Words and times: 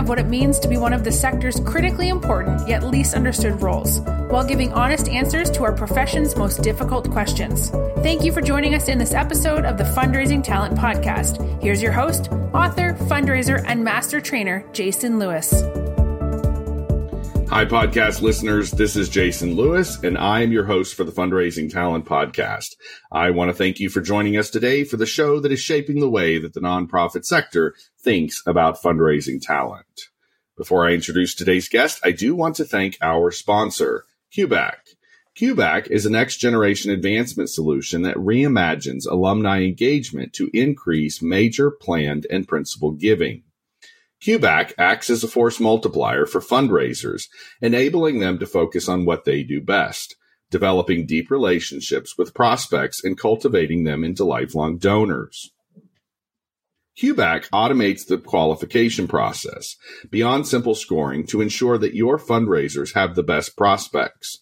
of 0.00 0.08
what 0.08 0.18
it 0.18 0.26
means 0.26 0.58
to 0.58 0.66
be 0.66 0.78
one 0.78 0.94
of 0.94 1.04
the 1.04 1.12
sector's 1.12 1.60
critically 1.60 2.08
important 2.08 2.66
yet 2.66 2.82
least 2.82 3.14
understood 3.14 3.60
roles, 3.62 4.00
while 4.30 4.44
giving 4.44 4.72
honest 4.72 5.08
answers 5.08 5.50
to 5.50 5.62
our 5.62 5.72
profession's 5.72 6.34
most 6.34 6.62
difficult 6.62 7.08
questions. 7.10 7.70
Thank 8.02 8.24
you 8.24 8.32
for 8.32 8.40
joining 8.40 8.74
us 8.74 8.88
in 8.88 8.98
this 8.98 9.12
episode 9.12 9.66
of 9.66 9.76
the 9.76 9.84
Fundraising 9.84 10.42
Talent 10.42 10.76
Podcast. 10.76 11.62
Here's 11.62 11.82
your 11.82 11.92
host, 11.92 12.32
author, 12.54 12.94
fundraiser, 13.02 13.62
and 13.66 13.84
master 13.84 14.20
trainer, 14.20 14.64
Jason 14.72 15.18
Lewis. 15.18 15.52
Hi, 17.50 17.64
podcast 17.64 18.22
listeners. 18.22 18.70
This 18.70 18.94
is 18.94 19.08
Jason 19.08 19.56
Lewis, 19.56 20.00
and 20.04 20.16
I 20.16 20.42
am 20.42 20.52
your 20.52 20.66
host 20.66 20.94
for 20.94 21.02
the 21.02 21.10
Fundraising 21.10 21.68
Talent 21.68 22.04
Podcast. 22.04 22.76
I 23.10 23.30
want 23.30 23.50
to 23.50 23.56
thank 23.56 23.80
you 23.80 23.90
for 23.90 24.00
joining 24.00 24.36
us 24.36 24.50
today 24.50 24.84
for 24.84 24.96
the 24.96 25.04
show 25.04 25.40
that 25.40 25.50
is 25.50 25.58
shaping 25.58 25.98
the 25.98 26.08
way 26.08 26.38
that 26.38 26.54
the 26.54 26.60
nonprofit 26.60 27.24
sector 27.24 27.74
thinks 27.98 28.40
about 28.46 28.80
fundraising 28.80 29.42
talent. 29.42 30.02
Before 30.56 30.86
I 30.86 30.92
introduce 30.92 31.34
today's 31.34 31.68
guest, 31.68 32.00
I 32.04 32.12
do 32.12 32.36
want 32.36 32.54
to 32.54 32.64
thank 32.64 32.96
our 33.02 33.32
sponsor, 33.32 34.04
CueBack. 34.32 34.76
CueBack 35.36 35.88
is 35.88 36.06
a 36.06 36.10
next 36.10 36.36
generation 36.36 36.92
advancement 36.92 37.50
solution 37.50 38.02
that 38.02 38.16
reimagines 38.16 39.10
alumni 39.10 39.62
engagement 39.62 40.32
to 40.34 40.50
increase 40.54 41.20
major 41.20 41.72
planned 41.72 42.28
and 42.30 42.46
principal 42.46 42.92
giving. 42.92 43.42
CueBack 44.22 44.74
acts 44.76 45.08
as 45.08 45.24
a 45.24 45.28
force 45.28 45.58
multiplier 45.58 46.26
for 46.26 46.40
fundraisers, 46.40 47.24
enabling 47.62 48.18
them 48.18 48.38
to 48.38 48.46
focus 48.46 48.88
on 48.88 49.06
what 49.06 49.24
they 49.24 49.42
do 49.42 49.62
best, 49.62 50.14
developing 50.50 51.06
deep 51.06 51.30
relationships 51.30 52.18
with 52.18 52.34
prospects 52.34 53.02
and 53.02 53.18
cultivating 53.18 53.84
them 53.84 54.04
into 54.04 54.24
lifelong 54.24 54.76
donors. 54.76 55.52
CueBack 57.00 57.48
automates 57.48 58.06
the 58.06 58.18
qualification 58.18 59.08
process 59.08 59.76
beyond 60.10 60.46
simple 60.46 60.74
scoring 60.74 61.26
to 61.28 61.40
ensure 61.40 61.78
that 61.78 61.94
your 61.94 62.18
fundraisers 62.18 62.94
have 62.94 63.14
the 63.14 63.22
best 63.22 63.56
prospects. 63.56 64.38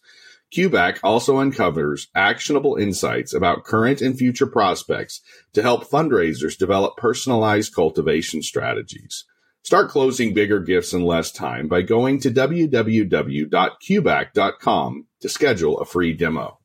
CueBack 0.52 0.98
also 1.04 1.36
uncovers 1.36 2.08
actionable 2.16 2.74
insights 2.74 3.32
about 3.32 3.64
current 3.64 4.00
and 4.00 4.18
future 4.18 4.46
prospects 4.46 5.20
to 5.52 5.62
help 5.62 5.88
fundraisers 5.88 6.58
develop 6.58 6.96
personalized 6.96 7.72
cultivation 7.72 8.42
strategies. 8.42 9.24
Start 9.62 9.90
closing 9.90 10.34
bigger 10.34 10.58
gifts 10.60 10.92
in 10.92 11.04
less 11.04 11.30
time 11.30 11.68
by 11.68 11.82
going 11.82 12.18
to 12.20 12.30
www.cueback.com 12.30 15.06
to 15.20 15.28
schedule 15.28 15.78
a 15.78 15.84
free 15.84 16.12
demo. 16.12 16.58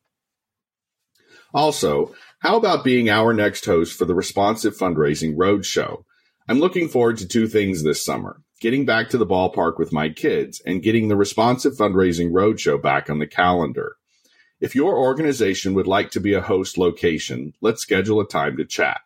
Also, 1.53 2.15
how 2.39 2.57
about 2.57 2.83
being 2.83 3.09
our 3.09 3.31
next 3.33 3.65
host 3.65 3.95
for 3.97 4.05
the 4.05 4.15
Responsive 4.15 4.77
Fundraising 4.77 5.35
Roadshow? 5.35 6.03
I'm 6.47 6.59
looking 6.59 6.89
forward 6.89 7.17
to 7.17 7.27
two 7.27 7.47
things 7.47 7.83
this 7.83 8.03
summer 8.03 8.41
getting 8.63 8.85
back 8.85 9.09
to 9.09 9.17
the 9.17 9.27
ballpark 9.27 9.77
with 9.77 9.91
my 9.91 10.07
kids 10.07 10.61
and 10.65 10.81
getting 10.81 11.09
the 11.09 11.17
Responsive 11.17 11.73
Fundraising 11.73 12.31
Roadshow 12.31 12.81
back 12.81 13.09
on 13.09 13.19
the 13.19 13.27
calendar. 13.27 13.97
If 14.61 14.73
your 14.73 14.97
organization 14.97 15.73
would 15.73 15.87
like 15.87 16.11
to 16.11 16.21
be 16.21 16.33
a 16.33 16.41
host 16.41 16.77
location, 16.77 17.51
let's 17.59 17.81
schedule 17.81 18.21
a 18.21 18.27
time 18.27 18.55
to 18.55 18.65
chat. 18.65 19.01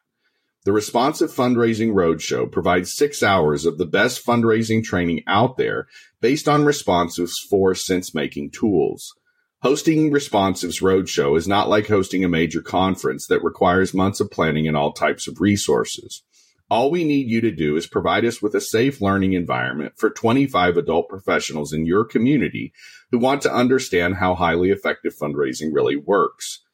The 0.68 0.74
Responsive 0.74 1.32
Fundraising 1.32 1.94
Roadshow 1.94 2.52
provides 2.52 2.92
six 2.94 3.24
hours 3.24 3.66
of 3.66 3.78
the 3.78 3.86
best 3.86 4.26
fundraising 4.26 4.84
training 4.84 5.24
out 5.26 5.56
there 5.56 5.88
based 6.20 6.50
on 6.50 6.66
Responsive's 6.66 7.40
four 7.50 7.74
sense 7.74 8.14
making 8.14 8.52
tools. 8.52 9.16
Hosting 9.62 10.12
Responsive's 10.12 10.82
Roadshow 10.82 11.38
is 11.38 11.48
not 11.48 11.70
like 11.70 11.88
hosting 11.88 12.26
a 12.26 12.28
major 12.28 12.62
conference 12.62 13.28
that 13.28 13.46
requires 13.46 13.94
months 13.94 14.20
of 14.20 14.30
planning 14.30 14.68
and 14.68 14.76
all 14.76 14.92
types 14.92 15.26
of 15.26 15.40
resources. 15.40 16.24
All 16.70 16.92
we 16.92 17.06
need 17.06 17.30
you 17.30 17.40
to 17.40 17.52
do 17.52 17.78
is 17.78 17.88
provide 17.88 18.26
us 18.26 18.42
with 18.42 18.54
a 18.54 18.60
safe 18.60 19.02
learning 19.02 19.32
environment 19.32 19.94
for 19.96 20.10
25 20.10 20.76
adult 20.76 21.08
professionals 21.08 21.72
in 21.72 21.86
your 21.86 22.04
community 22.04 22.74
who 23.10 23.20
want 23.20 23.42
to 23.44 23.56
understand 23.56 24.16
how 24.16 24.36
highly 24.36 24.72
effective 24.72 25.14
fundraising 25.16 25.70
really 25.72 25.96
works. 25.96 26.66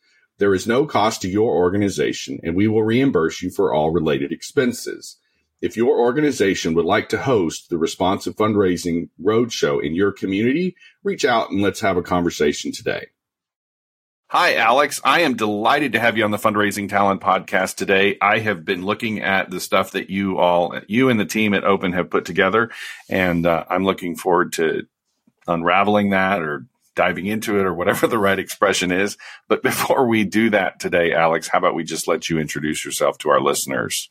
There 0.44 0.54
is 0.54 0.68
no 0.68 0.86
cost 0.86 1.22
to 1.22 1.30
your 1.30 1.56
organization 1.56 2.42
and 2.44 2.54
we 2.54 2.68
will 2.68 2.84
reimburse 2.84 3.42
you 3.42 3.50
for 3.50 3.74
all 3.74 3.92
related 3.92 4.34
expenses. 4.34 5.16
If 5.62 5.78
your 5.78 5.98
organization 5.98 6.74
would 6.74 6.84
like 6.84 7.08
to 7.08 7.18
host 7.18 7.70
the 7.70 7.78
Responsive 7.78 8.36
Fundraising 8.36 9.08
Roadshow 9.24 9.82
in 9.82 9.96
your 9.96 10.12
community, 10.12 10.76
reach 11.02 11.24
out 11.24 11.50
and 11.50 11.62
let's 11.62 11.80
have 11.80 11.96
a 11.96 12.02
conversation 12.02 12.74
today. 12.74 13.06
Hi, 14.28 14.58
Alex. 14.58 15.00
I 15.06 15.22
am 15.22 15.38
delighted 15.38 15.94
to 15.94 16.02
have 16.02 16.18
you 16.18 16.26
on 16.26 16.32
the 16.32 16.38
Fundraising 16.38 16.90
Talent 16.90 17.22
Podcast 17.22 17.76
today. 17.76 18.18
I 18.22 18.40
have 18.40 18.66
been 18.66 18.84
looking 18.84 19.22
at 19.22 19.50
the 19.50 19.62
stuff 19.62 19.92
that 19.92 20.10
you 20.10 20.40
all, 20.40 20.78
you 20.90 21.08
and 21.08 21.18
the 21.18 21.26
team 21.26 21.54
at 21.54 21.64
Open 21.64 21.94
have 21.94 22.10
put 22.10 22.26
together, 22.26 22.70
and 23.08 23.46
uh, 23.46 23.64
I'm 23.70 23.86
looking 23.86 24.18
forward 24.18 24.52
to 24.54 24.88
unraveling 25.48 26.10
that 26.10 26.42
or 26.42 26.66
diving 26.96 27.26
into 27.26 27.60
it 27.60 27.66
or 27.66 27.74
whatever 27.74 28.08
the 28.08 28.18
right 28.18 28.40
expression 28.40 28.92
is. 28.92 29.18
But 29.48 29.64
before 29.64 30.08
we 30.08 30.24
do 30.24 30.50
that 30.52 30.80
today, 30.80 31.14
Alex, 31.14 31.48
how 31.48 31.60
about 31.60 31.76
we 31.76 31.84
just 31.84 32.08
let 32.08 32.30
you 32.30 32.40
introduce 32.40 32.86
yourself 32.86 33.18
to 33.20 33.30
our 33.30 33.42
listeners? 33.42 34.10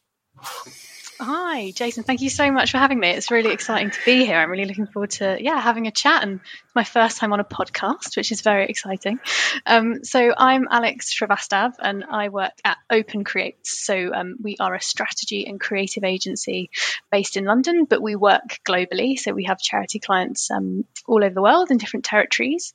Hi, 1.24 1.70
Jason. 1.70 2.02
Thank 2.02 2.20
you 2.20 2.30
so 2.30 2.50
much 2.50 2.72
for 2.72 2.78
having 2.78 2.98
me. 2.98 3.10
It's 3.10 3.30
really 3.30 3.52
exciting 3.52 3.92
to 3.92 3.98
be 4.04 4.26
here. 4.26 4.36
I'm 4.36 4.50
really 4.50 4.64
looking 4.64 4.88
forward 4.88 5.10
to 5.12 5.36
yeah 5.40 5.60
having 5.60 5.86
a 5.86 5.92
chat 5.92 6.24
and 6.24 6.40
it's 6.64 6.74
my 6.74 6.82
first 6.82 7.18
time 7.18 7.32
on 7.32 7.38
a 7.38 7.44
podcast, 7.44 8.16
which 8.16 8.32
is 8.32 8.40
very 8.40 8.66
exciting. 8.66 9.20
Um, 9.64 10.02
so 10.02 10.34
I'm 10.36 10.66
Alex 10.68 11.14
Srivastav 11.14 11.74
and 11.78 12.02
I 12.10 12.30
work 12.30 12.50
at 12.64 12.78
Open 12.90 13.22
Creates. 13.22 13.86
So 13.86 14.12
um, 14.12 14.34
we 14.42 14.56
are 14.58 14.74
a 14.74 14.82
strategy 14.82 15.46
and 15.46 15.60
creative 15.60 16.02
agency 16.02 16.70
based 17.12 17.36
in 17.36 17.44
London, 17.44 17.84
but 17.84 18.02
we 18.02 18.16
work 18.16 18.58
globally. 18.66 19.16
So 19.16 19.32
we 19.32 19.44
have 19.44 19.58
charity 19.58 20.00
clients 20.00 20.50
um, 20.50 20.84
all 21.06 21.22
over 21.22 21.34
the 21.34 21.42
world 21.42 21.70
in 21.70 21.78
different 21.78 22.04
territories, 22.04 22.72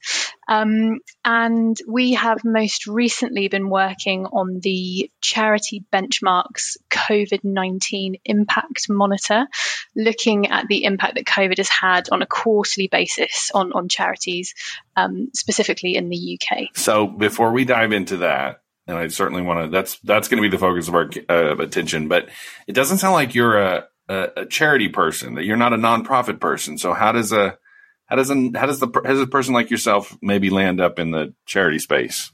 um, 0.48 1.00
and 1.26 1.78
we 1.86 2.14
have 2.14 2.46
most 2.46 2.88
recently 2.88 3.50
been 3.50 3.70
working 3.70 4.26
on 4.26 4.62
the 4.62 5.12
charity 5.20 5.84
benchmarks 5.92 6.78
COVID 6.90 7.44
19 7.44 8.16
impact 8.38 8.90
monitor, 8.90 9.48
looking 9.96 10.48
at 10.48 10.68
the 10.68 10.84
impact 10.84 11.16
that 11.16 11.26
COVID 11.26 11.58
has 11.58 11.70
had 11.70 12.10
on 12.12 12.22
a 12.22 12.26
quarterly 12.26 12.88
basis 12.88 13.52
on, 13.54 13.74
on 13.74 13.90
charities, 13.90 14.54
um, 14.96 15.30
specifically 15.34 15.96
in 15.96 16.10
the 16.10 16.40
UK. 16.40 16.70
So 16.76 17.08
before 17.08 17.52
we 17.52 17.66
dive 17.66 17.92
into 17.92 18.18
that, 18.18 18.62
and 18.86 18.98
I 18.98 19.08
certainly 19.08 19.42
want 19.42 19.66
to, 19.66 19.70
that's, 19.70 20.00
that's 20.00 20.28
going 20.28 20.42
to 20.42 20.50
be 20.50 20.56
the 20.56 20.60
focus 20.60 20.88
of 20.88 20.96
our 20.96 21.10
uh, 21.30 21.58
attention, 21.58 22.08
but 22.08 22.30
it 22.68 22.74
doesn't 22.74 23.00
sound 23.00 23.14
like 23.14 23.36
you're 23.36 23.58
a, 23.58 23.88
a, 24.08 24.28
a 24.38 24.46
charity 24.46 24.90
person, 24.90 25.36
that 25.36 25.46
you're 25.46 25.58
not 25.58 25.74
a 25.74 25.78
nonprofit 25.78 26.40
person. 26.40 26.78
So 26.78 26.94
how 26.94 27.12
does 27.12 27.34
a, 27.34 27.58
how 28.06 28.16
does 28.16 28.30
a, 28.30 28.36
how 28.56 28.66
does 28.66 28.80
the, 28.80 28.88
how 28.94 29.12
does 29.12 29.22
a 29.22 29.28
person 29.28 29.54
like 29.54 29.70
yourself 29.70 30.18
maybe 30.22 30.50
land 30.50 30.80
up 30.80 31.00
in 31.00 31.12
the 31.12 31.34
charity 31.46 31.80
space? 31.80 32.32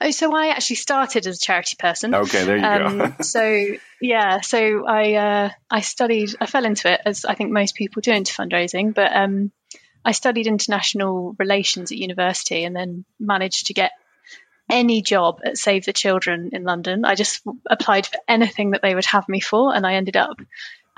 Oh, 0.00 0.10
so 0.10 0.34
I 0.34 0.48
actually 0.48 0.76
started 0.76 1.26
as 1.26 1.36
a 1.36 1.40
charity 1.40 1.76
person. 1.78 2.14
Okay, 2.14 2.44
there 2.44 2.56
you 2.56 2.64
um, 2.64 2.98
go. 2.98 3.14
so 3.20 3.64
yeah, 4.00 4.40
so 4.40 4.86
I 4.86 5.14
uh, 5.14 5.50
I 5.70 5.80
studied. 5.80 6.30
I 6.40 6.46
fell 6.46 6.64
into 6.64 6.92
it 6.92 7.00
as 7.04 7.24
I 7.24 7.34
think 7.34 7.50
most 7.50 7.74
people 7.74 8.00
do 8.00 8.12
into 8.12 8.32
fundraising, 8.32 8.94
but 8.94 9.14
um, 9.14 9.52
I 10.04 10.12
studied 10.12 10.46
international 10.46 11.34
relations 11.38 11.92
at 11.92 11.98
university 11.98 12.64
and 12.64 12.74
then 12.74 13.04
managed 13.18 13.66
to 13.66 13.74
get 13.74 13.92
any 14.70 15.02
job 15.02 15.40
at 15.44 15.56
Save 15.56 15.84
the 15.86 15.92
Children 15.92 16.50
in 16.52 16.62
London. 16.62 17.04
I 17.04 17.14
just 17.14 17.42
applied 17.68 18.06
for 18.06 18.18
anything 18.28 18.72
that 18.72 18.82
they 18.82 18.94
would 18.94 19.06
have 19.06 19.28
me 19.28 19.40
for, 19.40 19.74
and 19.74 19.86
I 19.86 19.94
ended 19.94 20.16
up 20.16 20.38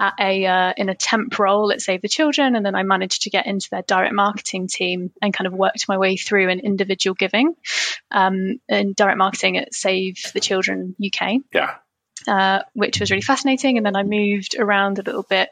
at 0.00 0.14
a 0.18 0.46
uh, 0.46 0.72
in 0.76 0.88
a 0.88 0.94
temp 0.94 1.38
role 1.38 1.70
at 1.70 1.82
Save 1.82 2.00
the 2.00 2.08
Children, 2.08 2.56
and 2.56 2.64
then 2.64 2.74
I 2.74 2.82
managed 2.82 3.22
to 3.22 3.30
get 3.30 3.46
into 3.46 3.68
their 3.70 3.82
direct 3.82 4.14
marketing 4.14 4.66
team 4.66 5.12
and 5.20 5.32
kind 5.32 5.46
of 5.46 5.52
worked 5.52 5.88
my 5.88 5.98
way 5.98 6.16
through 6.16 6.48
an 6.48 6.60
individual 6.60 7.14
giving 7.14 7.54
um, 8.10 8.60
and 8.68 8.96
direct 8.96 9.18
marketing 9.18 9.58
at 9.58 9.74
Save 9.74 10.16
the 10.32 10.40
Children 10.40 10.96
UK. 11.04 11.42
Yeah. 11.52 11.74
Uh, 12.28 12.62
which 12.74 13.00
was 13.00 13.10
really 13.10 13.22
fascinating. 13.22 13.78
And 13.78 13.86
then 13.86 13.96
I 13.96 14.02
moved 14.02 14.54
around 14.58 14.98
a 14.98 15.02
little 15.02 15.22
bit 15.22 15.48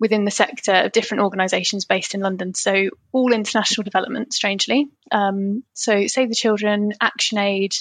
within 0.00 0.24
the 0.24 0.32
sector 0.32 0.72
of 0.72 0.90
different 0.90 1.22
organisations 1.22 1.84
based 1.84 2.16
in 2.16 2.20
London. 2.20 2.52
So 2.52 2.90
all 3.12 3.32
international 3.32 3.84
development, 3.84 4.32
strangely. 4.32 4.88
Um, 5.12 5.62
so 5.72 6.08
Save 6.08 6.28
the 6.28 6.34
Children, 6.34 6.94
ActionAid, 7.00 7.76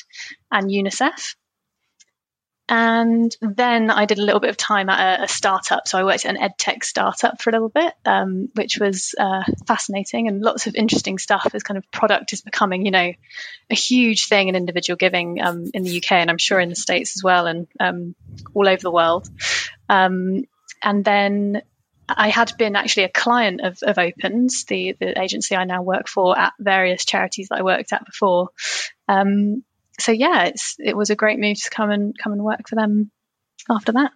and 0.52 0.70
UNICEF. 0.70 1.36
And 2.70 3.36
then 3.42 3.90
I 3.90 4.06
did 4.06 4.20
a 4.20 4.22
little 4.22 4.40
bit 4.40 4.52
of 4.52 4.58
time 4.58 4.90
at 4.90 5.22
a, 5.22 5.24
a, 5.24 5.28
startup. 5.28 5.88
So 5.88 5.98
I 5.98 6.04
worked 6.04 6.24
at 6.24 6.36
an 6.36 6.38
ed 6.38 6.56
tech 6.60 6.84
startup 6.84 7.42
for 7.42 7.50
a 7.50 7.54
little 7.54 7.70
bit, 7.70 7.92
um, 8.06 8.50
which 8.54 8.78
was 8.80 9.16
uh, 9.20 9.44
fascinating 9.68 10.28
and 10.28 10.40
lots 10.40 10.68
of 10.68 10.76
interesting 10.76 11.18
stuff 11.18 11.50
as 11.56 11.64
kind 11.64 11.80
of 11.80 11.92
product 11.92 12.32
is 12.32 12.42
becoming, 12.42 12.86
you 12.86 12.92
know, 12.92 13.12
a 13.72 13.76
huge 13.76 14.28
thing 14.28 14.50
in 14.50 14.56
individual 14.56 14.98
giving 14.98 15.42
um, 15.42 15.66
in 15.74 15.82
the 15.82 15.98
UK 15.98 16.12
and 16.12 16.30
I'm 16.30 16.38
sure 16.38 16.60
in 16.60 16.70
the 16.70 16.76
States 16.76 17.18
as 17.18 17.24
well 17.24 17.48
and 17.48 17.68
um, 17.80 18.14
all 18.54 18.70
over 18.70 18.82
the 18.82 18.92
world. 18.92 19.28
Um, 19.90 20.44
and 20.84 21.04
then 21.04 21.64
I 22.08 22.30
had 22.30 22.54
been 22.60 22.76
actually 22.76 23.06
a 23.06 23.10
client 23.10 23.62
of, 23.62 23.80
of 23.82 23.98
Opens, 23.98 24.66
the, 24.66 24.96
the 25.00 25.20
agency 25.20 25.56
I 25.56 25.64
now 25.64 25.82
work 25.82 26.08
for 26.08 26.38
at 26.38 26.54
various 26.60 27.04
charities 27.04 27.48
that 27.50 27.58
I 27.58 27.64
worked 27.64 27.94
at 27.94 28.06
before. 28.06 28.50
Um, 29.08 29.64
so 30.00 30.12
yeah, 30.12 30.46
it's 30.46 30.76
it 30.80 30.96
was 30.96 31.10
a 31.10 31.16
great 31.16 31.40
move 31.40 31.62
to 31.62 31.70
come 31.70 31.92
and 31.92 32.16
come 32.18 32.34
and 32.34 32.44
work 32.44 32.68
for 32.68 32.76
them 32.76 33.12
after 33.70 33.94
that. 33.94 34.12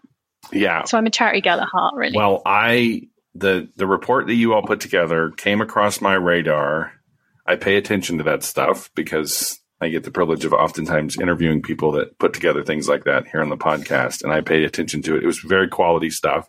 Yeah. 0.52 0.84
So 0.84 0.98
I'm 0.98 1.06
a 1.06 1.12
charity 1.12 1.42
girl 1.42 1.60
at 1.60 1.68
heart, 1.68 1.96
really. 1.96 2.18
Well, 2.18 2.42
I 2.46 3.04
the 3.36 3.70
the 3.76 3.88
report 3.88 4.28
that 4.28 4.36
you 4.36 4.54
all 4.54 4.64
put 4.64 4.80
together 4.80 5.32
came 5.32 5.62
across 5.62 6.02
my 6.02 6.14
radar. 6.14 6.92
I 7.46 7.56
pay 7.56 7.76
attention 7.76 8.20
to 8.20 8.24
that 8.26 8.44
stuff 8.44 8.90
because 8.96 9.60
I 9.82 9.90
get 9.90 10.04
the 10.04 10.12
privilege 10.12 10.46
of 10.46 10.54
oftentimes 10.54 11.20
interviewing 11.20 11.62
people 11.62 11.92
that 11.94 12.18
put 12.18 12.34
together 12.34 12.64
things 12.64 12.88
like 12.88 13.04
that 13.04 13.28
here 13.28 13.42
on 13.42 13.50
the 13.50 13.58
podcast, 13.58 14.24
and 14.24 14.32
I 14.32 14.42
pay 14.42 14.64
attention 14.64 15.02
to 15.04 15.18
it. 15.18 15.24
It 15.24 15.28
was 15.28 15.40
very 15.40 15.68
quality 15.68 16.10
stuff. 16.10 16.48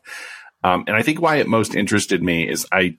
Um, 0.62 0.84
and 0.86 0.96
I 0.96 1.02
think 1.02 1.20
why 1.20 1.36
it 1.36 1.46
most 1.46 1.74
interested 1.74 2.22
me 2.22 2.48
is 2.48 2.66
I, 2.72 2.96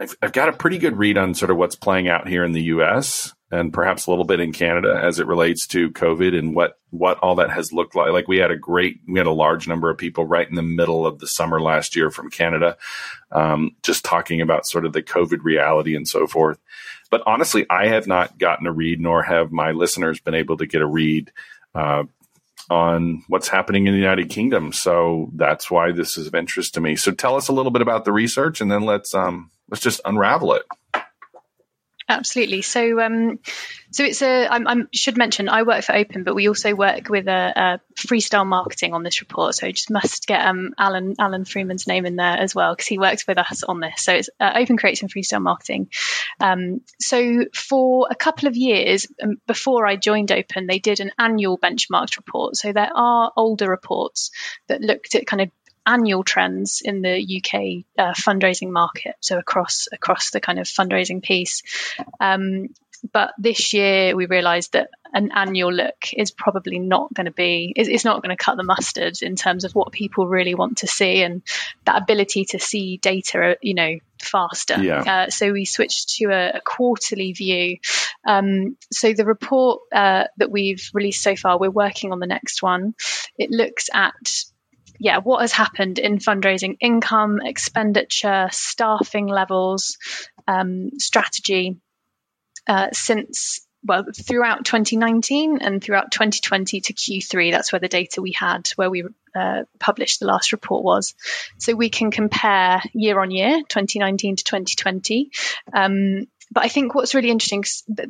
I've, 0.00 0.16
I've, 0.22 0.32
got 0.32 0.48
a 0.48 0.54
pretty 0.54 0.78
good 0.78 0.96
read 0.96 1.18
on 1.18 1.34
sort 1.34 1.50
of 1.50 1.58
what's 1.58 1.76
playing 1.76 2.08
out 2.08 2.26
here 2.26 2.42
in 2.42 2.52
the 2.52 2.62
U.S. 2.62 3.34
and 3.50 3.70
perhaps 3.70 4.06
a 4.06 4.10
little 4.10 4.24
bit 4.24 4.40
in 4.40 4.50
Canada 4.52 4.98
as 5.00 5.18
it 5.18 5.26
relates 5.26 5.66
to 5.68 5.90
COVID 5.90 6.36
and 6.36 6.54
what 6.54 6.78
what 6.88 7.18
all 7.18 7.34
that 7.36 7.50
has 7.50 7.72
looked 7.72 7.94
like. 7.94 8.10
Like 8.10 8.26
we 8.26 8.38
had 8.38 8.50
a 8.50 8.56
great, 8.56 9.00
we 9.06 9.18
had 9.18 9.26
a 9.26 9.32
large 9.32 9.68
number 9.68 9.90
of 9.90 9.98
people 9.98 10.24
right 10.24 10.48
in 10.48 10.56
the 10.56 10.62
middle 10.62 11.06
of 11.06 11.18
the 11.18 11.26
summer 11.26 11.60
last 11.60 11.94
year 11.94 12.10
from 12.10 12.30
Canada, 12.30 12.78
um, 13.30 13.76
just 13.82 14.04
talking 14.04 14.40
about 14.40 14.66
sort 14.66 14.86
of 14.86 14.94
the 14.94 15.02
COVID 15.02 15.44
reality 15.44 15.94
and 15.94 16.08
so 16.08 16.26
forth. 16.26 16.58
But 17.10 17.22
honestly, 17.26 17.66
I 17.68 17.88
have 17.88 18.06
not 18.06 18.38
gotten 18.38 18.66
a 18.66 18.72
read, 18.72 19.00
nor 19.00 19.22
have 19.22 19.52
my 19.52 19.72
listeners 19.72 20.18
been 20.18 20.34
able 20.34 20.56
to 20.56 20.66
get 20.66 20.80
a 20.80 20.86
read. 20.86 21.30
Uh, 21.74 22.04
on 22.68 23.22
what's 23.28 23.48
happening 23.48 23.86
in 23.86 23.92
the 23.92 23.98
United 23.98 24.28
Kingdom. 24.28 24.72
So 24.72 25.30
that's 25.34 25.70
why 25.70 25.92
this 25.92 26.16
is 26.18 26.26
of 26.26 26.34
interest 26.34 26.74
to 26.74 26.80
me. 26.80 26.96
So 26.96 27.12
tell 27.12 27.36
us 27.36 27.48
a 27.48 27.52
little 27.52 27.72
bit 27.72 27.82
about 27.82 28.04
the 28.04 28.12
research 28.12 28.60
and 28.60 28.70
then 28.70 28.82
let's 28.82 29.14
um, 29.14 29.50
let's 29.70 29.82
just 29.82 30.00
unravel 30.04 30.54
it. 30.54 30.62
Absolutely. 32.10 32.62
So, 32.62 33.00
um, 33.00 33.38
so 33.92 34.02
it's 34.02 34.20
a. 34.20 34.48
I 34.50 34.74
should 34.92 35.16
mention 35.16 35.48
I 35.48 35.62
work 35.62 35.84
for 35.84 35.94
Open, 35.94 36.24
but 36.24 36.34
we 36.34 36.48
also 36.48 36.74
work 36.74 37.08
with 37.08 37.28
a, 37.28 37.52
a 37.56 37.80
freestyle 37.96 38.46
marketing 38.46 38.94
on 38.94 39.04
this 39.04 39.20
report. 39.20 39.54
So, 39.54 39.68
I 39.68 39.70
just 39.70 39.92
must 39.92 40.26
get 40.26 40.44
um, 40.44 40.74
Alan 40.76 41.14
Alan 41.20 41.44
Freeman's 41.44 41.86
name 41.86 42.06
in 42.06 42.16
there 42.16 42.36
as 42.36 42.52
well 42.52 42.74
because 42.74 42.88
he 42.88 42.98
works 42.98 43.28
with 43.28 43.38
us 43.38 43.62
on 43.62 43.78
this. 43.78 44.02
So, 44.02 44.14
it's 44.14 44.28
uh, 44.40 44.52
Open 44.56 44.76
creates 44.76 45.02
and 45.02 45.12
freestyle 45.12 45.40
marketing. 45.40 45.88
Um, 46.40 46.80
so, 46.98 47.44
for 47.54 48.08
a 48.10 48.16
couple 48.16 48.48
of 48.48 48.56
years 48.56 49.06
um, 49.22 49.40
before 49.46 49.86
I 49.86 49.94
joined 49.94 50.32
Open, 50.32 50.66
they 50.66 50.80
did 50.80 50.98
an 50.98 51.12
annual 51.16 51.58
benchmarked 51.58 52.16
report. 52.16 52.56
So, 52.56 52.72
there 52.72 52.90
are 52.92 53.32
older 53.36 53.70
reports 53.70 54.32
that 54.66 54.80
looked 54.80 55.14
at 55.14 55.28
kind 55.28 55.42
of 55.42 55.50
annual 55.86 56.24
trends 56.24 56.82
in 56.84 57.02
the 57.02 57.18
UK 57.18 57.84
uh, 57.98 58.14
fundraising 58.14 58.70
market, 58.70 59.14
so 59.20 59.38
across 59.38 59.88
across 59.92 60.30
the 60.30 60.40
kind 60.40 60.58
of 60.58 60.66
fundraising 60.66 61.22
piece. 61.22 61.62
Um, 62.18 62.68
but 63.12 63.32
this 63.38 63.72
year 63.72 64.14
we 64.14 64.26
realised 64.26 64.72
that 64.72 64.90
an 65.12 65.30
annual 65.34 65.72
look 65.72 66.12
is 66.12 66.30
probably 66.30 66.78
not 66.78 67.12
going 67.12 67.24
to 67.24 67.32
be 67.32 67.72
it's 67.74 68.04
not 68.04 68.22
going 68.22 68.36
to 68.36 68.42
cut 68.42 68.56
the 68.56 68.62
mustard 68.62 69.14
in 69.22 69.36
terms 69.36 69.64
of 69.64 69.72
what 69.72 69.92
people 69.92 70.28
really 70.28 70.54
want 70.54 70.78
to 70.78 70.86
see 70.86 71.22
and 71.22 71.42
that 71.84 72.00
ability 72.00 72.44
to 72.44 72.58
see 72.58 72.96
data 72.98 73.56
you 73.60 73.74
know 73.74 73.96
faster 74.20 74.80
yeah. 74.82 75.24
uh, 75.24 75.30
so 75.30 75.50
we 75.50 75.64
switched 75.64 76.10
to 76.10 76.26
a, 76.26 76.58
a 76.58 76.60
quarterly 76.60 77.32
view 77.32 77.78
um, 78.26 78.76
so 78.92 79.12
the 79.12 79.24
report 79.24 79.80
uh, 79.92 80.24
that 80.36 80.50
we've 80.50 80.90
released 80.92 81.22
so 81.22 81.34
far 81.34 81.58
we're 81.58 81.70
working 81.70 82.12
on 82.12 82.20
the 82.20 82.26
next 82.26 82.62
one 82.62 82.94
it 83.38 83.50
looks 83.50 83.88
at 83.92 84.14
yeah, 85.00 85.18
what 85.18 85.40
has 85.40 85.50
happened 85.50 85.98
in 85.98 86.18
fundraising 86.18 86.76
income, 86.78 87.40
expenditure, 87.42 88.48
staffing 88.52 89.26
levels, 89.26 89.96
um, 90.46 90.90
strategy 90.98 91.80
uh, 92.66 92.88
since 92.92 93.66
well 93.82 94.04
throughout 94.14 94.66
2019 94.66 95.62
and 95.62 95.82
throughout 95.82 96.12
2020 96.12 96.82
to 96.82 96.92
Q3. 96.92 97.50
That's 97.50 97.72
where 97.72 97.80
the 97.80 97.88
data 97.88 98.20
we 98.20 98.32
had, 98.32 98.68
where 98.76 98.90
we 98.90 99.04
uh, 99.34 99.62
published 99.78 100.20
the 100.20 100.26
last 100.26 100.52
report 100.52 100.84
was. 100.84 101.14
So 101.58 101.74
we 101.74 101.88
can 101.88 102.10
compare 102.10 102.82
year 102.92 103.18
on 103.18 103.30
year, 103.30 103.62
2019 103.68 104.36
to 104.36 104.44
2020. 104.44 105.30
Um, 105.72 106.26
but 106.52 106.64
I 106.64 106.68
think 106.68 106.94
what's 106.94 107.14
really 107.14 107.30
interesting, 107.30 107.64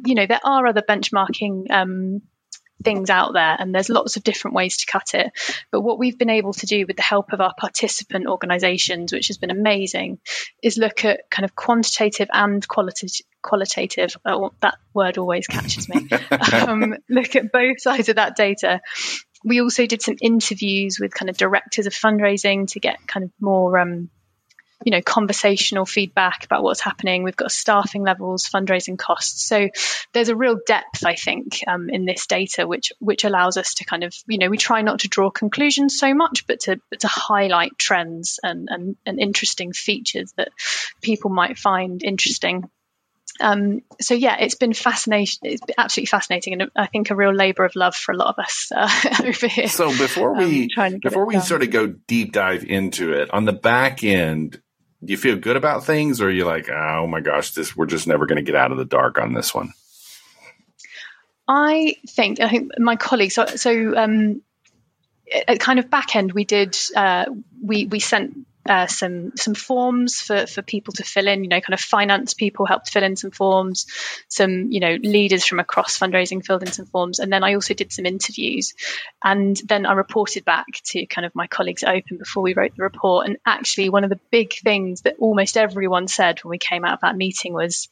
you 0.06 0.16
know, 0.16 0.26
there 0.26 0.40
are 0.42 0.66
other 0.66 0.82
benchmarking 0.82 1.70
um, 1.70 2.22
things 2.82 3.10
out 3.10 3.32
there 3.32 3.56
and 3.58 3.74
there's 3.74 3.88
lots 3.88 4.16
of 4.16 4.22
different 4.22 4.54
ways 4.54 4.78
to 4.78 4.90
cut 4.90 5.14
it. 5.14 5.32
But 5.70 5.82
what 5.82 5.98
we've 5.98 6.18
been 6.18 6.30
able 6.30 6.52
to 6.54 6.66
do 6.66 6.86
with 6.86 6.96
the 6.96 7.02
help 7.02 7.32
of 7.32 7.40
our 7.40 7.54
participant 7.56 8.26
organizations, 8.26 9.12
which 9.12 9.28
has 9.28 9.38
been 9.38 9.50
amazing, 9.50 10.18
is 10.62 10.78
look 10.78 11.04
at 11.04 11.30
kind 11.30 11.44
of 11.44 11.54
quantitative 11.54 12.28
and 12.32 12.66
qualitative 12.66 13.26
qualitative 13.42 14.14
oh, 14.26 14.52
that 14.60 14.74
word 14.92 15.16
always 15.16 15.46
catches 15.46 15.88
me 15.88 16.06
um, 16.52 16.94
look 17.08 17.36
at 17.36 17.50
both 17.50 17.80
sides 17.80 18.10
of 18.10 18.16
that 18.16 18.36
data 18.36 18.82
we 19.44 19.60
also 19.60 19.86
did 19.86 20.02
some 20.02 20.16
interviews 20.20 20.98
with 21.00 21.14
kind 21.14 21.30
of 21.30 21.36
directors 21.36 21.86
of 21.86 21.94
fundraising 21.94 22.66
to 22.72 22.80
get 22.80 23.06
kind 23.06 23.24
of 23.24 23.30
more 23.40 23.78
um, 23.78 24.10
you 24.84 24.90
know 24.90 25.02
conversational 25.02 25.84
feedback 25.84 26.44
about 26.44 26.62
what's 26.62 26.80
happening 26.80 27.22
we've 27.22 27.36
got 27.36 27.50
staffing 27.52 28.02
levels 28.02 28.48
fundraising 28.48 28.98
costs 28.98 29.44
so 29.46 29.68
there's 30.12 30.28
a 30.28 30.36
real 30.36 30.58
depth 30.66 31.04
i 31.04 31.14
think 31.14 31.62
um, 31.66 31.90
in 31.90 32.04
this 32.04 32.26
data 32.26 32.66
which 32.66 32.92
which 32.98 33.24
allows 33.24 33.56
us 33.56 33.74
to 33.74 33.84
kind 33.84 34.04
of 34.04 34.14
you 34.26 34.38
know 34.38 34.48
we 34.48 34.56
try 34.56 34.82
not 34.82 35.00
to 35.00 35.08
draw 35.08 35.30
conclusions 35.30 35.98
so 35.98 36.14
much 36.14 36.46
but 36.46 36.60
to 36.60 36.80
but 36.90 37.00
to 37.00 37.08
highlight 37.08 37.76
trends 37.78 38.40
and 38.42 38.68
and, 38.70 38.96
and 39.04 39.20
interesting 39.20 39.72
features 39.72 40.32
that 40.36 40.48
people 41.02 41.30
might 41.30 41.58
find 41.58 42.02
interesting 42.02 42.68
um, 43.40 43.82
so 44.00 44.14
yeah, 44.14 44.36
it's 44.38 44.54
been 44.54 44.74
fascinating. 44.74 45.38
It's 45.42 45.64
been 45.64 45.76
absolutely 45.78 46.08
fascinating, 46.08 46.60
and 46.60 46.70
I 46.76 46.86
think 46.86 47.10
a 47.10 47.14
real 47.14 47.32
labour 47.34 47.64
of 47.64 47.74
love 47.74 47.94
for 47.94 48.12
a 48.12 48.16
lot 48.16 48.28
of 48.28 48.38
us 48.38 48.70
uh, 48.74 48.90
over 49.24 49.46
here. 49.46 49.68
So 49.68 49.88
before 49.88 50.34
we 50.34 50.68
um, 50.76 50.98
before 50.98 51.26
we 51.26 51.34
done. 51.34 51.42
sort 51.42 51.62
of 51.62 51.70
go 51.70 51.86
deep 51.86 52.32
dive 52.32 52.64
into 52.64 53.12
it, 53.12 53.32
on 53.32 53.44
the 53.46 53.52
back 53.52 54.04
end, 54.04 54.60
do 55.04 55.12
you 55.12 55.16
feel 55.16 55.36
good 55.36 55.56
about 55.56 55.84
things 55.84 56.20
or 56.20 56.28
are 56.28 56.30
you 56.30 56.44
like 56.44 56.68
oh 56.68 57.06
my 57.06 57.20
gosh 57.20 57.52
this 57.52 57.76
we're 57.76 57.86
just 57.86 58.06
never 58.06 58.26
going 58.26 58.36
to 58.36 58.42
get 58.42 58.54
out 58.54 58.72
of 58.72 58.78
the 58.78 58.84
dark 58.84 59.18
on 59.18 59.32
this 59.32 59.54
one 59.54 59.72
i 61.48 61.94
think 62.08 62.40
i 62.40 62.48
think 62.48 62.70
my 62.78 62.96
colleagues 62.96 63.34
so, 63.34 63.46
so 63.46 63.96
um, 63.96 64.42
at 65.46 65.60
kind 65.60 65.78
of 65.78 65.90
back 65.90 66.16
end 66.16 66.32
we 66.32 66.44
did 66.44 66.76
uh, 66.96 67.26
we 67.62 67.86
we 67.86 68.00
sent 68.00 68.46
uh, 68.70 68.86
some 68.86 69.32
some 69.36 69.54
forms 69.54 70.20
for, 70.20 70.46
for 70.46 70.62
people 70.62 70.92
to 70.94 71.02
fill 71.02 71.26
in. 71.26 71.42
You 71.42 71.50
know, 71.50 71.60
kind 71.60 71.74
of 71.74 71.80
finance 71.80 72.34
people 72.34 72.66
helped 72.66 72.90
fill 72.90 73.02
in 73.02 73.16
some 73.16 73.32
forms. 73.32 73.86
Some 74.28 74.70
you 74.70 74.78
know 74.78 74.96
leaders 75.02 75.44
from 75.44 75.58
across 75.58 75.98
fundraising 75.98 76.46
filled 76.46 76.62
in 76.62 76.70
some 76.70 76.86
forms, 76.86 77.18
and 77.18 77.32
then 77.32 77.42
I 77.42 77.54
also 77.54 77.74
did 77.74 77.92
some 77.92 78.06
interviews, 78.06 78.74
and 79.24 79.60
then 79.66 79.86
I 79.86 79.94
reported 79.94 80.44
back 80.44 80.66
to 80.84 81.04
kind 81.06 81.26
of 81.26 81.34
my 81.34 81.48
colleagues 81.48 81.82
at 81.82 81.92
Open 81.92 82.16
before 82.16 82.44
we 82.44 82.54
wrote 82.54 82.76
the 82.76 82.84
report. 82.84 83.26
And 83.26 83.38
actually, 83.44 83.88
one 83.90 84.04
of 84.04 84.10
the 84.10 84.20
big 84.30 84.52
things 84.54 85.00
that 85.00 85.16
almost 85.18 85.56
everyone 85.56 86.06
said 86.06 86.38
when 86.44 86.50
we 86.50 86.58
came 86.58 86.84
out 86.84 86.94
of 86.94 87.00
that 87.00 87.16
meeting 87.16 87.52
was, 87.52 87.88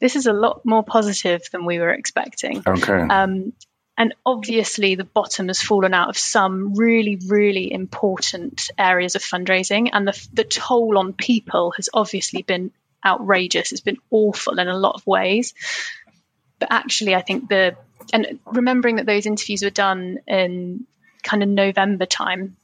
"This 0.00 0.16
is 0.16 0.26
a 0.26 0.34
lot 0.34 0.66
more 0.66 0.84
positive 0.84 1.40
than 1.50 1.64
we 1.64 1.78
were 1.78 1.94
expecting." 1.94 2.62
Okay. 2.66 2.92
Um, 2.92 3.54
and 4.00 4.14
obviously, 4.24 4.94
the 4.94 5.04
bottom 5.04 5.48
has 5.48 5.60
fallen 5.60 5.92
out 5.92 6.08
of 6.08 6.16
some 6.16 6.72
really, 6.72 7.18
really 7.28 7.70
important 7.70 8.70
areas 8.78 9.14
of 9.14 9.20
fundraising. 9.22 9.90
And 9.92 10.08
the, 10.08 10.28
the 10.32 10.44
toll 10.44 10.96
on 10.96 11.12
people 11.12 11.72
has 11.72 11.90
obviously 11.92 12.40
been 12.40 12.70
outrageous. 13.04 13.72
It's 13.72 13.82
been 13.82 13.98
awful 14.10 14.58
in 14.58 14.68
a 14.68 14.78
lot 14.78 14.94
of 14.94 15.06
ways. 15.06 15.52
But 16.58 16.72
actually, 16.72 17.14
I 17.14 17.20
think 17.20 17.50
the, 17.50 17.76
and 18.10 18.38
remembering 18.46 18.96
that 18.96 19.04
those 19.04 19.26
interviews 19.26 19.62
were 19.62 19.68
done 19.68 20.20
in 20.26 20.86
kind 21.22 21.42
of 21.42 21.50
November 21.50 22.06
time, 22.06 22.56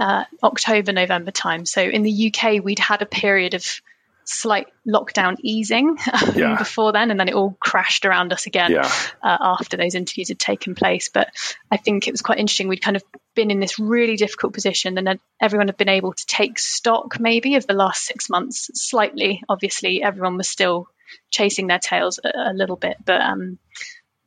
uh, 0.00 0.24
October, 0.42 0.92
November 0.92 1.30
time. 1.30 1.66
So 1.66 1.82
in 1.82 2.02
the 2.02 2.32
UK, 2.34 2.64
we'd 2.64 2.80
had 2.80 3.00
a 3.00 3.06
period 3.06 3.54
of 3.54 3.80
slight 4.24 4.66
lockdown 4.86 5.36
easing 5.40 5.88
um, 6.12 6.34
yeah. 6.34 6.56
before 6.56 6.92
then, 6.92 7.10
and 7.10 7.18
then 7.18 7.28
it 7.28 7.34
all 7.34 7.56
crashed 7.60 8.04
around 8.04 8.32
us 8.32 8.46
again 8.46 8.72
yeah. 8.72 8.90
uh, 9.22 9.36
after 9.40 9.76
those 9.76 9.94
interviews 9.94 10.28
had 10.28 10.38
taken 10.38 10.74
place. 10.74 11.10
But 11.12 11.30
I 11.70 11.76
think 11.76 12.06
it 12.06 12.12
was 12.12 12.22
quite 12.22 12.38
interesting. 12.38 12.68
We'd 12.68 12.82
kind 12.82 12.96
of 12.96 13.04
been 13.34 13.50
in 13.50 13.60
this 13.60 13.78
really 13.78 14.16
difficult 14.16 14.54
position, 14.54 14.98
and 14.98 15.06
then 15.06 15.20
everyone 15.40 15.68
had 15.68 15.76
been 15.76 15.88
able 15.88 16.12
to 16.12 16.26
take 16.26 16.58
stock 16.58 17.18
maybe 17.20 17.56
of 17.56 17.66
the 17.66 17.74
last 17.74 18.04
six 18.04 18.30
months 18.30 18.70
slightly. 18.74 19.42
Obviously, 19.48 20.02
everyone 20.02 20.36
was 20.36 20.48
still 20.48 20.88
chasing 21.30 21.66
their 21.66 21.78
tails 21.78 22.18
a, 22.24 22.50
a 22.50 22.54
little 22.54 22.76
bit, 22.76 22.96
but 23.04 23.20
um, 23.20 23.58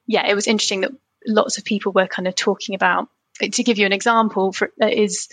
yeah, 0.05 0.27
it 0.27 0.35
was 0.35 0.47
interesting 0.47 0.81
that 0.81 0.91
lots 1.25 1.57
of 1.57 1.65
people 1.65 1.91
were 1.91 2.07
kind 2.07 2.27
of 2.27 2.35
talking 2.35 2.75
about 2.75 3.09
to 3.39 3.63
give 3.63 3.77
you 3.77 3.85
an 3.85 3.93
example, 3.93 4.51
for, 4.51 4.71
uh, 4.81 4.87
is 4.87 5.27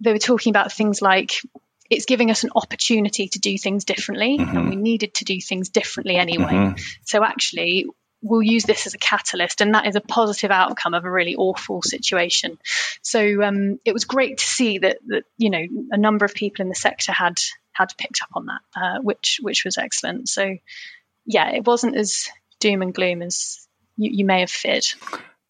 they 0.00 0.12
were 0.12 0.18
talking 0.18 0.50
about 0.50 0.72
things 0.72 1.02
like 1.02 1.40
it's 1.94 2.06
giving 2.06 2.30
us 2.30 2.44
an 2.44 2.50
opportunity 2.54 3.28
to 3.28 3.38
do 3.38 3.56
things 3.58 3.84
differently, 3.84 4.38
mm-hmm. 4.38 4.56
and 4.56 4.68
we 4.70 4.76
needed 4.76 5.14
to 5.14 5.24
do 5.24 5.40
things 5.40 5.68
differently 5.68 6.16
anyway. 6.16 6.52
Mm-hmm. 6.52 6.82
So 7.04 7.24
actually, 7.24 7.86
we'll 8.22 8.42
use 8.42 8.64
this 8.64 8.86
as 8.86 8.94
a 8.94 8.98
catalyst, 8.98 9.60
and 9.60 9.74
that 9.74 9.86
is 9.86 9.96
a 9.96 10.00
positive 10.00 10.50
outcome 10.50 10.94
of 10.94 11.04
a 11.04 11.10
really 11.10 11.36
awful 11.36 11.82
situation. 11.82 12.58
So 13.02 13.42
um, 13.42 13.78
it 13.84 13.92
was 13.92 14.04
great 14.04 14.38
to 14.38 14.44
see 14.44 14.78
that, 14.78 14.98
that 15.06 15.24
you 15.36 15.50
know 15.50 15.64
a 15.90 15.98
number 15.98 16.24
of 16.24 16.34
people 16.34 16.62
in 16.62 16.68
the 16.68 16.74
sector 16.74 17.12
had 17.12 17.38
had 17.72 17.92
picked 17.98 18.20
up 18.22 18.30
on 18.34 18.46
that, 18.46 18.60
uh, 18.76 19.00
which 19.02 19.40
which 19.42 19.64
was 19.64 19.78
excellent. 19.78 20.28
So 20.28 20.56
yeah, 21.26 21.50
it 21.50 21.66
wasn't 21.66 21.96
as 21.96 22.28
doom 22.60 22.82
and 22.82 22.94
gloom 22.94 23.22
as 23.22 23.66
you, 23.96 24.10
you 24.12 24.24
may 24.24 24.40
have 24.40 24.50
feared. 24.50 24.86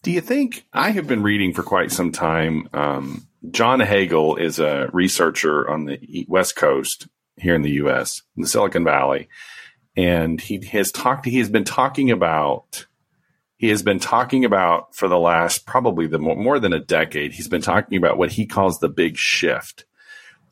Do 0.04 0.12
you 0.12 0.20
think 0.20 0.66
I 0.70 0.90
have 0.90 1.06
been 1.06 1.22
reading 1.22 1.54
for 1.54 1.62
quite 1.62 1.90
some 1.90 2.12
time? 2.12 2.68
Um, 2.74 3.26
John 3.50 3.80
Hagel 3.80 4.36
is 4.36 4.58
a 4.58 4.90
researcher 4.92 5.66
on 5.68 5.86
the 5.86 6.26
West 6.28 6.56
Coast 6.56 7.08
here 7.38 7.54
in 7.54 7.62
the 7.62 7.70
U.S. 7.70 8.20
in 8.36 8.42
the 8.42 8.48
Silicon 8.48 8.84
Valley, 8.84 9.30
and 9.96 10.38
he 10.42 10.62
has 10.66 10.92
talked. 10.92 11.24
He 11.24 11.38
has 11.38 11.48
been 11.48 11.64
talking 11.64 12.10
about. 12.10 12.84
He 13.56 13.70
has 13.70 13.82
been 13.82 13.98
talking 13.98 14.44
about 14.44 14.94
for 14.94 15.08
the 15.08 15.18
last 15.18 15.64
probably 15.64 16.06
the 16.06 16.18
more, 16.18 16.36
more 16.36 16.58
than 16.58 16.74
a 16.74 16.80
decade. 16.80 17.32
He's 17.32 17.48
been 17.48 17.62
talking 17.62 17.96
about 17.96 18.18
what 18.18 18.32
he 18.32 18.44
calls 18.44 18.80
the 18.80 18.90
big 18.90 19.16
shift, 19.16 19.86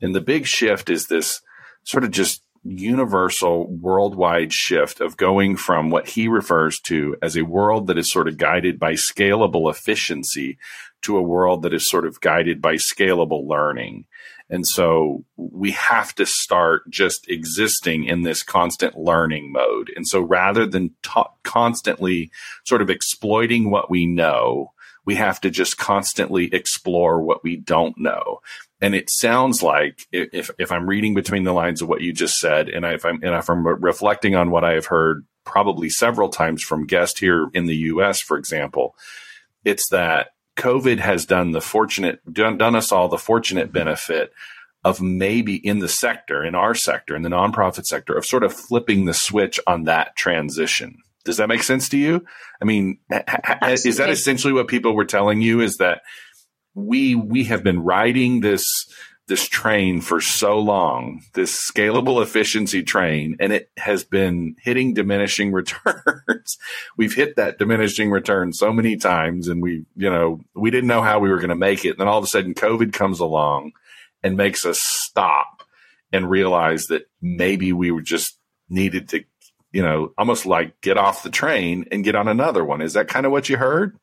and 0.00 0.14
the 0.14 0.22
big 0.22 0.46
shift 0.46 0.88
is 0.88 1.08
this 1.08 1.42
sort 1.84 2.04
of 2.04 2.10
just 2.10 2.41
universal 2.64 3.66
worldwide 3.66 4.52
shift 4.52 5.00
of 5.00 5.16
going 5.16 5.56
from 5.56 5.90
what 5.90 6.08
he 6.10 6.28
refers 6.28 6.78
to 6.80 7.16
as 7.20 7.36
a 7.36 7.42
world 7.42 7.88
that 7.88 7.98
is 7.98 8.10
sort 8.10 8.28
of 8.28 8.36
guided 8.36 8.78
by 8.78 8.92
scalable 8.92 9.70
efficiency 9.70 10.58
to 11.02 11.16
a 11.16 11.22
world 11.22 11.62
that 11.62 11.74
is 11.74 11.88
sort 11.88 12.06
of 12.06 12.20
guided 12.20 12.62
by 12.62 12.74
scalable 12.74 13.46
learning. 13.46 14.04
And 14.48 14.66
so 14.66 15.24
we 15.36 15.72
have 15.72 16.14
to 16.16 16.26
start 16.26 16.88
just 16.90 17.28
existing 17.28 18.04
in 18.04 18.22
this 18.22 18.42
constant 18.42 18.96
learning 18.96 19.50
mode. 19.50 19.90
And 19.96 20.06
so 20.06 20.20
rather 20.20 20.66
than 20.66 20.94
ta- 21.02 21.32
constantly 21.42 22.30
sort 22.64 22.82
of 22.82 22.90
exploiting 22.90 23.70
what 23.70 23.90
we 23.90 24.06
know, 24.06 24.72
we 25.04 25.16
have 25.16 25.40
to 25.40 25.50
just 25.50 25.78
constantly 25.78 26.52
explore 26.52 27.22
what 27.22 27.42
we 27.42 27.56
don't 27.56 27.98
know. 27.98 28.40
And 28.82 28.96
it 28.96 29.08
sounds 29.10 29.62
like 29.62 30.06
if, 30.10 30.50
if 30.58 30.72
I'm 30.72 30.88
reading 30.88 31.14
between 31.14 31.44
the 31.44 31.52
lines 31.52 31.80
of 31.80 31.88
what 31.88 32.00
you 32.00 32.12
just 32.12 32.40
said, 32.40 32.68
and 32.68 32.84
if 32.84 33.06
I'm, 33.06 33.22
and 33.22 33.34
if 33.36 33.48
I'm 33.48 33.64
reflecting 33.64 34.34
on 34.34 34.50
what 34.50 34.64
I 34.64 34.72
have 34.72 34.86
heard 34.86 35.24
probably 35.44 35.88
several 35.88 36.28
times 36.28 36.64
from 36.64 36.86
guests 36.86 37.20
here 37.20 37.48
in 37.54 37.66
the 37.66 37.76
US, 37.76 38.20
for 38.20 38.36
example, 38.36 38.96
it's 39.64 39.88
that 39.90 40.30
COVID 40.56 40.98
has 40.98 41.24
done 41.26 41.52
the 41.52 41.60
fortunate, 41.60 42.20
done, 42.30 42.58
done 42.58 42.74
us 42.74 42.90
all 42.90 43.08
the 43.08 43.16
fortunate 43.16 43.72
benefit 43.72 44.32
of 44.84 45.00
maybe 45.00 45.54
in 45.54 45.78
the 45.78 45.88
sector, 45.88 46.44
in 46.44 46.56
our 46.56 46.74
sector, 46.74 47.14
in 47.14 47.22
the 47.22 47.28
nonprofit 47.28 47.86
sector, 47.86 48.14
of 48.14 48.26
sort 48.26 48.42
of 48.42 48.52
flipping 48.52 49.04
the 49.04 49.14
switch 49.14 49.60
on 49.64 49.84
that 49.84 50.16
transition. 50.16 50.98
Does 51.24 51.36
that 51.36 51.48
make 51.48 51.62
sense 51.62 51.88
to 51.90 51.98
you? 51.98 52.24
I 52.60 52.64
mean, 52.64 52.98
Absolutely. 53.12 53.88
is 53.90 53.96
that 53.98 54.10
essentially 54.10 54.52
what 54.52 54.66
people 54.66 54.96
were 54.96 55.04
telling 55.04 55.40
you? 55.40 55.60
Is 55.60 55.76
that 55.76 56.02
we 56.74 57.14
we 57.14 57.44
have 57.44 57.62
been 57.62 57.82
riding 57.82 58.40
this 58.40 58.64
this 59.28 59.48
train 59.48 60.00
for 60.00 60.20
so 60.20 60.58
long, 60.58 61.22
this 61.34 61.52
scalable 61.52 62.22
efficiency 62.22 62.82
train, 62.82 63.36
and 63.38 63.52
it 63.52 63.70
has 63.78 64.04
been 64.04 64.56
hitting 64.60 64.94
diminishing 64.94 65.52
returns. 65.52 66.58
We've 66.96 67.14
hit 67.14 67.36
that 67.36 67.58
diminishing 67.58 68.10
return 68.10 68.52
so 68.52 68.72
many 68.72 68.96
times, 68.96 69.48
and 69.48 69.62
we, 69.62 69.86
you 69.96 70.10
know, 70.10 70.40
we 70.54 70.70
didn't 70.70 70.88
know 70.88 71.02
how 71.02 71.18
we 71.18 71.30
were 71.30 71.38
going 71.38 71.50
to 71.50 71.54
make 71.54 71.84
it. 71.84 71.90
And 71.90 72.00
then 72.00 72.08
all 72.08 72.18
of 72.18 72.24
a 72.24 72.28
sudden, 72.28 72.54
COVID 72.54 72.92
comes 72.92 73.20
along 73.20 73.72
and 74.22 74.36
makes 74.36 74.66
us 74.66 74.80
stop 74.82 75.62
and 76.12 76.28
realize 76.28 76.86
that 76.86 77.08
maybe 77.20 77.72
we 77.72 77.90
were 77.90 78.02
just 78.02 78.38
needed 78.68 79.08
to, 79.10 79.24
you 79.72 79.82
know, 79.82 80.12
almost 80.18 80.46
like 80.46 80.80
get 80.80 80.98
off 80.98 81.22
the 81.22 81.30
train 81.30 81.86
and 81.90 82.04
get 82.04 82.16
on 82.16 82.28
another 82.28 82.64
one. 82.64 82.82
Is 82.82 82.92
that 82.94 83.08
kind 83.08 83.24
of 83.24 83.32
what 83.32 83.48
you 83.48 83.56
heard? 83.56 83.96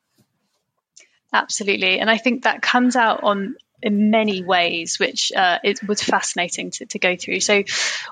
Absolutely. 1.33 1.99
And 1.99 2.09
I 2.09 2.17
think 2.17 2.43
that 2.43 2.61
comes 2.61 2.95
out 2.95 3.23
on 3.23 3.55
in 3.81 4.09
many 4.11 4.43
ways, 4.43 4.99
which 4.99 5.31
uh, 5.35 5.59
it 5.63 5.85
was 5.87 6.01
fascinating 6.01 6.71
to, 6.71 6.85
to, 6.87 6.99
go 6.99 7.15
through. 7.15 7.39
So, 7.39 7.63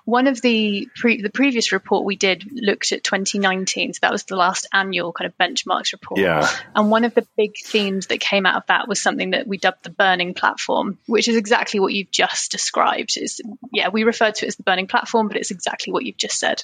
one 0.06 0.28
of 0.28 0.42
the 0.42 0.90
pre- 0.96 1.22
the 1.22 1.30
previous 1.30 1.72
report 1.72 2.06
we 2.06 2.16
did 2.16 2.50
looked 2.54 2.92
at 2.92 3.04
2019, 3.04 3.94
so 3.94 4.00
that 4.02 4.12
was 4.12 4.24
the 4.24 4.36
last 4.36 4.68
annual 4.74 5.12
kind 5.12 5.30
of 5.30 5.38
benchmarks 5.38 5.92
report. 5.92 6.20
Yeah. 6.20 6.50
And 6.76 6.90
one 6.90 7.04
of 7.04 7.14
the 7.14 7.28
big 7.36 7.56
themes 7.64 8.08
that 8.08 8.20
came 8.20 8.46
out 8.46 8.56
of 8.56 8.68
that 8.68 8.88
was 8.88 9.02
something 9.02 9.32
that 9.32 9.48
we 9.48 9.58
dubbed 9.58 9.84
the 9.84 9.90
burning 9.90 10.34
platform, 10.34 10.98
which 11.06 11.28
is 11.28 11.36
exactly 11.36 11.80
what 11.80 11.94
you've 11.94 12.12
just 12.12 12.52
described. 12.52 13.18
Is 13.18 13.42
yeah, 13.74 13.90
we 13.90 14.04
referred 14.04 14.36
to 14.36 14.46
it 14.46 14.50
as 14.50 14.56
the 14.56 14.64
burning 14.64 14.88
platform, 14.88 15.28
but 15.28 15.38
it's 15.38 15.52
exactly 15.52 15.92
what 15.92 16.06
you've 16.06 16.18
just 16.18 16.40
said. 16.40 16.64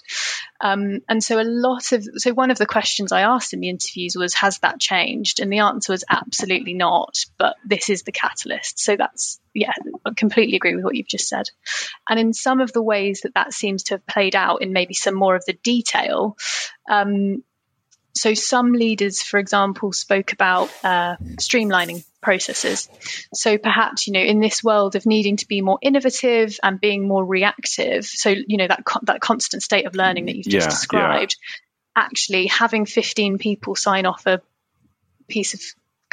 Um, 0.62 1.02
and 1.10 1.22
so 1.24 1.42
a 1.42 1.44
lot 1.44 1.92
of 1.92 2.08
so 2.16 2.34
one 2.34 2.52
of 2.52 2.58
the 2.58 2.66
questions 2.66 3.12
I 3.12 3.22
asked 3.22 3.54
in 3.54 3.60
the 3.60 3.70
interviews 3.70 4.16
was, 4.16 4.34
has 4.36 4.60
that 4.60 4.80
changed? 4.80 5.40
And 5.40 5.52
the 5.52 5.60
answer 5.60 5.92
was 5.92 6.06
absolutely 6.10 6.74
not. 6.74 7.18
But 7.38 7.58
this 7.66 7.90
is 7.90 8.04
the 8.04 8.12
catalyst. 8.12 8.80
So 8.80 8.93
that's 8.98 9.40
yeah, 9.54 9.74
I 10.06 10.12
completely 10.16 10.56
agree 10.56 10.76
with 10.76 10.84
what 10.84 10.96
you've 10.96 11.08
just 11.08 11.28
said. 11.28 11.50
And 12.10 12.20
in 12.20 12.34
some 12.34 12.60
of 12.60 12.74
the 12.74 12.82
ways 12.82 13.22
that 13.22 13.36
that 13.36 13.54
seems 13.54 13.84
to 13.84 13.96
have 13.96 14.08
played 14.08 14.36
out 14.36 14.62
in 14.62 14.74
maybe 14.74 14.94
some 14.94 15.16
more 15.16 15.36
of 15.36 15.46
the 15.46 15.54
detail. 15.54 16.38
Um, 16.90 17.44
so 18.16 18.36
some 18.36 18.74
leaders, 18.74 19.24
for 19.24 19.40
example, 19.40 19.92
spoke 19.92 20.34
about 20.34 20.70
uh, 20.84 21.16
streamlining 21.38 22.06
processes. 22.22 22.88
So 23.34 23.58
perhaps 23.58 24.08
you 24.08 24.14
know 24.14 24.22
in 24.22 24.40
this 24.40 24.64
world 24.64 24.96
of 24.96 25.06
needing 25.06 25.38
to 25.38 25.48
be 25.48 25.62
more 25.62 25.80
innovative 25.82 26.58
and 26.64 26.80
being 26.80 27.08
more 27.08 27.26
reactive. 27.26 28.06
So 28.06 28.30
you 28.30 28.58
know 28.58 28.68
that 28.68 28.84
that 29.04 29.20
constant 29.20 29.64
state 29.64 29.86
of 29.86 29.96
learning 29.96 30.26
that 30.26 30.36
you've 30.36 30.46
just 30.46 30.68
yeah, 30.68 30.70
described. 30.70 31.36
Yeah. 31.40 32.04
Actually, 32.06 32.48
having 32.48 32.88
15 32.88 33.38
people 33.38 33.76
sign 33.76 34.08
off 34.08 34.26
a 34.26 34.42
piece 35.28 35.54
of 35.54 35.62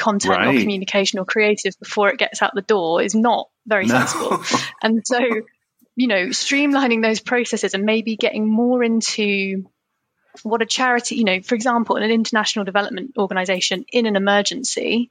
content 0.00 0.36
right. 0.36 0.56
or 0.56 0.58
communication 0.58 1.18
or 1.18 1.24
creative 1.24 1.78
before 1.78 2.08
it 2.08 2.18
gets 2.18 2.42
out 2.42 2.52
the 2.54 2.62
door 2.62 3.02
is 3.02 3.14
not 3.14 3.48
very 3.66 3.86
no. 3.86 3.94
sensible. 3.94 4.42
and 4.82 5.02
so, 5.04 5.20
you 5.94 6.08
know, 6.08 6.26
streamlining 6.28 7.02
those 7.02 7.20
processes 7.20 7.74
and 7.74 7.84
maybe 7.84 8.16
getting 8.16 8.50
more 8.50 8.82
into 8.82 9.68
what 10.42 10.62
a 10.62 10.66
charity, 10.66 11.16
you 11.16 11.24
know, 11.24 11.40
for 11.42 11.54
example, 11.54 11.96
in 11.96 12.02
an 12.02 12.10
international 12.10 12.64
development 12.64 13.12
organization 13.18 13.84
in 13.92 14.06
an 14.06 14.16
emergency, 14.16 15.10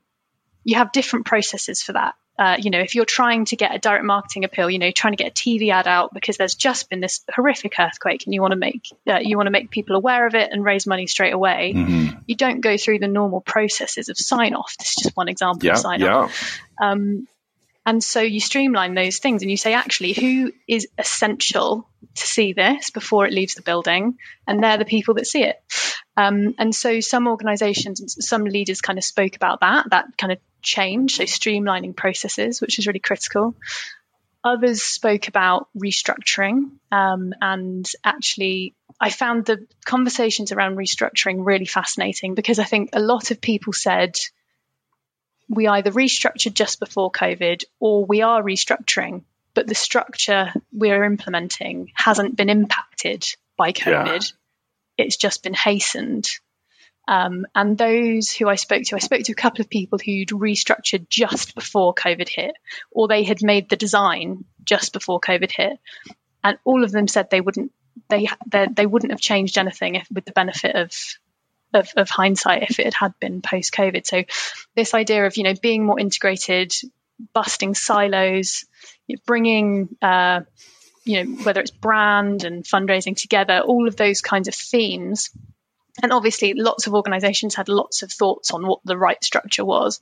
you 0.64 0.76
have 0.76 0.92
different 0.92 1.26
processes 1.26 1.82
for 1.82 1.94
that. 1.94 2.16
Uh, 2.40 2.56
you 2.58 2.70
know, 2.70 2.80
if 2.80 2.96
you're 2.96 3.04
trying 3.04 3.44
to 3.44 3.58
get 3.58 3.76
a 3.76 3.80
direct 3.80 4.06
marketing 4.06 4.46
appeal, 4.46 4.70
you 4.70 4.80
know, 4.80 4.92
trying 4.92 5.12
to 5.12 5.22
get 5.22 5.32
a 5.32 5.34
TV 5.34 5.72
ad 5.74 5.88
out 5.88 6.14
because 6.14 6.38
there's 6.38 6.56
just 6.56 6.90
been 6.90 7.02
this 7.02 7.20
horrific 7.30 7.74
earthquake 7.78 8.24
and 8.26 8.34
you 8.34 8.42
want 8.42 8.54
to 8.54 8.58
make 8.58 8.88
uh, 9.10 9.20
you 9.22 9.36
want 9.36 9.48
to 9.48 9.52
make 9.52 9.70
people 9.70 9.98
aware 9.98 10.26
of 10.26 10.36
it 10.36 10.50
and 10.50 10.64
raise 10.64 10.88
money 10.88 11.06
straight 11.06 11.34
away. 11.34 11.74
Mm-hmm. 11.76 12.20
You 12.28 12.36
don't 12.38 12.62
go 12.62 12.78
through 12.78 13.00
the 13.00 13.10
normal 13.10 13.42
processes 13.42 14.08
of 14.08 14.18
sign 14.18 14.54
off. 14.54 14.74
This 14.80 14.92
is 14.92 15.04
just 15.04 15.18
one 15.18 15.28
example 15.28 15.66
yeah, 15.66 15.74
of 15.74 15.80
sign 15.80 16.02
off. 16.02 16.62
Yeah. 16.80 16.92
Um, 16.92 17.28
and 17.86 18.04
so 18.04 18.22
you 18.22 18.40
streamline 18.40 18.94
those 18.94 19.20
things 19.20 19.42
and 19.42 19.50
you 19.50 19.58
say, 19.58 19.74
actually, 19.74 20.14
who 20.14 20.52
is 20.68 20.88
essential 20.98 21.90
to 22.16 22.28
see 22.28 22.54
this 22.54 22.90
before 22.92 23.26
it 23.26 23.34
leaves 23.34 23.56
the 23.56 23.62
building? 23.62 24.18
And 24.46 24.62
they're 24.64 24.78
the 24.78 24.86
people 24.86 25.16
that 25.16 25.28
see 25.28 25.44
it. 25.44 25.56
Um, 26.18 26.56
and 26.60 26.76
so 26.76 27.00
some 27.00 27.28
organizations 27.28 28.02
and 28.02 28.12
some 28.12 28.44
leaders 28.44 28.82
kind 28.82 29.00
of 29.00 29.06
spoke 29.06 29.36
about 29.36 29.62
that, 29.62 29.90
that 29.92 30.18
kind 30.18 30.34
of 30.34 30.40
change, 30.62 31.16
so 31.16 31.24
streamlining 31.24 31.96
processes, 31.96 32.60
which 32.60 32.78
is 32.80 32.88
really 32.88 33.00
critical. 33.00 33.56
Others 34.44 34.84
spoke 34.84 35.28
about 35.28 35.68
restructuring, 35.78 36.72
um, 36.92 37.34
and 37.42 37.90
actually, 38.06 38.74
I 39.00 39.10
found 39.10 39.46
the 39.46 39.68
conversations 39.86 40.52
around 40.52 40.78
restructuring 40.78 41.46
really 41.46 41.66
fascinating 41.66 42.36
because 42.36 42.58
I 42.58 42.64
think 42.64 42.92
a 42.94 43.02
lot 43.02 43.32
of 43.32 43.42
people 43.42 43.74
said 43.74 44.16
we 45.50 45.68
either 45.68 45.92
restructured 45.92 46.54
just 46.54 46.80
before 46.80 47.12
COVID 47.12 47.64
or 47.80 48.06
we 48.06 48.22
are 48.22 48.42
restructuring, 48.42 49.24
but 49.54 49.68
the 49.68 49.76
structure 49.76 50.54
we're 50.72 51.04
implementing 51.04 51.92
hasn't 51.96 52.36
been 52.36 52.50
impacted 52.50 53.26
by 53.58 53.72
COVID. 53.74 54.32
Yeah. 54.98 55.06
It's 55.06 55.18
just 55.18 55.44
been 55.44 55.54
hastened. 55.54 56.28
Um, 57.08 57.48
and 57.56 57.76
those 57.76 58.32
who 58.32 58.48
I 58.48 58.56
spoke 58.56 58.84
to, 58.84 58.96
I 58.96 59.00
spoke 59.00 59.24
to 59.24 59.32
a 59.32 59.36
couple 59.36 59.62
of 59.62 59.70
people 59.70 59.98
who'd 59.98 60.28
restructured 60.30 61.10
just 61.10 61.56
before 61.56 61.96
COVID 61.96 62.30
hit, 62.30 62.52
or 62.92 63.08
they 63.08 63.24
had 63.24 63.42
made 63.42 63.70
the 63.70 63.76
design 63.76 64.46
just 64.64 64.94
before 64.94 65.20
COVID 65.20 65.50
hit, 65.50 65.80
and 66.44 66.60
all 66.64 66.84
of 66.84 66.92
them 66.92 67.08
said 67.08 67.30
they 67.30 67.42
wouldn't 67.42 67.72
they 68.10 68.28
they, 68.46 68.68
they 68.72 68.86
wouldn't 68.86 69.12
have 69.12 69.20
changed 69.20 69.58
anything 69.58 69.96
if, 69.96 70.08
with 70.12 70.26
the 70.26 70.32
benefit 70.32 70.76
of, 70.76 70.92
of 71.74 71.90
of 71.96 72.10
hindsight 72.10 72.64
if 72.64 72.80
it 72.80 72.94
had 72.94 73.14
been 73.20 73.42
post 73.42 73.74
COVID. 73.74 74.06
So 74.06 74.24
this 74.76 74.94
idea 74.94 75.26
of 75.26 75.38
you 75.38 75.44
know 75.44 75.54
being 75.62 75.86
more 75.86 76.00
integrated, 76.00 76.74
busting 77.34 77.76
silos, 77.76 78.66
bringing 79.26 79.96
uh, 80.02 80.42
you 81.04 81.24
know 81.24 81.44
whether 81.44 81.62
it's 81.62 81.72
brand 81.72 82.44
and 82.44 82.64
fundraising 82.64 83.16
together, 83.16 83.60
all 83.60 83.88
of 83.88 83.96
those 83.96 84.22
kinds 84.22 84.48
of 84.48 84.56
themes 84.56 85.30
and 86.02 86.14
obviously, 86.14 86.54
lots 86.54 86.88
of 86.88 86.94
organisations 86.94 87.56
had 87.56 87.68
lots 87.68 88.04
of 88.04 88.12
thoughts 88.12 88.52
on 88.52 88.66
what 88.66 88.80
the 88.86 88.98
right 88.98 89.22
structure 89.24 89.66
was. 89.66 90.02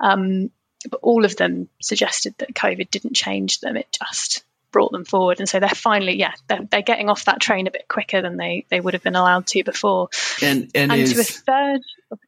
Um, 0.00 0.50
but 0.90 1.00
all 1.02 1.24
of 1.24 1.36
them 1.36 1.68
suggested 1.80 2.34
that 2.38 2.54
COVID 2.54 2.90
didn't 2.90 3.14
change 3.14 3.60
them; 3.60 3.76
it 3.76 3.86
just 3.92 4.44
brought 4.72 4.92
them 4.92 5.04
forward. 5.04 5.40
And 5.40 5.48
so 5.48 5.60
they're 5.60 5.68
finally, 5.70 6.18
yeah, 6.18 6.32
they're, 6.46 6.66
they're 6.70 6.82
getting 6.82 7.08
off 7.08 7.24
that 7.24 7.40
train 7.40 7.66
a 7.66 7.70
bit 7.70 7.86
quicker 7.88 8.22
than 8.22 8.36
they, 8.36 8.66
they 8.70 8.80
would 8.80 8.94
have 8.94 9.02
been 9.02 9.16
allowed 9.16 9.46
to 9.48 9.64
before. 9.64 10.08
And 10.42 10.70
and, 10.74 10.92
and 10.92 11.00
is, 11.00 11.14
to 11.14 11.20
a 11.20 11.24
third 11.24 11.80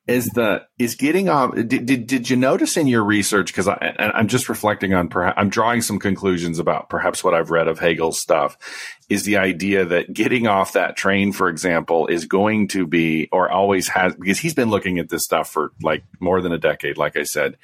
is 0.07 0.27
the 0.27 0.67
is 0.79 0.95
getting 0.95 1.29
off. 1.29 1.55
Did, 1.55 1.87
did, 1.87 2.07
did 2.07 2.31
you 2.31 2.37
notice 2.37 2.77
in 2.77 2.87
your 2.87 3.05
research? 3.05 3.47
Because 3.47 3.69
I 3.69 3.95
I'm 3.99 4.29
just 4.29 4.49
reflecting 4.49 4.93
on 4.93 5.09
perhaps 5.09 5.37
I'm 5.39 5.49
drawing 5.49 5.81
some 5.81 5.99
conclusions 5.99 6.59
about 6.59 6.89
perhaps 6.91 7.25
what 7.25 7.35
I've 7.35 7.51
read 7.51 7.69
of 7.69 7.79
Hagel's 7.79 8.21
stuff. 8.21 8.57
Is 9.09 9.25
the 9.25 9.39
idea 9.39 9.85
that 9.87 10.13
getting 10.13 10.47
off 10.47 10.75
that 10.75 10.97
train, 10.97 11.33
for 11.33 11.49
example, 11.49 12.07
is 12.07 12.27
going 12.27 12.69
to 12.69 12.87
be 12.87 13.29
or 13.33 13.51
always 13.51 13.89
has 13.89 14.15
because 14.15 14.39
he's 14.39 14.55
been 14.55 14.71
looking 14.71 14.99
at 14.99 15.09
this 15.09 15.25
stuff 15.25 15.51
for 15.51 15.73
like 15.83 16.05
more 16.21 16.41
than 16.41 16.53
a 16.53 16.59
decade. 16.59 16.99
Like 16.99 17.17
I 17.17 17.25
said. 17.25 17.57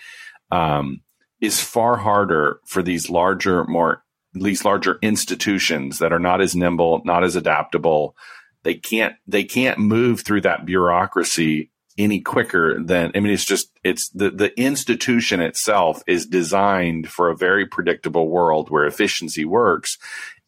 Um, 0.51 1.03
is 1.39 1.61
far 1.61 1.97
harder 1.97 2.61
for 2.65 2.83
these 2.83 3.11
larger, 3.11 3.65
more 3.65 4.03
these 4.41 4.65
larger 4.65 4.99
institutions 5.03 5.99
that 5.99 6.13
are 6.13 6.19
not 6.19 6.41
as 6.41 6.55
nimble, 6.55 7.03
not 7.05 7.25
as 7.25 7.37
adaptable. 7.37 8.17
They 8.63 8.75
can't 8.75 9.15
they 9.27 9.45
can't 9.45 9.79
move 9.79 10.21
through 10.21 10.43
that 10.43 10.67
bureaucracy 10.67 11.71
any 11.99 12.21
quicker 12.21 12.83
than 12.83 13.13
I 13.15 13.21
mean 13.21 13.33
it's 13.33 13.45
just 13.45 13.71
it's 13.83 14.09
the 14.11 14.31
the 14.31 14.59
institution 14.61 15.41
itself 15.41 16.03
is 16.07 16.27
designed 16.27 17.09
for 17.09 17.31
a 17.31 17.37
very 17.37 17.67
predictable 17.67 18.29
world 18.29 18.71
where 18.71 18.87
efficiency 18.87 19.45
works 19.45 19.99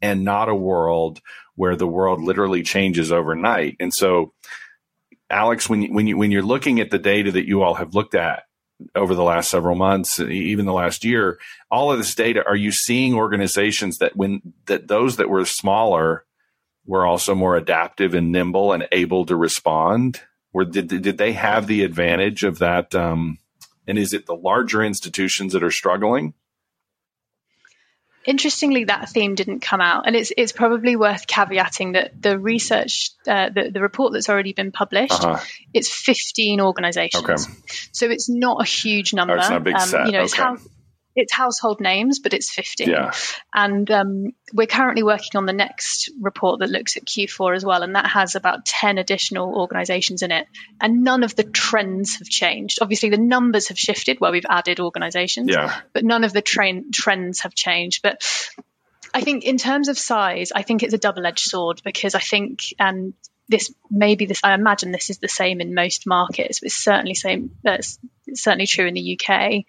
and 0.02 0.24
not 0.24 0.48
a 0.48 0.54
world 0.54 1.20
where 1.54 1.76
the 1.76 1.86
world 1.86 2.22
literally 2.22 2.62
changes 2.62 3.10
overnight. 3.10 3.76
And 3.80 3.92
so 3.92 4.32
Alex 5.30 5.68
when 5.68 5.82
you, 5.82 5.92
when 5.92 6.06
you 6.06 6.16
when 6.16 6.30
you're 6.30 6.42
looking 6.42 6.80
at 6.80 6.90
the 6.90 6.98
data 6.98 7.32
that 7.32 7.46
you 7.46 7.62
all 7.62 7.74
have 7.74 7.94
looked 7.94 8.14
at 8.14 8.42
over 8.94 9.14
the 9.14 9.22
last 9.22 9.50
several 9.50 9.74
months, 9.74 10.20
even 10.20 10.66
the 10.66 10.72
last 10.72 11.04
year, 11.04 11.38
all 11.70 11.90
of 11.90 11.98
this 11.98 12.14
data, 12.14 12.44
are 12.46 12.56
you 12.56 12.70
seeing 12.70 13.14
organizations 13.14 13.98
that 13.98 14.16
when 14.16 14.54
that 14.66 14.88
those 14.88 15.16
that 15.16 15.28
were 15.28 15.44
smaller 15.44 16.24
were 16.86 17.06
also 17.06 17.34
more 17.34 17.56
adaptive 17.56 18.14
and 18.14 18.32
nimble 18.32 18.72
and 18.72 18.88
able 18.92 19.26
to 19.26 19.36
respond? 19.36 20.20
Or 20.52 20.64
did 20.64 20.88
did 20.88 21.18
they 21.18 21.32
have 21.32 21.66
the 21.66 21.82
advantage 21.82 22.44
of 22.44 22.58
that? 22.58 22.94
Um, 22.94 23.38
and 23.86 23.98
is 23.98 24.12
it 24.12 24.26
the 24.26 24.34
larger 24.34 24.82
institutions 24.82 25.52
that 25.52 25.62
are 25.62 25.70
struggling? 25.70 26.34
Interestingly, 28.28 28.84
that 28.84 29.08
theme 29.08 29.34
didn't 29.34 29.60
come 29.60 29.80
out, 29.80 30.06
and 30.06 30.14
it's 30.14 30.30
it's 30.36 30.52
probably 30.52 30.96
worth 30.96 31.26
caveating 31.26 31.94
that 31.94 32.20
the 32.20 32.38
research, 32.38 33.12
uh, 33.26 33.48
the 33.48 33.70
the 33.70 33.80
report 33.80 34.12
that's 34.12 34.28
already 34.28 34.52
been 34.52 34.70
published, 34.70 35.24
uh-huh. 35.24 35.42
it's 35.72 35.90
fifteen 35.90 36.60
organisations, 36.60 37.24
okay. 37.24 37.36
so 37.90 38.10
it's 38.10 38.28
not 38.28 38.60
a 38.60 38.66
huge 38.66 39.14
number. 39.14 39.32
Oh, 39.32 39.38
it's 39.38 39.48
not 39.48 39.62
a 39.62 39.64
big 39.64 39.76
um, 39.76 39.88
set. 39.88 40.04
You 40.04 40.12
know, 40.12 40.18
okay. 40.18 40.24
it's 40.24 40.34
how 40.34 40.58
it's 41.18 41.32
household 41.32 41.80
names, 41.80 42.20
but 42.20 42.32
it's 42.32 42.50
50. 42.52 42.84
Yeah. 42.84 43.12
And 43.52 43.90
um, 43.90 44.32
we're 44.52 44.66
currently 44.66 45.02
working 45.02 45.36
on 45.36 45.46
the 45.46 45.52
next 45.52 46.10
report 46.20 46.60
that 46.60 46.70
looks 46.70 46.96
at 46.96 47.04
Q4 47.04 47.56
as 47.56 47.64
well, 47.64 47.82
and 47.82 47.96
that 47.96 48.06
has 48.06 48.36
about 48.36 48.64
10 48.64 48.98
additional 48.98 49.58
organizations 49.58 50.22
in 50.22 50.30
it. 50.30 50.46
And 50.80 51.02
none 51.02 51.24
of 51.24 51.34
the 51.34 51.44
trends 51.44 52.18
have 52.18 52.28
changed. 52.28 52.78
Obviously, 52.80 53.10
the 53.10 53.18
numbers 53.18 53.68
have 53.68 53.78
shifted 53.78 54.20
where 54.20 54.32
we've 54.32 54.46
added 54.48 54.80
organizations, 54.80 55.50
yeah. 55.50 55.80
but 55.92 56.04
none 56.04 56.24
of 56.24 56.32
the 56.32 56.42
train- 56.42 56.90
trends 56.92 57.40
have 57.40 57.54
changed. 57.54 58.02
But 58.02 58.22
I 59.12 59.22
think 59.22 59.44
in 59.44 59.58
terms 59.58 59.88
of 59.88 59.98
size, 59.98 60.52
I 60.54 60.62
think 60.62 60.82
it's 60.82 60.94
a 60.94 60.98
double 60.98 61.26
edged 61.26 61.40
sword 61.40 61.82
because 61.84 62.14
I 62.14 62.20
think, 62.20 62.60
and 62.78 63.14
this 63.48 63.74
maybe 63.90 64.26
this 64.26 64.40
I 64.44 64.52
imagine 64.52 64.92
this 64.92 65.10
is 65.10 65.18
the 65.18 65.28
same 65.28 65.60
in 65.60 65.74
most 65.74 66.06
markets. 66.06 66.62
It's 66.62 66.76
certainly 66.76 67.14
same. 67.14 67.56
That's 67.64 67.98
certainly 68.34 68.66
true 68.66 68.86
in 68.86 68.94
the 68.94 69.18
UK 69.18 69.64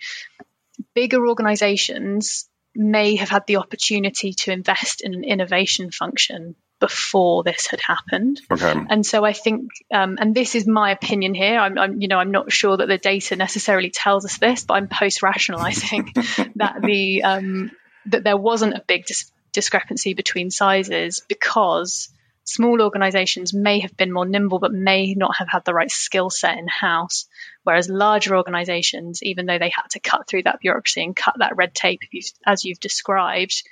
bigger 1.00 1.26
organizations 1.26 2.50
may 2.76 3.16
have 3.16 3.30
had 3.30 3.44
the 3.48 3.56
opportunity 3.56 4.34
to 4.34 4.52
invest 4.52 5.00
in 5.00 5.14
an 5.14 5.24
innovation 5.24 5.92
function 5.92 6.56
before 6.82 7.42
this 7.44 7.68
had 7.68 7.80
happened. 7.80 8.42
Okay. 8.52 8.74
And 8.90 9.06
so 9.06 9.24
I 9.24 9.32
think, 9.32 9.70
um, 9.94 10.18
and 10.20 10.36
this 10.36 10.56
is 10.56 10.68
my 10.68 10.92
opinion 10.92 11.34
here. 11.34 11.58
I'm, 11.58 11.78
I'm, 11.78 12.02
you 12.02 12.10
know, 12.10 12.18
I'm 12.18 12.32
not 12.32 12.52
sure 12.52 12.76
that 12.76 12.90
the 12.90 12.98
data 12.98 13.38
necessarily 13.38 13.92
tells 13.92 14.26
us 14.26 14.40
this, 14.40 14.66
but 14.66 14.74
I'm 14.74 14.90
post-rationalizing 14.90 16.12
that 16.56 16.82
the 16.82 17.24
um, 17.24 17.72
that 18.08 18.26
there 18.26 18.38
wasn't 18.38 18.74
a 18.74 18.84
big 18.86 19.06
dis- 19.06 19.32
discrepancy 19.54 20.14
between 20.14 20.52
sizes 20.52 21.22
because 21.30 22.10
small 22.50 22.82
organizations 22.82 23.54
may 23.54 23.80
have 23.80 23.96
been 23.96 24.12
more 24.12 24.26
nimble 24.26 24.60
but 24.60 24.74
may 24.74 25.14
not 25.14 25.36
have 25.38 25.48
had 25.48 25.64
the 25.66 25.74
right 25.74 25.92
skill 25.92 26.30
set 26.30 26.58
in 26.58 26.68
house 26.68 27.28
whereas 27.64 27.90
larger 27.90 28.36
organizations 28.36 29.22
even 29.22 29.46
though 29.46 29.60
they 29.60 29.70
had 29.70 29.88
to 29.92 30.00
cut 30.00 30.28
through 30.28 30.44
that 30.44 30.60
bureaucracy 30.60 31.04
and 31.04 31.16
cut 31.16 31.36
that 31.38 31.56
red 31.56 31.74
tape 31.76 32.02
as 32.46 32.66
you've 32.66 32.80
described 32.80 33.64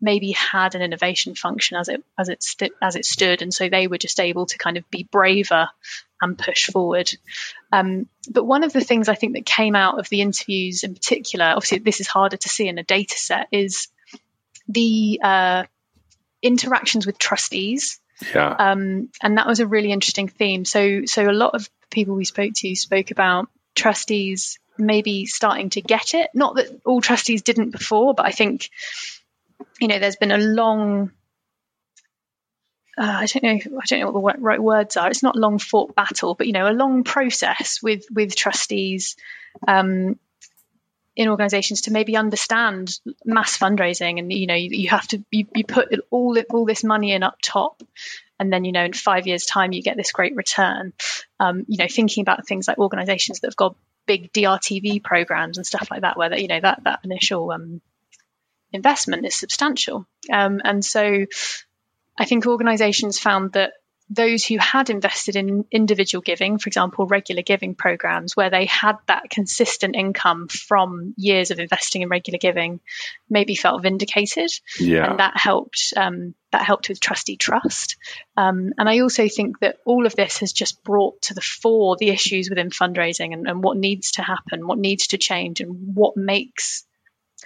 maybe 0.00 0.32
had 0.32 0.74
an 0.74 0.82
innovation 0.82 1.34
function 1.34 1.76
as 1.76 1.88
it 1.88 2.04
as 2.18 2.28
it 2.28 2.42
st- 2.42 2.72
as 2.80 2.96
it 2.96 3.04
stood 3.04 3.42
and 3.42 3.52
so 3.52 3.68
they 3.68 3.86
were 3.86 3.98
just 3.98 4.20
able 4.20 4.46
to 4.46 4.58
kind 4.58 4.76
of 4.76 4.88
be 4.90 5.08
braver 5.10 5.68
and 6.22 6.38
push 6.38 6.70
forward. 6.70 7.10
Um, 7.72 8.08
but 8.30 8.44
one 8.44 8.64
of 8.64 8.72
the 8.72 8.80
things 8.80 9.08
i 9.08 9.14
think 9.14 9.34
that 9.34 9.46
came 9.46 9.74
out 9.74 9.98
of 9.98 10.08
the 10.08 10.20
interviews 10.20 10.82
in 10.82 10.94
particular 10.94 11.46
obviously 11.46 11.78
this 11.78 12.00
is 12.00 12.06
harder 12.06 12.36
to 12.36 12.48
see 12.48 12.68
in 12.68 12.78
a 12.78 12.82
data 12.82 13.16
set 13.16 13.48
is 13.52 13.88
the 14.68 15.20
uh, 15.22 15.64
interactions 16.42 17.06
with 17.06 17.18
trustees. 17.18 18.00
Yeah. 18.34 18.48
Um, 18.48 19.10
and 19.22 19.38
that 19.38 19.46
was 19.46 19.60
a 19.60 19.66
really 19.66 19.92
interesting 19.92 20.28
theme. 20.28 20.64
So, 20.64 21.02
so 21.04 21.28
a 21.28 21.32
lot 21.32 21.54
of 21.54 21.68
people 21.90 22.14
we 22.14 22.24
spoke 22.24 22.52
to 22.56 22.74
spoke 22.74 23.10
about 23.10 23.48
trustees 23.74 24.58
maybe 24.78 25.26
starting 25.26 25.70
to 25.70 25.82
get 25.82 26.14
it. 26.14 26.30
Not 26.34 26.56
that 26.56 26.80
all 26.84 27.00
trustees 27.00 27.42
didn't 27.42 27.70
before, 27.70 28.14
but 28.14 28.26
I 28.26 28.30
think, 28.30 28.70
you 29.80 29.88
know, 29.88 29.98
there's 29.98 30.16
been 30.16 30.32
a 30.32 30.38
long, 30.38 31.12
uh, 32.98 33.02
I 33.02 33.26
don't 33.26 33.42
know, 33.42 33.78
I 33.80 33.86
don't 33.86 34.00
know 34.00 34.10
what 34.10 34.36
the 34.36 34.42
right 34.42 34.62
words 34.62 34.96
are. 34.96 35.10
It's 35.10 35.22
not 35.22 35.36
long 35.36 35.58
fought 35.58 35.94
battle, 35.94 36.34
but 36.34 36.46
you 36.46 36.52
know, 36.52 36.68
a 36.68 36.72
long 36.72 37.04
process 37.04 37.80
with 37.82 38.06
with 38.10 38.34
trustees 38.34 39.16
um, 39.66 40.18
in 41.16 41.28
organizations 41.28 41.82
to 41.82 41.92
maybe 41.92 42.16
understand 42.16 43.00
mass 43.24 43.56
fundraising 43.56 44.18
and 44.18 44.30
you 44.30 44.46
know 44.46 44.54
you, 44.54 44.68
you 44.70 44.88
have 44.90 45.08
to 45.08 45.24
you, 45.30 45.46
you 45.54 45.64
put 45.64 45.88
all 46.10 46.36
all 46.50 46.66
this 46.66 46.84
money 46.84 47.12
in 47.12 47.22
up 47.22 47.38
top 47.42 47.82
and 48.38 48.52
then 48.52 48.64
you 48.64 48.72
know 48.72 48.84
in 48.84 48.92
five 48.92 49.26
years 49.26 49.46
time 49.46 49.72
you 49.72 49.82
get 49.82 49.96
this 49.96 50.12
great 50.12 50.36
return. 50.36 50.92
Um, 51.40 51.64
you 51.68 51.78
know 51.78 51.88
thinking 51.88 52.22
about 52.22 52.46
things 52.46 52.68
like 52.68 52.78
organizations 52.78 53.40
that 53.40 53.48
have 53.48 53.56
got 53.56 53.76
big 54.06 54.32
drtv 54.32 55.02
programs 55.02 55.56
and 55.56 55.66
stuff 55.66 55.88
like 55.90 56.02
that 56.02 56.16
where 56.16 56.28
that 56.28 56.40
you 56.40 56.48
know 56.48 56.60
that 56.60 56.84
that 56.84 57.00
initial 57.02 57.50
um, 57.50 57.80
investment 58.72 59.26
is 59.26 59.34
substantial. 59.34 60.06
Um, 60.30 60.60
and 60.62 60.84
so 60.84 61.24
i 62.18 62.24
think 62.24 62.46
organizations 62.46 63.18
found 63.18 63.52
that 63.52 63.72
those 64.08 64.44
who 64.44 64.56
had 64.58 64.88
invested 64.88 65.34
in 65.34 65.64
individual 65.70 66.22
giving, 66.22 66.58
for 66.58 66.68
example, 66.68 67.06
regular 67.06 67.42
giving 67.42 67.74
programs, 67.74 68.36
where 68.36 68.50
they 68.50 68.66
had 68.66 68.96
that 69.08 69.30
consistent 69.30 69.96
income 69.96 70.46
from 70.48 71.12
years 71.16 71.50
of 71.50 71.58
investing 71.58 72.02
in 72.02 72.08
regular 72.08 72.38
giving, 72.38 72.80
maybe 73.28 73.56
felt 73.56 73.82
vindicated, 73.82 74.50
yeah. 74.78 75.10
and 75.10 75.18
that 75.18 75.36
helped. 75.36 75.92
Um, 75.96 76.34
that 76.52 76.62
helped 76.62 76.88
with 76.88 77.00
trustee 77.00 77.36
trust. 77.36 77.96
Um, 78.36 78.72
and 78.78 78.88
I 78.88 79.00
also 79.00 79.28
think 79.28 79.58
that 79.58 79.78
all 79.84 80.06
of 80.06 80.14
this 80.14 80.38
has 80.38 80.52
just 80.52 80.82
brought 80.84 81.20
to 81.22 81.34
the 81.34 81.42
fore 81.42 81.96
the 81.98 82.08
issues 82.08 82.48
within 82.48 82.70
fundraising 82.70 83.34
and, 83.34 83.46
and 83.46 83.62
what 83.62 83.76
needs 83.76 84.12
to 84.12 84.22
happen, 84.22 84.66
what 84.66 84.78
needs 84.78 85.08
to 85.08 85.18
change, 85.18 85.60
and 85.60 85.94
what 85.94 86.16
makes 86.16 86.86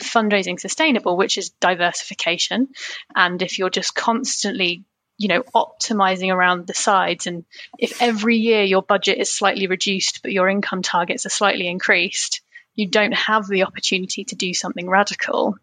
fundraising 0.01 0.61
sustainable, 0.61 1.17
which 1.17 1.39
is 1.39 1.51
diversification. 1.61 2.69
And 3.17 3.43
if 3.43 3.59
you're 3.59 3.71
just 3.71 3.95
constantly 3.95 4.85
you 5.21 5.29
know, 5.29 5.43
optimizing 5.55 6.35
around 6.35 6.67
the 6.67 6.73
sides. 6.73 7.27
And 7.27 7.45
if 7.79 8.01
every 8.01 8.39
year 8.39 8.63
your 8.63 8.81
budget 8.81 9.19
is 9.19 9.31
slightly 9.31 9.67
reduced, 9.67 10.23
but 10.23 10.33
your 10.33 10.49
income 10.49 10.81
targets 10.81 11.27
are 11.27 11.31
slightly 11.31 11.69
increased, 11.69 12.41
you 12.75 12.89
don't 12.89 13.13
have 13.13 13.47
the 13.47 13.65
opportunity 13.65 14.25
to 14.25 14.35
do 14.35 14.55
something 14.55 14.89
radical 14.89 15.57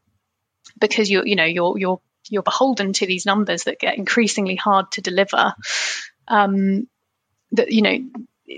because 0.80 1.10
you're, 1.10 1.26
you 1.26 1.36
know, 1.36 1.46
you're, 1.46 1.76
you're, 1.76 2.00
you're 2.30 2.44
beholden 2.44 2.94
to 2.94 3.08
these 3.08 3.26
numbers 3.26 3.64
that 3.64 3.80
get 3.80 3.98
increasingly 3.98 4.58
hard 4.58 4.92
to 4.92 5.02
deliver. 5.02 5.56
Um, 6.28 6.88
that, 7.54 7.72
you 7.72 7.82
know, 7.82 7.98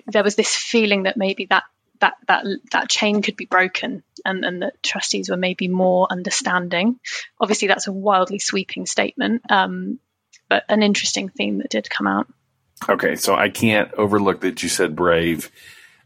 there 0.08 0.24
was 0.24 0.36
this 0.36 0.54
feeling 0.54 1.04
that 1.04 1.16
maybe 1.16 1.46
that 1.46 1.64
that 2.02 2.16
that 2.28 2.46
that 2.72 2.90
chain 2.90 3.22
could 3.22 3.38
be 3.38 3.46
broken 3.46 4.04
and, 4.26 4.44
and 4.44 4.62
that 4.64 4.82
trustees 4.84 5.30
were 5.30 5.38
maybe 5.38 5.70
more 5.70 6.08
understanding. 6.10 7.00
Obviously, 7.40 7.70
that's 7.70 7.88
a 7.88 7.94
wildly 7.94 8.40
sweeping 8.40 8.86
statement, 8.86 9.44
um, 9.50 10.00
but 10.50 10.64
an 10.70 10.84
interesting 10.84 11.30
theme 11.30 11.60
that 11.60 11.70
did 11.70 11.90
come 11.90 12.08
out. 12.08 12.28
Okay, 12.88 13.16
so 13.16 13.36
I 13.36 13.50
can't 13.50 13.94
overlook 13.94 14.42
that 14.42 14.64
you 14.64 14.70
said 14.70 14.96
brave 14.96 15.52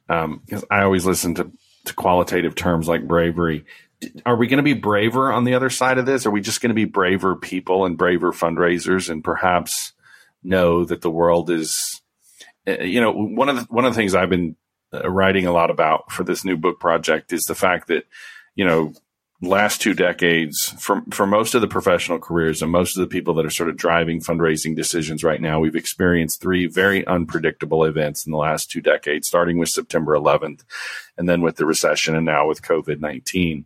because 0.07 0.63
um, 0.63 0.67
I 0.69 0.83
always 0.83 1.05
listen 1.05 1.35
to, 1.35 1.51
to 1.85 1.93
qualitative 1.93 2.55
terms 2.55 2.87
like 2.87 3.07
bravery. 3.07 3.65
Are 4.25 4.35
we 4.35 4.47
going 4.47 4.57
to 4.57 4.63
be 4.63 4.73
braver 4.73 5.31
on 5.31 5.45
the 5.45 5.53
other 5.53 5.69
side 5.69 5.97
of 5.97 6.05
this? 6.05 6.25
Are 6.25 6.31
we 6.31 6.41
just 6.41 6.61
going 6.61 6.71
to 6.71 6.75
be 6.75 6.85
braver 6.85 7.35
people 7.35 7.85
and 7.85 7.97
braver 7.97 8.33
fundraisers 8.33 9.09
and 9.09 9.23
perhaps 9.23 9.93
know 10.43 10.83
that 10.83 11.01
the 11.01 11.11
world 11.11 11.49
is, 11.49 12.01
eh, 12.67 12.83
you 12.83 12.99
know, 12.99 13.11
one 13.11 13.49
of 13.49 13.55
the, 13.55 13.61
one 13.69 13.85
of 13.85 13.93
the 13.93 13.97
things 13.97 14.13
I've 14.13 14.29
been 14.29 14.57
uh, 14.93 15.09
writing 15.09 15.45
a 15.45 15.53
lot 15.53 15.71
about 15.71 16.11
for 16.11 16.23
this 16.23 16.43
new 16.43 16.57
book 16.57 16.79
project 16.79 17.31
is 17.31 17.43
the 17.43 17.55
fact 17.55 17.87
that 17.87 18.05
you 18.55 18.65
know, 18.65 18.93
last 19.43 19.81
two 19.81 19.93
decades 19.93 20.73
for 20.79 21.01
for 21.11 21.27
most 21.27 21.53
of 21.53 21.61
the 21.61 21.67
professional 21.67 22.17
careers 22.17 22.61
and 22.61 22.71
most 22.71 22.95
of 22.95 23.01
the 23.01 23.07
people 23.07 23.33
that 23.33 23.45
are 23.45 23.51
sort 23.51 23.69
of 23.69 23.75
driving 23.75 24.21
fundraising 24.21 24.75
decisions 24.75 25.23
right 25.23 25.41
now 25.41 25.59
we've 25.59 25.75
experienced 25.75 26.41
three 26.41 26.65
very 26.65 27.05
unpredictable 27.07 27.83
events 27.83 28.25
in 28.25 28.31
the 28.31 28.37
last 28.37 28.71
two 28.71 28.79
decades 28.79 29.27
starting 29.27 29.57
with 29.57 29.67
September 29.67 30.13
11th 30.13 30.63
and 31.17 31.27
then 31.27 31.41
with 31.41 31.57
the 31.57 31.65
recession 31.65 32.15
and 32.15 32.25
now 32.25 32.47
with 32.47 32.61
COVID-19 32.61 33.65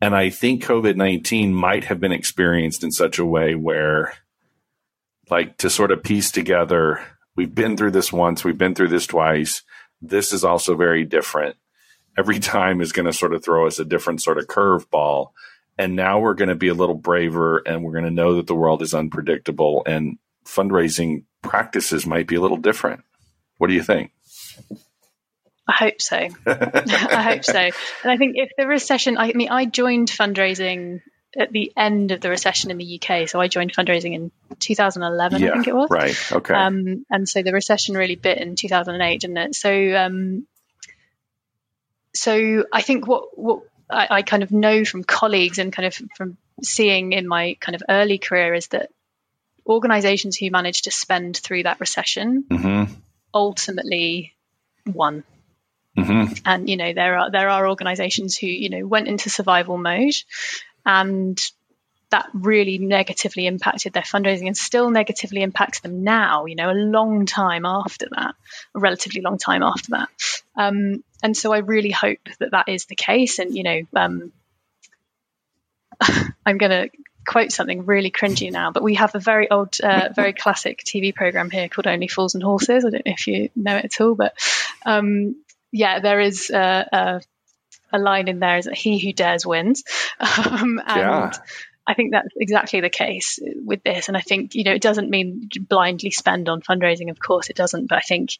and 0.00 0.16
I 0.16 0.28
think 0.28 0.64
COVID-19 0.64 1.52
might 1.52 1.84
have 1.84 2.00
been 2.00 2.12
experienced 2.12 2.82
in 2.82 2.90
such 2.90 3.18
a 3.18 3.24
way 3.24 3.54
where 3.54 4.14
like 5.30 5.56
to 5.58 5.70
sort 5.70 5.92
of 5.92 6.02
piece 6.02 6.32
together 6.32 7.00
we've 7.36 7.54
been 7.54 7.76
through 7.76 7.92
this 7.92 8.12
once 8.12 8.42
we've 8.42 8.58
been 8.58 8.74
through 8.74 8.88
this 8.88 9.06
twice. 9.06 9.62
This 10.02 10.32
is 10.32 10.42
also 10.42 10.74
very 10.74 11.04
different 11.04 11.56
every 12.16 12.38
time 12.38 12.80
is 12.80 12.92
going 12.92 13.06
to 13.06 13.12
sort 13.12 13.34
of 13.34 13.44
throw 13.44 13.66
us 13.66 13.78
a 13.78 13.84
different 13.84 14.22
sort 14.22 14.38
of 14.38 14.46
curveball. 14.46 15.30
And 15.78 15.94
now 15.94 16.20
we're 16.20 16.34
going 16.34 16.48
to 16.48 16.54
be 16.54 16.68
a 16.68 16.74
little 16.74 16.94
braver 16.94 17.58
and 17.58 17.84
we're 17.84 17.92
going 17.92 18.04
to 18.04 18.10
know 18.10 18.36
that 18.36 18.46
the 18.46 18.54
world 18.54 18.80
is 18.80 18.94
unpredictable 18.94 19.82
and 19.86 20.18
fundraising 20.46 21.24
practices 21.42 22.06
might 22.06 22.26
be 22.26 22.36
a 22.36 22.40
little 22.40 22.56
different. 22.56 23.04
What 23.58 23.68
do 23.68 23.74
you 23.74 23.82
think? 23.82 24.12
I 25.68 25.72
hope 25.72 26.00
so. 26.00 26.16
I 26.46 27.22
hope 27.22 27.44
so. 27.44 27.58
And 27.58 27.72
I 28.04 28.16
think 28.16 28.36
if 28.36 28.50
the 28.56 28.66
recession, 28.66 29.18
I 29.18 29.32
mean, 29.32 29.50
I 29.50 29.64
joined 29.64 30.08
fundraising 30.08 31.00
at 31.36 31.52
the 31.52 31.72
end 31.76 32.12
of 32.12 32.20
the 32.20 32.30
recession 32.30 32.70
in 32.70 32.78
the 32.78 33.00
UK. 33.00 33.28
So 33.28 33.40
I 33.40 33.48
joined 33.48 33.74
fundraising 33.74 34.14
in 34.14 34.30
2011, 34.58 35.42
yeah, 35.42 35.50
I 35.50 35.52
think 35.52 35.68
it 35.68 35.74
was. 35.74 35.90
Right. 35.90 36.32
Okay. 36.32 36.54
Um, 36.54 37.04
and 37.10 37.28
so 37.28 37.42
the 37.42 37.52
recession 37.52 37.96
really 37.96 38.14
bit 38.14 38.38
in 38.38 38.56
2008, 38.56 39.20
didn't 39.20 39.36
it? 39.36 39.54
So 39.54 39.70
um, 39.96 40.46
so 42.16 42.64
I 42.72 42.82
think 42.82 43.06
what 43.06 43.38
what 43.38 43.62
I, 43.90 44.06
I, 44.10 44.22
kind 44.22 44.42
of 44.42 44.50
know 44.50 44.84
from 44.84 45.04
colleagues 45.04 45.58
and 45.58 45.72
kind 45.72 45.86
of 45.86 45.94
from 46.16 46.36
seeing 46.62 47.12
in 47.12 47.28
my 47.28 47.56
kind 47.60 47.76
of 47.76 47.82
early 47.88 48.18
career 48.18 48.54
is 48.54 48.68
that 48.68 48.90
organizations 49.66 50.36
who 50.36 50.50
managed 50.50 50.84
to 50.84 50.90
spend 50.90 51.36
through 51.36 51.64
that 51.64 51.80
recession 51.80 52.44
mm-hmm. 52.50 52.92
ultimately 53.32 54.34
won. 54.86 55.24
Mm-hmm. 55.96 56.34
And 56.44 56.68
you 56.68 56.76
know 56.76 56.92
there 56.92 57.18
are 57.18 57.30
there 57.30 57.48
are 57.48 57.68
organizations 57.68 58.36
who 58.36 58.46
you 58.46 58.70
know 58.70 58.86
went 58.86 59.08
into 59.08 59.30
survival 59.30 59.78
mode 59.78 60.14
and 60.84 61.40
that 62.10 62.28
really 62.32 62.78
negatively 62.78 63.46
impacted 63.46 63.92
their 63.92 64.02
fundraising 64.02 64.46
and 64.46 64.56
still 64.56 64.90
negatively 64.90 65.42
impacts 65.42 65.80
them 65.80 66.04
now, 66.04 66.46
you 66.46 66.54
know, 66.54 66.70
a 66.70 66.72
long 66.72 67.26
time 67.26 67.66
after 67.66 68.06
that, 68.10 68.34
a 68.74 68.78
relatively 68.78 69.20
long 69.20 69.38
time 69.38 69.62
after 69.62 69.90
that. 69.90 70.08
Um, 70.54 71.02
and 71.22 71.36
so 71.36 71.52
I 71.52 71.58
really 71.58 71.90
hope 71.90 72.20
that 72.40 72.52
that 72.52 72.68
is 72.68 72.86
the 72.86 72.94
case. 72.94 73.38
And, 73.38 73.56
you 73.56 73.62
know, 73.62 73.80
um, 73.94 74.32
I'm 76.46 76.58
going 76.58 76.70
to 76.70 76.90
quote 77.26 77.52
something 77.52 77.86
really 77.86 78.10
cringy 78.10 78.52
now, 78.52 78.70
but 78.70 78.82
we 78.82 78.94
have 78.94 79.14
a 79.14 79.18
very 79.18 79.50
old, 79.50 79.76
uh, 79.82 80.10
very 80.14 80.32
classic 80.32 80.82
TV 80.84 81.14
program 81.14 81.50
here 81.50 81.68
called 81.68 81.86
Only 81.86 82.08
Fools 82.08 82.34
and 82.34 82.42
Horses. 82.42 82.84
I 82.84 82.90
don't 82.90 83.06
know 83.06 83.12
if 83.12 83.26
you 83.26 83.50
know 83.56 83.76
it 83.76 83.86
at 83.86 84.00
all, 84.00 84.14
but 84.14 84.34
um, 84.84 85.36
yeah, 85.72 86.00
there 86.00 86.20
is 86.20 86.50
a, 86.50 86.88
a, 86.92 87.20
a, 87.92 87.98
line 87.98 88.28
in 88.28 88.38
there 88.38 88.58
is 88.58 88.66
that 88.66 88.76
he 88.76 88.98
who 88.98 89.12
dares 89.12 89.44
wins. 89.44 89.84
Um, 90.18 90.80
and 90.86 90.96
yeah. 90.96 91.32
I 91.86 91.94
think 91.94 92.12
that's 92.12 92.28
exactly 92.36 92.80
the 92.80 92.90
case 92.90 93.38
with 93.42 93.82
this. 93.84 94.08
And 94.08 94.16
I 94.16 94.20
think, 94.20 94.54
you 94.54 94.64
know, 94.64 94.72
it 94.72 94.82
doesn't 94.82 95.08
mean 95.08 95.48
blindly 95.60 96.10
spend 96.10 96.48
on 96.48 96.60
fundraising. 96.60 97.10
Of 97.10 97.20
course 97.20 97.48
it 97.48 97.56
doesn't. 97.56 97.86
But 97.86 97.98
I 97.98 98.00
think, 98.00 98.30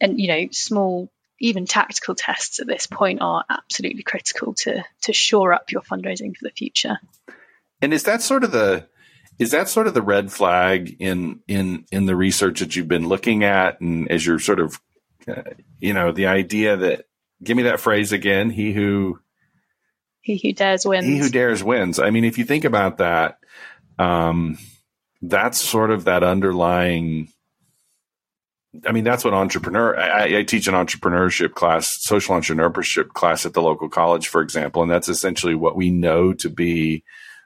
and, 0.00 0.20
you 0.20 0.28
know, 0.28 0.48
small, 0.52 1.10
even 1.40 1.66
tactical 1.66 2.14
tests 2.14 2.60
at 2.60 2.66
this 2.66 2.86
point 2.86 3.20
are 3.20 3.44
absolutely 3.48 4.02
critical 4.02 4.54
to, 4.54 4.84
to 5.02 5.12
shore 5.12 5.52
up 5.52 5.70
your 5.70 5.82
fundraising 5.82 6.36
for 6.36 6.42
the 6.42 6.50
future. 6.50 6.98
And 7.80 7.94
is 7.94 8.02
that 8.04 8.22
sort 8.22 8.44
of 8.44 8.50
the, 8.50 8.86
is 9.38 9.52
that 9.52 9.68
sort 9.68 9.86
of 9.86 9.94
the 9.94 10.02
red 10.02 10.32
flag 10.32 10.96
in, 10.98 11.40
in, 11.46 11.84
in 11.92 12.06
the 12.06 12.16
research 12.16 12.60
that 12.60 12.74
you've 12.74 12.88
been 12.88 13.08
looking 13.08 13.44
at? 13.44 13.80
And 13.80 14.10
as 14.10 14.26
you're 14.26 14.40
sort 14.40 14.58
of, 14.58 14.80
uh, 15.28 15.42
you 15.78 15.94
know, 15.94 16.10
the 16.10 16.26
idea 16.26 16.76
that, 16.76 17.06
give 17.42 17.56
me 17.56 17.62
that 17.64 17.78
phrase 17.78 18.10
again, 18.10 18.50
he 18.50 18.72
who, 18.72 19.20
he 20.20 20.38
who 20.38 20.52
dares 20.52 20.84
wins. 20.84 21.06
He 21.06 21.18
who 21.18 21.28
dares 21.28 21.62
wins. 21.62 22.00
I 22.00 22.10
mean, 22.10 22.24
if 22.24 22.36
you 22.36 22.44
think 22.44 22.64
about 22.64 22.98
that, 22.98 23.38
um, 23.96 24.58
that's 25.22 25.60
sort 25.60 25.90
of 25.90 26.04
that 26.04 26.24
underlying. 26.24 27.28
I 28.86 28.92
mean, 28.92 29.04
that's 29.04 29.24
what 29.24 29.32
entrepreneur. 29.32 29.98
I, 29.98 30.38
I, 30.38 30.42
teach 30.42 30.68
an 30.68 30.74
entrepreneurship 30.74 31.54
class, 31.54 31.96
social 32.02 32.34
entrepreneurship 32.34 33.08
class 33.08 33.46
at 33.46 33.54
the 33.54 33.62
local 33.62 33.88
college, 33.88 34.28
for 34.28 34.42
example, 34.42 34.82
and 34.82 34.90
that's 34.90 35.08
essentially 35.08 35.54
what 35.54 35.74
we 35.74 35.90
know 35.90 36.34
to 36.34 36.50
be 36.50 37.02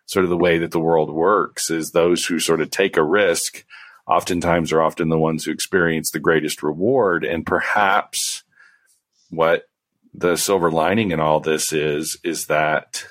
sort 0.07 0.25
of 0.25 0.31
the 0.31 0.37
way 0.37 0.59
that 0.59 0.73
the 0.73 0.81
world 0.81 1.13
works. 1.13 1.71
Is 1.71 1.93
those 1.93 2.27
who 2.27 2.41
sort 2.41 2.61
of 2.61 2.71
take 2.71 2.97
a 2.97 3.05
risk, 3.05 3.65
oftentimes 4.07 4.73
are 4.73 4.83
often 4.83 5.11
the 5.11 5.19
ones 5.19 5.45
who 5.45 5.53
experience 5.53 6.11
the 6.11 6.19
greatest 6.19 6.63
reward, 6.63 7.25
and 7.25 7.47
perhaps 7.47 8.43
what 9.31 9.69
the 10.13 10.37
silver 10.37 10.71
lining 10.71 11.13
in 11.13 11.21
all 11.21 11.39
this 11.39 11.73
is 11.73 12.19
is 12.25 12.47
that 12.47 13.07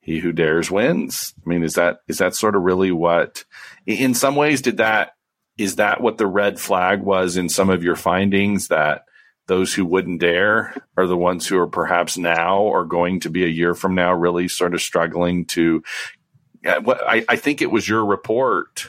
he 0.00 0.20
who 0.20 0.32
dares 0.32 0.70
wins. 0.70 1.34
I 1.44 1.48
mean, 1.48 1.64
is 1.64 1.74
that 1.74 1.98
is 2.06 2.18
that 2.18 2.36
sort 2.36 2.54
of 2.54 2.62
really 2.62 2.92
what? 2.92 3.44
In 3.86 4.14
some 4.14 4.36
ways, 4.36 4.62
did 4.62 4.76
that 4.76 5.13
is 5.56 5.76
that 5.76 6.00
what 6.00 6.18
the 6.18 6.26
red 6.26 6.58
flag 6.58 7.02
was 7.02 7.36
in 7.36 7.48
some 7.48 7.70
of 7.70 7.82
your 7.82 7.96
findings 7.96 8.68
that 8.68 9.04
those 9.46 9.74
who 9.74 9.84
wouldn't 9.84 10.20
dare 10.20 10.74
are 10.96 11.06
the 11.06 11.16
ones 11.16 11.46
who 11.46 11.58
are 11.58 11.66
perhaps 11.66 12.16
now 12.16 12.58
or 12.58 12.84
going 12.84 13.20
to 13.20 13.30
be 13.30 13.44
a 13.44 13.48
year 13.48 13.74
from 13.74 13.94
now 13.94 14.12
really 14.12 14.48
sort 14.48 14.74
of 14.74 14.80
struggling 14.80 15.44
to. 15.44 15.82
I, 16.66 17.24
I 17.28 17.36
think 17.36 17.60
it 17.60 17.70
was 17.70 17.86
your 17.86 18.06
report 18.06 18.88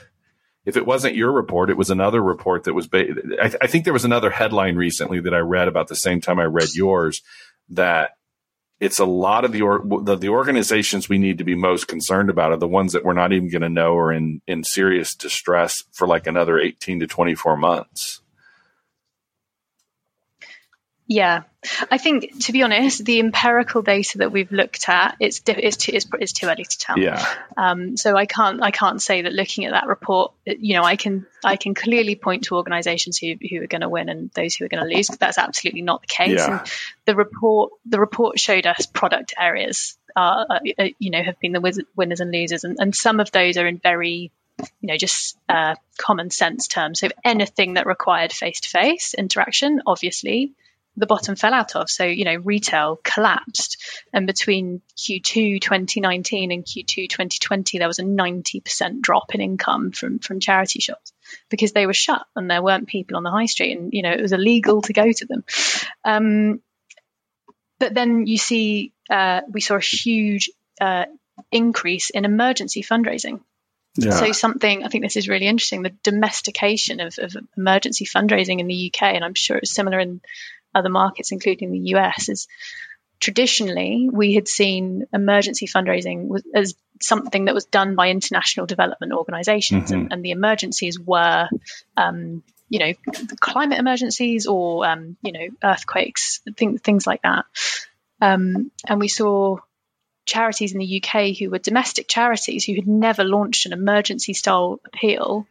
if 0.66 0.78
it 0.78 0.86
wasn't 0.86 1.16
your 1.16 1.32
report, 1.32 1.70
it 1.70 1.78
was 1.78 1.92
another 1.92 2.22
report 2.22 2.64
that 2.64 2.74
was. 2.74 2.88
Ba- 2.88 3.16
I, 3.42 3.54
I, 3.62 3.68
think 3.68 3.84
there 3.84 3.94
was 3.94 4.06
another 4.06 4.32
headline 4.32 4.76
recently 4.76 5.20
that 5.22 5.34
I 5.34 5.40
read 5.40 5.68
about 5.68 5.88
the 5.88 5.96
same 5.96 6.22
time 6.22 6.40
I 6.40 6.46
read 6.46 6.74
yours 6.74 7.22
that 7.70 8.12
it's 8.80 9.00
a 9.00 9.06
lot 9.06 9.46
of 9.46 9.52
the, 9.52 9.62
or, 9.62 9.82
the, 10.04 10.16
the 10.16 10.30
organizations 10.30 11.08
we 11.08 11.18
need 11.18 11.38
to 11.38 11.44
be 11.44 11.56
most 11.56 11.88
concerned 11.88 12.30
about 12.30 12.52
are 12.52 12.58
the 12.58 12.68
ones 12.68 12.94
that 12.94 13.06
we're 13.06 13.14
not 13.14 13.32
even 13.32 13.50
going 13.50 13.62
to 13.62 13.70
know 13.70 13.96
are 13.96 14.12
in 14.12 14.42
in 14.48 14.64
serious 14.64 15.16
distress 15.16 15.84
for 15.94 16.08
like 16.08 16.28
another 16.28 16.60
eighteen 16.60 17.00
to 17.00 17.08
twenty 17.08 17.36
four 17.36 17.56
months. 17.56 18.22
Yeah, 21.08 21.44
I 21.92 22.00
think 22.00 22.46
to 22.46 22.52
be 22.52 22.64
honest, 22.64 23.06
the 23.06 23.20
empirical 23.20 23.84
data 23.84 24.20
that 24.20 24.32
we've 24.32 24.52
looked 24.52 24.90
at, 24.90 25.16
it's 25.20 25.42
it's 25.48 25.78
too, 25.78 25.92
it's, 25.94 26.08
it's 26.20 26.34
too 26.34 26.48
early 26.48 26.64
to 26.64 26.78
tell. 26.80 26.98
Yeah. 26.98 27.24
Um, 27.56 27.96
so 27.96 28.16
I 28.16 28.26
can't 28.26 28.62
I 28.64 28.72
can't 28.72 29.00
say 29.00 29.22
that 29.22 29.32
looking 29.32 29.66
at 29.66 29.72
that 29.72 29.86
report, 29.86 30.34
you 30.46 30.76
know, 30.76 30.84
I 30.84 30.96
can 30.96 31.28
I 31.44 31.58
can 31.58 31.76
clearly 31.76 32.16
point 32.16 32.46
to 32.46 32.56
organisations 32.56 33.20
who 33.20 33.36
who 33.50 33.62
are 33.62 33.68
going 33.68 33.82
to 33.82 33.90
win 33.90 34.10
and 34.10 34.32
those 34.32 34.56
who 34.56 34.66
are 34.66 34.68
going 34.68 34.84
to 34.84 34.96
lose. 34.96 35.08
But 35.08 35.20
that's 35.20 35.38
absolutely 35.38 35.84
not 35.84 36.02
the 36.02 36.08
case. 36.08 36.40
Yeah. 36.40 36.60
And 36.60 36.72
the 37.06 37.16
report 37.16 37.74
the 37.86 38.00
report 38.00 38.40
showed 38.40 38.66
us 38.66 38.88
product 38.88 39.36
areas, 39.40 39.98
uh, 40.16 40.46
uh, 40.80 40.86
you 40.98 41.12
know, 41.12 41.22
have 41.22 41.40
been 41.40 41.52
the 41.52 41.86
winners 41.96 42.20
and 42.20 42.32
losers, 42.32 42.64
and, 42.64 42.78
and 42.80 42.96
some 42.96 43.20
of 43.20 43.32
those 43.32 43.58
are 43.58 43.68
in 43.68 43.78
very 43.78 44.32
you 44.80 44.88
know, 44.88 44.98
just 44.98 45.38
uh, 45.50 45.76
common 45.98 46.30
sense 46.30 46.68
terms. 46.68 47.00
So 47.00 47.10
anything 47.24 47.74
that 47.74 47.86
required 47.86 48.32
face 48.32 48.62
to 48.62 48.70
face 48.70 49.14
interaction, 49.14 49.82
obviously, 49.86 50.54
the 50.98 51.06
bottom 51.06 51.36
fell 51.36 51.54
out 51.54 51.76
of. 51.76 51.90
So, 51.90 52.06
you 52.06 52.26
know, 52.26 52.36
retail 52.36 53.00
collapsed. 53.04 53.78
And 54.14 54.28
between 54.28 54.82
Q2 54.98 55.62
2019 55.62 56.52
and 56.52 56.66
Q2 56.66 57.10
2020, 57.10 57.78
there 57.78 57.88
was 57.88 58.00
a 58.00 58.04
90% 58.04 59.02
drop 59.02 59.36
in 59.36 59.42
income 59.42 59.92
from, 59.92 60.20
from 60.20 60.40
charity 60.40 60.80
shops 60.80 61.12
because 61.50 61.72
they 61.72 61.86
were 61.86 61.94
shut 61.94 62.26
and 62.36 62.50
there 62.50 62.64
weren't 62.64 62.88
people 62.88 63.18
on 63.18 63.24
the 63.24 63.32
high 63.32 63.48
street 63.48 63.78
and, 63.78 63.94
you 63.94 64.02
know, 64.02 64.12
it 64.12 64.22
was 64.22 64.32
illegal 64.32 64.82
to 64.84 64.94
go 64.94 65.12
to 65.12 65.26
them. 65.26 65.44
Um, 66.04 66.62
but 67.80 67.94
then 67.94 68.26
you 68.26 68.38
see, 68.38 68.94
uh, 69.10 69.42
we 69.50 69.62
saw 69.62 69.76
a 69.76 69.82
huge 69.82 70.50
uh, 70.80 71.06
increase 71.52 72.10
in 72.10 72.26
emergency 72.26 72.84
fundraising. 72.84 73.42
Yeah. 73.98 74.12
So 74.12 74.32
something 74.34 74.84
I 74.84 74.90
think 74.90 75.04
this 75.04 75.16
is 75.16 75.30
really 75.30 75.48
interesting: 75.48 75.82
the 75.82 75.96
domestication 76.04 77.00
of, 77.00 77.18
of, 77.18 77.36
emergency 77.56 78.06
fundraising 78.06 78.60
in 78.60 78.68
the 78.68 78.92
UK, 78.94 79.04
and 79.04 79.24
I'm 79.24 79.36
sure 79.36 79.58
it's 79.58 79.74
similar 79.74 80.00
in 80.00 80.22
other 80.76 80.90
markets, 80.90 81.32
including 81.32 81.72
the 81.72 81.96
US, 81.96 82.30
is 82.30 82.48
traditionally 83.20 84.10
we 84.12 84.34
had 84.34 84.48
seen 84.48 85.06
emergency 85.14 85.68
fundraising 85.68 86.40
as 86.54 86.76
something 87.02 87.46
that 87.46 87.56
was 87.56 87.66
done 87.66 87.96
by 87.96 88.10
international 88.10 88.66
development 88.66 89.14
organizations, 89.14 89.86
mm-hmm. 89.86 90.02
and, 90.02 90.14
and, 90.14 90.26
the 90.26 90.32
emergencies 90.32 91.00
were. 91.00 91.48
Um, 91.98 92.44
you 92.68 92.80
know, 92.80 92.94
climate 93.40 93.78
emergencies 93.78 94.48
or 94.48 94.88
um, 94.88 95.18
you 95.22 95.32
know 95.32 95.48
earthquakes, 95.64 96.42
things 96.58 96.82
things 96.82 97.06
like 97.06 97.22
that. 97.22 97.46
Um, 98.20 98.72
and 98.88 99.00
we 99.00 99.08
saw 99.08 99.58
charities 100.26 100.74
in 100.74 100.80
the 100.80 101.04
UK 101.04 101.38
who 101.38 101.52
were 101.52 101.60
domestic 101.60 102.08
charities 102.08 102.66
who 102.66 102.74
had 102.74 102.88
never 102.88 103.24
launched 103.24 103.68
an 103.68 103.74
emergency 103.74 104.34
style 104.34 104.80
appeal 104.86 105.46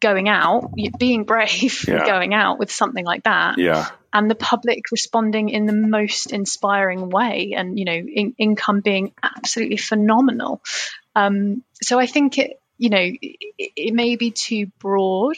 going 0.00 0.28
out, 0.28 0.70
being 0.98 1.24
brave, 1.24 1.84
yeah. 1.86 2.06
going 2.06 2.32
out 2.34 2.58
with 2.58 2.70
something 2.70 3.04
like 3.04 3.24
that, 3.24 3.58
yeah. 3.58 3.88
And 4.12 4.30
the 4.30 4.34
public 4.34 4.90
responding 4.90 5.48
in 5.50 5.66
the 5.66 5.72
most 5.72 6.32
inspiring 6.32 7.10
way, 7.10 7.54
and 7.56 7.78
you 7.78 7.84
know, 7.84 7.92
in, 7.92 8.34
income 8.38 8.80
being 8.80 9.12
absolutely 9.22 9.76
phenomenal. 9.76 10.60
Um, 11.14 11.62
so 11.82 11.98
I 11.98 12.06
think 12.06 12.38
it, 12.38 12.60
you 12.78 12.90
know, 12.90 12.98
it, 13.00 13.72
it 13.76 13.94
may 13.94 14.16
be 14.16 14.30
too 14.30 14.66
broad 14.78 15.36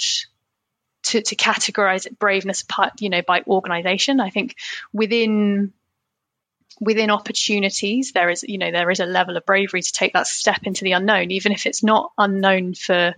to, 1.05 1.21
to 1.21 1.37
categorize 1.37 2.07
braveness, 2.19 2.65
you 3.01 3.11
know, 3.11 3.23
by 3.27 3.43
organization. 3.47 4.21
I 4.21 4.31
think 4.31 4.57
within 4.93 5.73
within 6.81 7.11
opportunities, 7.11 8.13
there 8.13 8.31
is, 8.31 8.45
you 8.47 8.59
know, 8.59 8.71
there 8.71 8.91
is 8.91 9.01
a 9.01 9.07
level 9.07 9.37
of 9.37 9.47
bravery 9.47 9.83
to 9.83 9.93
take 9.93 10.15
that 10.15 10.27
step 10.27 10.61
into 10.65 10.85
the 10.85 10.93
unknown, 10.93 11.31
even 11.31 11.53
if 11.53 11.67
it's 11.67 11.83
not 11.83 12.13
unknown 12.17 12.75
for 12.75 13.15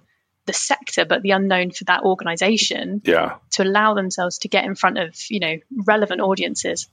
the 0.47 0.53
sector, 0.53 1.05
but 1.05 1.23
the 1.23 1.31
unknown 1.31 1.71
for 1.71 1.85
that 1.85 2.03
organization. 2.03 3.01
Yeah. 3.05 3.37
To 3.53 3.63
allow 3.63 3.95
themselves 3.95 4.39
to 4.39 4.49
get 4.49 4.65
in 4.65 4.75
front 4.75 4.99
of, 4.99 5.15
you 5.31 5.41
know, 5.41 5.57
relevant 5.87 6.21
audiences. 6.21 6.89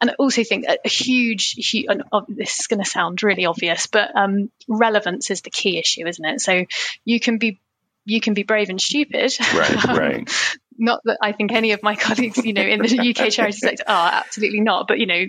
And 0.00 0.10
I 0.10 0.14
also 0.14 0.44
think 0.44 0.64
a, 0.66 0.78
a 0.84 0.88
huge, 0.88 1.52
huge 1.52 1.86
and, 1.88 2.02
uh, 2.12 2.22
this 2.28 2.60
is 2.60 2.66
going 2.66 2.82
to 2.82 2.88
sound 2.88 3.22
really 3.22 3.46
obvious, 3.46 3.86
but 3.86 4.14
um, 4.16 4.50
relevance 4.68 5.30
is 5.30 5.42
the 5.42 5.50
key 5.50 5.78
issue, 5.78 6.06
isn't 6.06 6.24
it? 6.24 6.40
So 6.40 6.64
you 7.04 7.20
can 7.20 7.38
be 7.38 7.60
you 8.06 8.20
can 8.20 8.34
be 8.34 8.44
brave 8.44 8.70
and 8.70 8.80
stupid. 8.80 9.32
Right, 9.52 9.84
right. 9.88 10.58
not 10.78 11.00
that 11.04 11.18
I 11.20 11.32
think 11.32 11.52
any 11.52 11.72
of 11.72 11.82
my 11.82 11.96
colleagues, 11.96 12.38
you 12.38 12.52
know, 12.52 12.62
in 12.62 12.80
the 12.80 13.14
UK 13.14 13.30
charity 13.30 13.58
sector 13.58 13.84
are 13.86 14.12
absolutely 14.12 14.60
not, 14.60 14.86
but 14.88 14.98
you 14.98 15.06
know, 15.06 15.24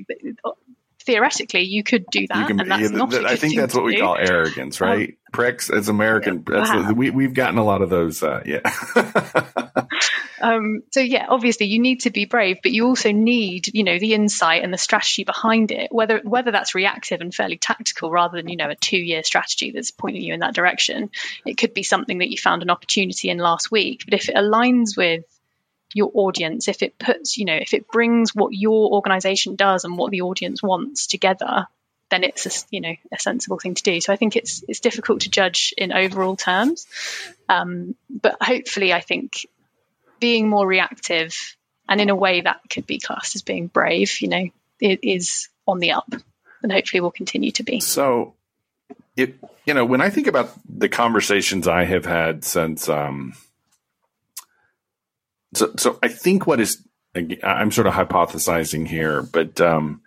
theoretically 1.08 1.62
you 1.62 1.84
could 1.84 2.06
do 2.12 2.28
that, 2.28 2.48
can, 2.48 2.60
and 2.60 2.70
that's 2.70 2.92
yeah, 2.92 2.98
not. 2.98 3.26
I 3.26 3.38
think 3.38 3.56
that's 3.56 3.74
what 3.74 3.86
we 3.86 3.96
do. 3.96 4.02
call 4.02 4.18
arrogance, 4.18 4.80
right? 4.82 5.10
Um, 5.10 5.16
Pricks 5.32 5.70
as 5.70 5.90
American. 5.90 6.44
Yeah, 6.48 6.58
that's 6.58 6.70
wow. 6.70 6.88
what, 6.88 6.96
we 6.98 7.10
we've 7.10 7.34
gotten 7.34 7.58
a 7.58 7.64
lot 7.64 7.82
of 7.82 7.90
those. 7.90 8.22
Uh, 8.22 8.44
yeah. 8.46 8.60
um, 10.42 10.84
so 10.92 11.00
yeah, 11.00 11.26
obviously 11.30 11.68
you 11.68 11.80
need 11.80 12.02
to 12.02 12.10
be 12.10 12.26
brave, 12.26 12.58
but 12.62 12.72
you 12.72 12.86
also 12.86 13.12
need, 13.12 13.68
you 13.74 13.84
know, 13.84 13.98
the 13.98 14.14
insight 14.14 14.64
and 14.64 14.74
the 14.74 14.78
strategy 14.78 15.24
behind 15.24 15.72
it. 15.72 15.92
Whether 15.92 16.22
whether 16.24 16.52
that's 16.52 16.76
reactive 16.76 17.22
and 17.22 17.34
fairly 17.34 17.58
tactical, 17.58 18.12
rather 18.12 18.38
than 18.38 18.50
you 18.50 18.58
know 18.58 18.70
a 18.70 18.76
two 18.76 19.00
year 19.00 19.24
strategy 19.24 19.72
that's 19.72 19.92
pointing 19.92 20.22
you 20.22 20.34
in 20.34 20.42
that 20.42 20.54
direction. 20.54 21.10
It 21.46 21.58
could 21.58 21.74
be 21.74 21.84
something 21.84 22.20
that 22.20 22.30
you 22.30 22.38
found 22.38 22.62
an 22.62 22.70
opportunity 22.70 23.30
in 23.30 23.38
last 23.38 23.72
week, 23.72 24.04
but 24.06 24.14
if 24.14 24.30
it 24.30 24.36
aligns 24.36 24.98
with 24.98 25.24
your 25.94 26.12
audience, 26.14 26.68
if 26.68 26.84
it 26.84 27.00
puts, 27.00 27.38
you 27.38 27.46
know, 27.46 27.56
if 27.56 27.74
it 27.74 27.88
brings 27.88 28.36
what 28.36 28.54
your 28.54 28.92
organization 28.94 29.56
does 29.56 29.84
and 29.84 29.98
what 29.98 30.12
the 30.12 30.22
audience 30.22 30.62
wants 30.62 31.08
together, 31.08 31.68
then 32.10 32.24
it's 32.24 32.46
a, 32.46 32.66
you 32.72 32.82
know 32.82 32.96
a 33.12 33.20
sensible 33.20 33.60
thing 33.60 33.76
to 33.76 33.84
do. 33.84 34.00
So 34.02 34.14
I 34.14 34.16
think 34.16 34.36
it's 34.36 34.64
it's 34.68 34.80
difficult 34.80 35.22
to 35.22 35.30
judge 35.30 35.74
in 35.78 35.92
overall 35.92 36.36
terms, 36.36 36.88
um, 37.50 37.96
but 38.10 38.38
hopefully 38.42 38.94
I 38.94 39.02
think 39.02 39.46
being 40.20 40.48
more 40.48 40.66
reactive 40.66 41.36
and 41.90 42.02
in 42.02 42.10
a 42.10 42.16
way 42.16 42.42
that 42.42 42.62
could 42.70 42.88
be 42.88 43.00
classed 43.00 43.36
as 43.36 43.42
being 43.42 43.68
brave, 43.68 44.22
you 44.22 44.28
know, 44.28 44.50
it 44.80 45.00
is 45.04 45.50
on 45.68 45.80
the 45.80 45.92
up, 45.92 46.12
and 46.64 46.72
hopefully 46.72 47.02
will 47.02 47.12
continue 47.12 47.52
to 47.52 47.64
be. 47.64 47.80
So, 47.80 48.34
it 49.16 49.36
you 49.66 49.74
know 49.74 49.86
when 49.86 50.02
I 50.02 50.10
think 50.10 50.28
about 50.28 50.52
the 50.68 50.90
conversations 50.90 51.68
I 51.68 51.86
have 51.86 52.06
had 52.06 52.44
since. 52.44 52.88
Um, 52.90 53.34
so, 55.54 55.74
so 55.78 56.00
I 56.02 56.08
think 56.08 56.48
what 56.48 56.60
is 56.60 56.86
I'm 57.44 57.72
sort 57.72 57.88
of 57.88 57.94
hypothesizing 57.94 58.88
here, 58.88 59.24
but 59.24 59.60
um, 59.60 60.02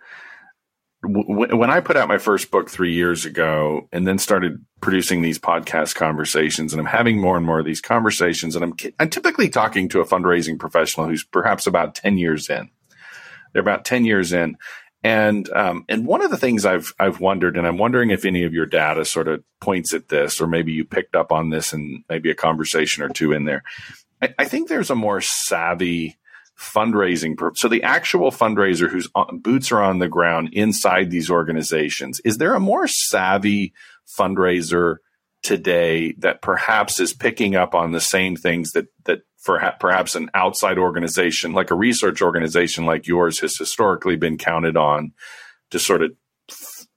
when 1.03 1.69
I 1.71 1.79
put 1.79 1.97
out 1.97 2.07
my 2.07 2.19
first 2.19 2.51
book 2.51 2.69
three 2.69 2.93
years 2.93 3.25
ago, 3.25 3.87
and 3.91 4.07
then 4.07 4.19
started 4.19 4.63
producing 4.81 5.21
these 5.21 5.39
podcast 5.39 5.95
conversations, 5.95 6.73
and 6.73 6.79
I'm 6.79 6.85
having 6.85 7.19
more 7.19 7.37
and 7.37 7.45
more 7.45 7.59
of 7.59 7.65
these 7.65 7.81
conversations, 7.81 8.55
and 8.55 8.63
I'm 8.63 8.75
I'm 8.99 9.09
typically 9.09 9.49
talking 9.49 9.89
to 9.89 10.01
a 10.01 10.05
fundraising 10.05 10.59
professional 10.59 11.07
who's 11.07 11.23
perhaps 11.23 11.65
about 11.65 11.95
ten 11.95 12.17
years 12.17 12.49
in. 12.49 12.69
They're 13.51 13.63
about 13.63 13.83
ten 13.83 14.05
years 14.05 14.31
in, 14.31 14.57
and 15.03 15.49
um, 15.49 15.85
and 15.89 16.05
one 16.05 16.21
of 16.21 16.29
the 16.29 16.37
things 16.37 16.65
I've 16.65 16.93
I've 16.99 17.19
wondered, 17.19 17.57
and 17.57 17.65
I'm 17.65 17.77
wondering 17.77 18.11
if 18.11 18.23
any 18.23 18.43
of 18.43 18.53
your 18.53 18.67
data 18.67 19.03
sort 19.03 19.27
of 19.27 19.43
points 19.59 19.93
at 19.95 20.09
this, 20.09 20.39
or 20.39 20.45
maybe 20.45 20.71
you 20.71 20.85
picked 20.85 21.15
up 21.15 21.31
on 21.31 21.49
this 21.49 21.73
and 21.73 22.03
maybe 22.09 22.29
a 22.29 22.35
conversation 22.35 23.03
or 23.03 23.09
two 23.09 23.31
in 23.31 23.45
there, 23.45 23.63
I, 24.21 24.33
I 24.39 24.45
think 24.45 24.67
there's 24.67 24.89
a 24.89 24.95
more 24.95 25.21
savvy 25.21 26.17
fundraising. 26.59 27.37
Per- 27.37 27.55
so 27.55 27.67
the 27.67 27.83
actual 27.83 28.31
fundraiser 28.31 28.89
whose 28.89 29.09
uh, 29.15 29.25
boots 29.31 29.71
are 29.71 29.81
on 29.81 29.99
the 29.99 30.07
ground 30.07 30.49
inside 30.53 31.09
these 31.09 31.29
organizations, 31.29 32.19
is 32.23 32.37
there 32.37 32.53
a 32.53 32.59
more 32.59 32.87
savvy 32.87 33.73
fundraiser 34.17 34.97
today 35.43 36.13
that 36.19 36.41
perhaps 36.41 36.99
is 36.99 37.13
picking 37.13 37.55
up 37.55 37.73
on 37.73 37.91
the 37.91 38.01
same 38.01 38.35
things 38.35 38.71
that 38.73 38.87
that 39.05 39.21
for 39.37 39.59
perhaps 39.79 40.15
an 40.15 40.29
outside 40.35 40.77
organization 40.77 41.53
like 41.53 41.71
a 41.71 41.75
research 41.75 42.21
organization 42.21 42.85
like 42.85 43.07
yours 43.07 43.39
has 43.39 43.57
historically 43.57 44.15
been 44.15 44.37
counted 44.37 44.77
on 44.77 45.11
to 45.71 45.79
sort 45.79 46.03
of 46.03 46.11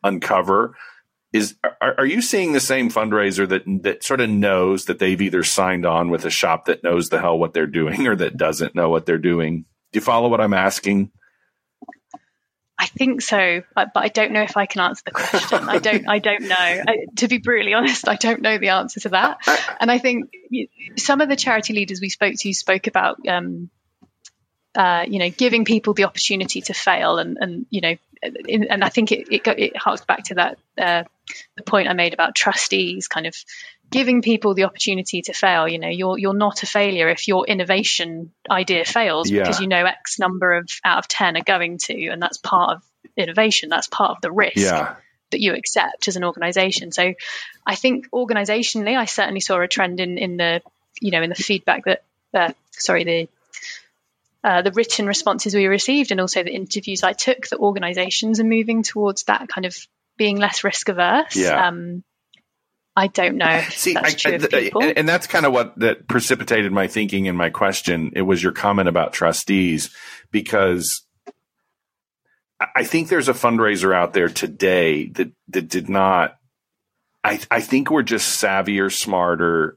uncover 0.03 0.77
is 1.35 1.57
are, 1.64 1.97
are, 1.99 2.07
you 2.07 2.23
seeing 2.23 2.53
the 2.53 2.61
same 2.61 2.88
fundraiser 2.88 3.47
that 3.49 3.64
that 3.83 4.05
sort 4.05 4.20
of 4.20 4.31
knows 4.31 4.85
that 4.85 5.01
they've 5.01 5.20
either 5.20 5.42
signed 5.42 5.85
on 5.85 6.09
with 6.09 6.25
a 6.25 6.31
shop 6.31 6.66
that 6.66 6.85
knows 6.85 7.09
the 7.09 7.18
hell 7.18 7.37
what 7.37 7.53
they're 7.53 7.66
doing 7.66 8.07
or 8.07 8.14
that 8.14 8.37
doesn't 8.37 8.77
know 8.77 8.88
what 8.88 9.05
they're 9.05 9.18
doing? 9.18 9.64
Do 9.92 9.99
you 9.99 10.01
follow 10.01 10.29
what 10.29 10.40
I'm 10.40 10.55
asking? 10.55 11.11
I 12.79 12.87
think 12.87 13.20
so, 13.20 13.62
but, 13.75 13.92
but 13.94 14.05
I 14.05 14.09
don't 14.09 14.33
know 14.33 14.42
if 14.42 14.57
I 14.57 14.66
can 14.66 14.81
answer 14.83 15.03
the 15.07 15.11
question. 15.11 15.68
I 15.68 15.79
don't. 15.79 16.09
I 16.09 16.18
don't 16.20 16.42
know. 16.42 16.55
I, 16.57 17.07
to 17.16 17.29
be 17.29 17.38
brutally 17.38 17.75
honest, 17.75 18.09
I 18.09 18.16
don't 18.16 18.40
know 18.40 18.59
the 18.59 18.68
answer 18.68 19.01
to 19.01 19.09
that. 19.11 19.38
And 19.81 19.90
I 19.90 19.99
think 19.99 20.31
some 20.97 21.20
of 21.20 21.29
the 21.29 21.37
charity 21.37 21.73
leaders 21.73 22.01
we 22.01 22.11
spoke 22.11 22.35
to 22.38 22.53
spoke 22.53 22.87
about, 22.87 23.27
um, 23.27 23.70
uh, 24.75 25.05
you 25.09 25.18
know, 25.18 25.31
giving 25.31 25.64
people 25.64 25.94
the 25.94 26.05
opportunity 26.05 26.61
to 26.62 26.75
fail, 26.75 27.18
and 27.18 27.38
and 27.40 27.66
you 27.70 27.81
know, 27.81 27.97
and 28.23 28.85
I 28.85 28.88
think 28.88 29.11
it 29.11 29.29
it, 29.33 29.47
it 29.47 29.77
harks 29.77 30.05
back 30.05 30.25
to 30.25 30.35
that 30.35 30.59
uh, 30.79 31.05
the 31.57 31.63
point 31.63 31.89
I 31.89 31.93
made 31.93 32.15
about 32.15 32.35
trustees 32.35 33.09
kind 33.09 33.27
of 33.27 33.35
giving 33.91 34.23
people 34.23 34.55
the 34.55 34.65
opportunity 34.65 35.23
to 35.23 35.33
fail. 35.33 35.69
You 35.69 35.79
know, 35.79 35.89
you're 35.89 36.19
you're 36.19 36.35
not 36.35 36.63
a 36.63 36.67
failure 36.67 37.09
if 37.09 37.29
your 37.29 37.47
innovation 37.47 38.33
idea 38.51 38.85
fails 38.85 39.31
yeah. 39.31 39.43
because 39.43 39.61
you 39.61 39.69
know 39.69 39.85
X 39.85 40.19
number 40.19 40.55
of 40.55 40.69
out 40.85 40.99
of 40.99 41.09
ten 41.09 41.37
are 41.37 41.45
going 41.45 41.79
to, 41.85 42.09
and 42.09 42.21
that's 42.21 42.39
part 42.39 42.77
of 42.77 42.83
innovation. 43.17 43.69
That's 43.69 43.87
part 43.87 44.11
of 44.11 44.21
the 44.21 44.33
risk. 44.33 44.57
Yeah. 44.57 44.97
That 45.31 45.41
you 45.41 45.55
accept 45.55 46.07
as 46.07 46.17
an 46.17 46.25
organization. 46.25 46.93
So, 46.93 47.15
I 47.67 47.75
think 47.75 48.11
organizationally, 48.11 48.97
I 48.97 49.07
certainly 49.07 49.41
saw 49.41 49.61
a 49.61 49.69
trend 49.69 49.99
in 49.99 50.19
in 50.19 50.37
the 50.37 50.61
you 51.01 51.11
know 51.11 51.23
in 51.23 51.31
the 51.31 51.35
feedback 51.35 51.85
that 51.85 52.05
uh, 52.33 52.53
sorry 52.73 53.05
the 53.05 53.29
uh, 54.45 54.61
the 54.61 54.73
written 54.73 55.07
responses 55.07 55.55
we 55.55 55.67
received 55.67 56.11
and 56.11 56.21
also 56.21 56.43
the 56.43 56.55
interviews 56.55 57.03
I 57.03 57.15
took, 57.15 57.49
that 57.49 57.59
organizations 57.59 58.41
are 58.41 58.45
moving 58.45 58.83
towards 58.83 59.25
that 59.25 59.49
kind 59.49 59.65
of 59.65 59.75
being 60.16 60.38
less 60.38 60.64
risk 60.64 60.88
averse. 60.88 61.37
Yeah. 61.37 61.68
Um, 61.68 62.05
I 62.96 63.09
don't 63.09 63.37
know. 63.37 63.61
See, 63.70 63.94
that's 63.94 64.24
I, 64.24 64.31
I, 64.31 64.70
and, 64.81 64.98
and, 64.98 65.09
that's 65.09 65.27
kind 65.27 65.44
of 65.44 65.53
what 65.53 65.77
that 65.81 66.07
precipitated 66.07 66.70
my 66.70 66.87
thinking 66.87 67.27
and 67.27 67.37
my 67.37 67.50
question. 67.50 68.12
It 68.14 68.22
was 68.22 68.40
your 68.40 68.53
comment 68.53 68.88
about 68.88 69.12
trustees, 69.12 69.90
because 70.31 71.05
I 72.74 72.85
think 72.85 73.09
there's 73.09 73.29
a 73.29 73.35
fundraiser 73.35 73.94
out 73.94 74.12
there 74.12 74.29
today 74.29 75.09
that 75.09 75.33
that 75.48 75.68
did 75.68 75.88
not. 75.88 76.37
I 77.24 77.40
I 77.50 77.61
think 77.61 77.90
we're 77.90 78.03
just 78.03 78.40
savvier, 78.40 78.92
smarter, 78.92 79.77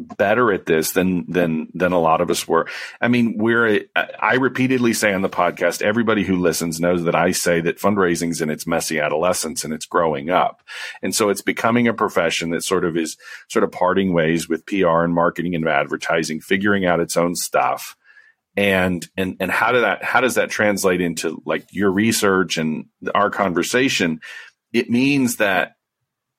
better 0.00 0.52
at 0.52 0.66
this 0.66 0.92
than 0.92 1.30
than 1.30 1.68
than 1.74 1.92
a 1.92 2.00
lot 2.00 2.20
of 2.20 2.30
us 2.30 2.48
were. 2.48 2.66
I 3.00 3.08
mean, 3.08 3.36
we're 3.36 3.84
I 3.94 4.34
repeatedly 4.34 4.94
say 4.94 5.12
on 5.12 5.22
the 5.22 5.28
podcast, 5.28 5.82
everybody 5.82 6.24
who 6.24 6.36
listens 6.36 6.80
knows 6.80 7.04
that 7.04 7.14
I 7.14 7.32
say 7.32 7.60
that 7.60 7.78
fundraising's 7.78 8.40
in 8.40 8.50
its 8.50 8.66
messy 8.66 8.98
adolescence 8.98 9.64
and 9.64 9.72
it's 9.72 9.86
growing 9.86 10.30
up. 10.30 10.62
And 11.02 11.14
so 11.14 11.28
it's 11.28 11.42
becoming 11.42 11.88
a 11.88 11.94
profession 11.94 12.50
that 12.50 12.64
sort 12.64 12.84
of 12.84 12.96
is 12.96 13.16
sort 13.48 13.64
of 13.64 13.72
parting 13.72 14.12
ways 14.12 14.48
with 14.48 14.66
PR 14.66 15.02
and 15.02 15.14
marketing 15.14 15.54
and 15.54 15.68
advertising, 15.68 16.40
figuring 16.40 16.86
out 16.86 17.00
its 17.00 17.16
own 17.16 17.34
stuff. 17.34 17.96
And 18.56 19.06
and 19.16 19.36
and 19.40 19.50
how 19.50 19.72
did 19.72 19.84
that 19.84 20.02
how 20.02 20.20
does 20.20 20.34
that 20.34 20.50
translate 20.50 21.00
into 21.00 21.42
like 21.46 21.66
your 21.70 21.90
research 21.90 22.58
and 22.58 22.86
our 23.14 23.30
conversation? 23.30 24.20
It 24.72 24.90
means 24.90 25.36
that 25.36 25.76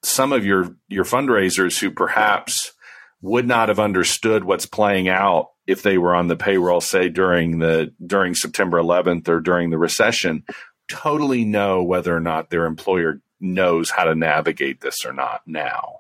some 0.04 0.34
of 0.34 0.45
your 0.45 0.76
your 0.88 1.06
fundraisers 1.06 1.80
who 1.80 1.91
perhaps 1.91 2.74
would 3.22 3.48
not 3.48 3.70
have 3.70 3.80
understood 3.80 4.44
what's 4.44 4.66
playing 4.66 5.08
out 5.08 5.50
if 5.68 5.84
they 5.84 5.98
were 5.98 6.16
on 6.16 6.28
the 6.28 6.36
payroll, 6.36 6.82
say 6.82 7.08
during 7.08 7.60
the 7.60 7.94
during 8.06 8.34
September 8.34 8.82
11th 8.82 9.28
or 9.30 9.40
during 9.40 9.70
the 9.70 9.78
recession, 9.78 10.44
totally 10.88 11.46
know 11.46 11.84
whether 11.84 12.16
or 12.16 12.20
not 12.20 12.50
their 12.50 12.66
employer 12.66 13.22
knows 13.40 13.90
how 13.90 14.04
to 14.04 14.16
navigate 14.16 14.82
this 14.82 15.06
or 15.06 15.14
not 15.14 15.42
now. 15.46 16.00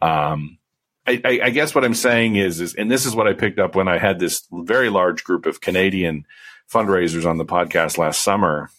Um, 0.00 0.58
I, 1.06 1.20
I, 1.24 1.40
I 1.44 1.50
guess 1.50 1.74
what 1.74 1.84
I'm 1.84 1.94
saying 1.94 2.36
is, 2.36 2.60
is, 2.60 2.74
and 2.74 2.90
this 2.90 3.06
is 3.06 3.14
what 3.14 3.28
I 3.28 3.32
picked 3.32 3.58
up 3.58 3.74
when 3.74 3.88
I 3.88 3.98
had 3.98 4.18
this 4.18 4.46
very 4.50 4.90
large 4.90 5.24
group 5.24 5.46
of 5.46 5.60
Canadian 5.60 6.26
fundraisers 6.72 7.24
on 7.24 7.38
the 7.38 7.44
podcast 7.44 7.96
last 7.96 8.22
summer. 8.22 8.70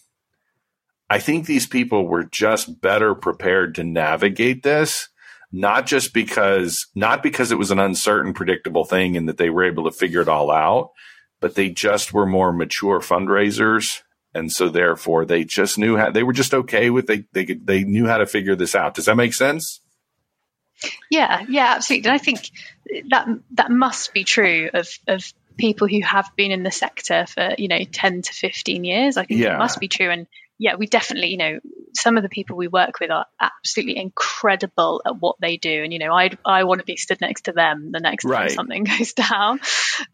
I 1.10 1.18
think 1.18 1.46
these 1.46 1.66
people 1.66 2.06
were 2.06 2.24
just 2.24 2.82
better 2.82 3.14
prepared 3.14 3.74
to 3.76 3.84
navigate 3.84 4.62
this 4.62 5.08
not 5.50 5.86
just 5.86 6.12
because 6.12 6.86
not 6.94 7.22
because 7.22 7.52
it 7.52 7.58
was 7.58 7.70
an 7.70 7.78
uncertain 7.78 8.34
predictable 8.34 8.84
thing 8.84 9.16
and 9.16 9.28
that 9.28 9.38
they 9.38 9.50
were 9.50 9.64
able 9.64 9.84
to 9.84 9.90
figure 9.90 10.20
it 10.20 10.28
all 10.28 10.50
out 10.50 10.90
but 11.40 11.54
they 11.54 11.70
just 11.70 12.12
were 12.12 12.26
more 12.26 12.52
mature 12.52 13.00
fundraisers. 13.00 14.02
And 14.34 14.52
so 14.52 14.68
therefore 14.68 15.24
they 15.24 15.44
just 15.44 15.78
knew 15.78 15.96
how 15.96 16.10
they 16.10 16.22
were 16.22 16.32
just 16.32 16.54
okay 16.54 16.90
with 16.90 17.06
they 17.06 17.24
they 17.32 17.44
they 17.44 17.84
knew 17.84 18.06
how 18.06 18.18
to 18.18 18.26
figure 18.26 18.54
this 18.54 18.74
out. 18.74 18.94
Does 18.94 19.06
that 19.06 19.16
make 19.16 19.34
sense? 19.34 19.80
Yeah, 21.10 21.44
yeah, 21.48 21.74
absolutely. 21.76 22.10
And 22.10 22.14
I 22.14 22.22
think 22.22 22.50
that 23.10 23.26
that 23.52 23.70
must 23.70 24.12
be 24.12 24.24
true 24.24 24.70
of 24.72 24.88
of 25.08 25.32
people 25.56 25.88
who 25.88 26.02
have 26.02 26.30
been 26.36 26.52
in 26.52 26.62
the 26.62 26.70
sector 26.70 27.26
for 27.26 27.54
you 27.58 27.68
know 27.68 27.82
10 27.82 28.22
to 28.22 28.32
15 28.32 28.84
years 28.84 29.16
i 29.16 29.24
think 29.24 29.40
yeah. 29.40 29.56
it 29.56 29.58
must 29.58 29.80
be 29.80 29.88
true 29.88 30.08
and 30.08 30.28
yeah 30.58 30.74
we 30.76 30.86
definitely 30.86 31.28
you 31.28 31.36
know 31.36 31.58
some 31.94 32.16
of 32.16 32.22
the 32.22 32.28
people 32.28 32.56
we 32.56 32.68
work 32.68 33.00
with 33.00 33.10
are 33.10 33.26
absolutely 33.40 33.98
incredible 33.98 35.02
at 35.04 35.16
what 35.20 35.36
they 35.40 35.56
do. 35.56 35.82
And 35.82 35.92
you 35.92 35.98
know 35.98 36.12
i 36.12 36.30
i 36.44 36.64
want 36.64 36.80
to 36.80 36.84
be 36.84 36.96
stood 36.96 37.20
next 37.20 37.42
to 37.42 37.52
them 37.52 37.90
the 37.92 38.00
next 38.00 38.24
right. 38.24 38.48
time 38.48 38.48
something 38.50 38.84
goes 38.98 39.12
down. 39.12 39.60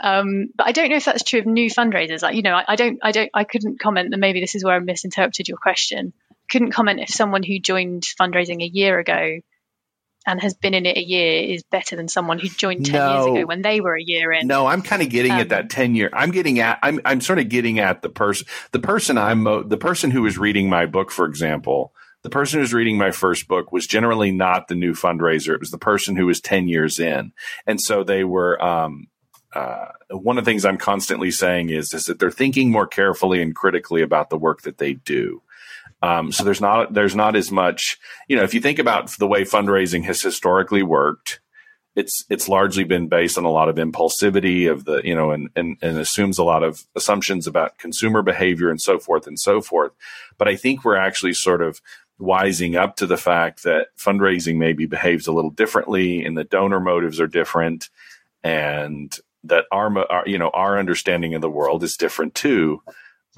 Um, 0.01 0.49
but 0.57 0.67
i 0.67 0.73
don't 0.73 0.91
know 0.91 0.97
if 0.97 1.05
that's 1.05 1.25
true 1.25 1.41
of 1.41 1.47
new 1.47 1.71
fundraisers. 1.71 2.23
Like 2.23 2.37
you 2.37 2.43
know 2.43 2.55
I, 2.55 2.65
I 2.69 2.77
don't 2.77 2.99
i 3.03 3.13
don't 3.13 3.31
i 3.35 3.45
couldn't 3.45 3.81
comment 3.81 4.13
and 4.13 4.21
maybe 4.21 4.41
this 4.41 4.55
is 4.55 4.65
where 4.65 4.77
i 4.77 4.79
misinterpreted 4.79 5.49
your 5.49 5.59
question. 5.59 6.13
Couldn't 6.51 6.73
comment 6.73 7.01
if 7.01 7.09
someone 7.09 7.43
who 7.43 7.59
joined 7.59 8.03
fundraising 8.03 8.63
a 8.63 8.67
year 8.67 8.99
ago 8.99 9.41
and 10.27 10.41
has 10.41 10.55
been 10.55 10.75
in 10.75 10.87
it 10.87 10.97
a 10.97 11.03
year 11.03 11.43
is 11.43 11.63
better 11.65 11.97
than 11.97 12.09
someone 12.09 12.39
who 12.39 12.49
joined 12.49 12.87
10 12.87 12.95
no. 12.95 13.13
years 13.13 13.27
ago 13.27 13.47
when 13.47 13.63
they 13.63 13.81
were 13.81 13.97
a 13.97 14.03
year 14.03 14.33
in. 14.33 14.47
No, 14.47 14.67
I'm 14.67 14.83
kind 14.83 15.03
of 15.03 15.11
getting 15.11 15.33
um, 15.33 15.41
at 15.41 15.49
that 15.51 15.71
10 15.71 15.95
year. 15.95 16.11
I'm 16.13 16.31
getting 16.31 16.59
at, 16.61 16.79
I'm, 16.83 17.01
I'm 17.05 17.21
sort 17.21 17.39
of 17.39 17.49
getting 17.49 17.79
at 17.79 18.03
the 18.03 18.09
person, 18.09 18.47
the 18.73 18.81
person 18.81 19.19
I'm, 19.19 19.45
the 19.45 19.79
person 19.79 20.11
who 20.11 20.23
was 20.23 20.39
reading 20.39 20.69
my 20.69 20.87
book, 20.87 21.11
for 21.11 21.27
example, 21.27 21.93
the 22.23 22.31
person 22.31 22.59
who's 22.59 22.73
reading 22.73 22.97
my 22.97 23.11
first 23.11 23.49
book 23.49 23.71
was 23.71 23.87
generally 23.87 24.31
not 24.31 24.69
the 24.69 24.75
new 24.75 24.95
fundraiser. 24.95 25.53
It 25.55 25.61
was 25.61 25.71
the 25.71 25.79
person 25.79 26.17
who 26.17 26.27
was 26.27 26.41
10 26.41 26.69
years 26.69 26.99
in. 26.99 27.33
And 27.67 27.81
so 27.81 28.03
they 28.03 28.25
were, 28.25 28.63
um, 28.63 29.09
uh, 29.55 29.89
one 30.11 30.39
of 30.39 30.45
the 30.45 30.51
things 30.51 30.65
I'm 30.65 30.79
constantly 30.79 31.31
saying 31.31 31.71
is, 31.71 31.93
is 31.93 32.05
that 32.05 32.19
they're 32.19 32.31
thinking 32.31 32.71
more 32.71 32.87
carefully 32.87 33.41
and 33.41 33.55
critically 33.55 34.03
about 34.03 34.31
the 34.31 34.39
work 34.39 34.63
that 34.63 34.79
they 34.79 34.95
do. 34.95 35.43
Um, 36.05 36.33
so 36.33 36.45
there's 36.45 36.61
not 36.61 36.93
there's 36.93 37.17
not 37.17 37.35
as 37.35 37.51
much 37.51 37.99
you 38.29 38.37
know 38.37 38.43
if 38.43 38.53
you 38.53 38.61
think 38.61 38.79
about 38.79 39.11
the 39.19 39.27
way 39.27 39.45
fundraising 39.45 40.05
has 40.05 40.21
historically 40.21 40.83
worked, 40.83 41.41
it's 41.97 42.27
it's 42.29 42.47
largely 42.47 42.85
been 42.85 43.09
based 43.09 43.39
on 43.39 43.45
a 43.45 43.51
lot 43.51 43.71
of 43.71 43.77
impulsivity 43.77 44.71
of 44.71 44.85
the 44.85 45.01
you 45.03 45.15
know 45.15 45.31
and, 45.31 45.49
and 45.57 45.79
and 45.81 45.97
assumes 45.97 46.37
a 46.39 46.45
lot 46.45 46.63
of 46.63 46.85
assumptions 46.95 47.47
about 47.47 47.79
consumer 47.79 48.21
behavior 48.21 48.69
and 48.69 48.83
so 48.83 48.99
forth 48.99 49.27
and 49.27 49.41
so 49.41 49.63
forth. 49.63 49.93
But 50.37 50.47
I 50.47 50.57
think 50.57 50.85
we're 50.85 50.97
actually 50.97 51.33
sort 51.33 51.63
of 51.63 51.81
wising 52.21 52.77
up 52.77 52.97
to 52.97 53.07
the 53.07 53.17
fact 53.17 53.63
that 53.65 53.89
fundraising 53.97 54.57
maybe 54.57 54.85
behaves 54.85 55.27
a 55.27 55.33
little 55.33 55.51
differently 55.51 56.23
and 56.23 56.37
the 56.37 56.45
donor 56.45 56.81
motives 56.81 57.19
are 57.19 57.27
different 57.27 57.89
and 58.43 59.17
that 59.43 59.65
our, 59.73 59.99
our 60.13 60.25
you 60.27 60.37
know 60.37 60.51
our 60.51 60.79
understanding 60.79 61.35
of 61.35 61.41
the 61.41 61.51
world 61.51 61.83
is 61.83 61.97
different 61.97 62.35
too. 62.35 62.83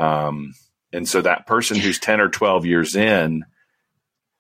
Um, 0.00 0.55
and 0.97 1.09
so 1.09 1.21
that 1.21 1.47
person 1.47 1.77
who's 1.77 1.99
10 1.99 2.21
or 2.21 2.29
12 2.29 2.65
years 2.65 2.97
in, 2.97 3.45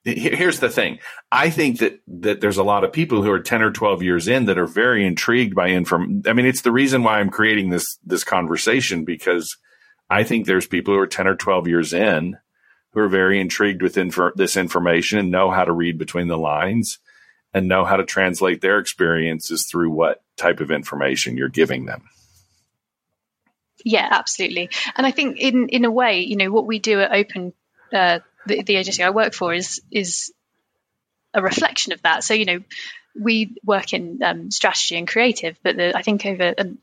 here's 0.04 0.58
the 0.58 0.70
thing. 0.70 1.00
I 1.30 1.50
think 1.50 1.80
that, 1.80 2.00
that 2.06 2.40
there's 2.40 2.56
a 2.56 2.64
lot 2.64 2.82
of 2.82 2.92
people 2.92 3.22
who 3.22 3.30
are 3.30 3.40
10 3.40 3.60
or 3.60 3.70
12 3.70 4.02
years 4.02 4.26
in 4.26 4.46
that 4.46 4.58
are 4.58 4.66
very 4.66 5.06
intrigued 5.06 5.54
by 5.54 5.68
inform. 5.68 6.22
I 6.26 6.32
mean, 6.32 6.46
it's 6.46 6.62
the 6.62 6.72
reason 6.72 7.02
why 7.02 7.20
I'm 7.20 7.28
creating 7.28 7.68
this, 7.68 7.98
this 8.04 8.24
conversation 8.24 9.04
because 9.04 9.56
I 10.08 10.22
think 10.22 10.46
there's 10.46 10.66
people 10.66 10.94
who 10.94 11.00
are 11.00 11.06
10 11.06 11.26
or 11.26 11.36
12 11.36 11.68
years 11.68 11.92
in 11.92 12.38
who 12.92 13.00
are 13.00 13.08
very 13.08 13.38
intrigued 13.38 13.82
with 13.82 13.98
this 14.36 14.56
information 14.56 15.18
and 15.18 15.30
know 15.30 15.50
how 15.50 15.64
to 15.64 15.72
read 15.72 15.98
between 15.98 16.28
the 16.28 16.38
lines 16.38 16.98
and 17.52 17.68
know 17.68 17.84
how 17.84 17.96
to 17.96 18.04
translate 18.04 18.62
their 18.62 18.78
experiences 18.78 19.68
through 19.70 19.90
what 19.90 20.22
type 20.38 20.60
of 20.60 20.70
information 20.70 21.36
you're 21.36 21.50
giving 21.50 21.84
them. 21.84 22.08
Yeah, 23.86 24.08
absolutely. 24.10 24.70
And 24.96 25.06
I 25.06 25.12
think 25.12 25.38
in 25.38 25.68
in 25.68 25.84
a 25.84 25.90
way, 25.92 26.22
you 26.22 26.34
know, 26.34 26.50
what 26.50 26.66
we 26.66 26.80
do 26.80 27.00
at 27.00 27.12
Open, 27.12 27.52
uh, 27.92 28.18
the, 28.44 28.64
the 28.64 28.74
agency 28.74 29.04
I 29.04 29.10
work 29.10 29.32
for, 29.32 29.54
is 29.54 29.80
is 29.92 30.32
a 31.32 31.40
reflection 31.40 31.92
of 31.92 32.02
that. 32.02 32.24
So 32.24 32.34
you 32.34 32.46
know, 32.46 32.64
we 33.14 33.54
work 33.64 33.92
in 33.92 34.18
um, 34.24 34.50
strategy 34.50 34.96
and 34.96 35.06
creative, 35.06 35.56
but 35.62 35.76
the, 35.76 35.96
I 35.96 36.02
think 36.02 36.26
over 36.26 36.52
um, 36.58 36.78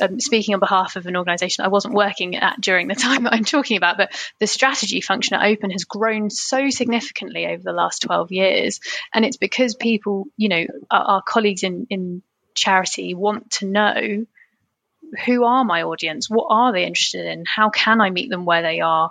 um, 0.00 0.18
speaking 0.18 0.54
on 0.54 0.60
behalf 0.60 0.96
of 0.96 1.04
an 1.04 1.14
organisation 1.14 1.66
I 1.66 1.68
wasn't 1.68 1.92
working 1.92 2.36
at 2.36 2.58
during 2.58 2.88
the 2.88 2.94
time 3.06 3.24
that 3.24 3.34
I'm 3.34 3.44
talking 3.44 3.76
about, 3.76 3.98
but 3.98 4.10
the 4.38 4.46
strategy 4.46 5.02
function 5.02 5.36
at 5.36 5.44
Open 5.44 5.70
has 5.72 5.84
grown 5.84 6.30
so 6.30 6.70
significantly 6.70 7.46
over 7.46 7.62
the 7.62 7.74
last 7.74 8.00
12 8.00 8.32
years, 8.32 8.80
and 9.12 9.26
it's 9.26 9.36
because 9.36 9.74
people, 9.74 10.24
you 10.38 10.48
know, 10.48 10.64
our, 10.90 11.02
our 11.02 11.22
colleagues 11.22 11.64
in 11.64 11.86
in 11.90 12.22
charity 12.54 13.12
want 13.12 13.50
to 13.50 13.66
know 13.66 14.24
who 15.24 15.44
are 15.44 15.64
my 15.64 15.82
audience? 15.82 16.28
What 16.28 16.46
are 16.50 16.72
they 16.72 16.84
interested 16.84 17.26
in? 17.26 17.44
How 17.46 17.70
can 17.70 18.00
I 18.00 18.10
meet 18.10 18.30
them 18.30 18.44
where 18.44 18.62
they 18.62 18.80
are? 18.80 19.10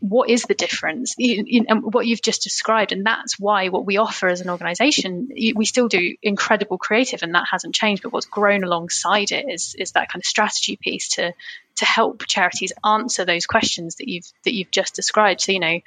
What 0.00 0.30
is 0.30 0.44
the 0.44 0.54
difference? 0.54 1.14
You, 1.18 1.44
you, 1.46 1.64
and 1.68 1.92
what 1.92 2.06
you've 2.06 2.22
just 2.22 2.42
described, 2.42 2.92
and 2.92 3.04
that's 3.04 3.38
why 3.38 3.68
what 3.68 3.84
we 3.84 3.98
offer 3.98 4.28
as 4.28 4.40
an 4.40 4.48
organisation, 4.48 5.28
we 5.54 5.66
still 5.66 5.88
do 5.88 6.16
incredible 6.22 6.78
creative, 6.78 7.22
and 7.22 7.34
that 7.34 7.44
hasn't 7.50 7.74
changed. 7.74 8.02
But 8.02 8.12
what's 8.12 8.26
grown 8.26 8.64
alongside 8.64 9.30
it 9.30 9.44
is 9.50 9.74
is 9.78 9.92
that 9.92 10.10
kind 10.10 10.22
of 10.22 10.26
strategy 10.26 10.78
piece 10.80 11.10
to 11.16 11.34
to 11.76 11.84
help 11.84 12.26
charities 12.26 12.72
answer 12.82 13.26
those 13.26 13.44
questions 13.44 13.96
that 13.96 14.08
you've 14.08 14.24
that 14.44 14.54
you've 14.54 14.70
just 14.70 14.94
described. 14.94 15.42
So 15.42 15.52
you 15.52 15.60
know, 15.60 15.80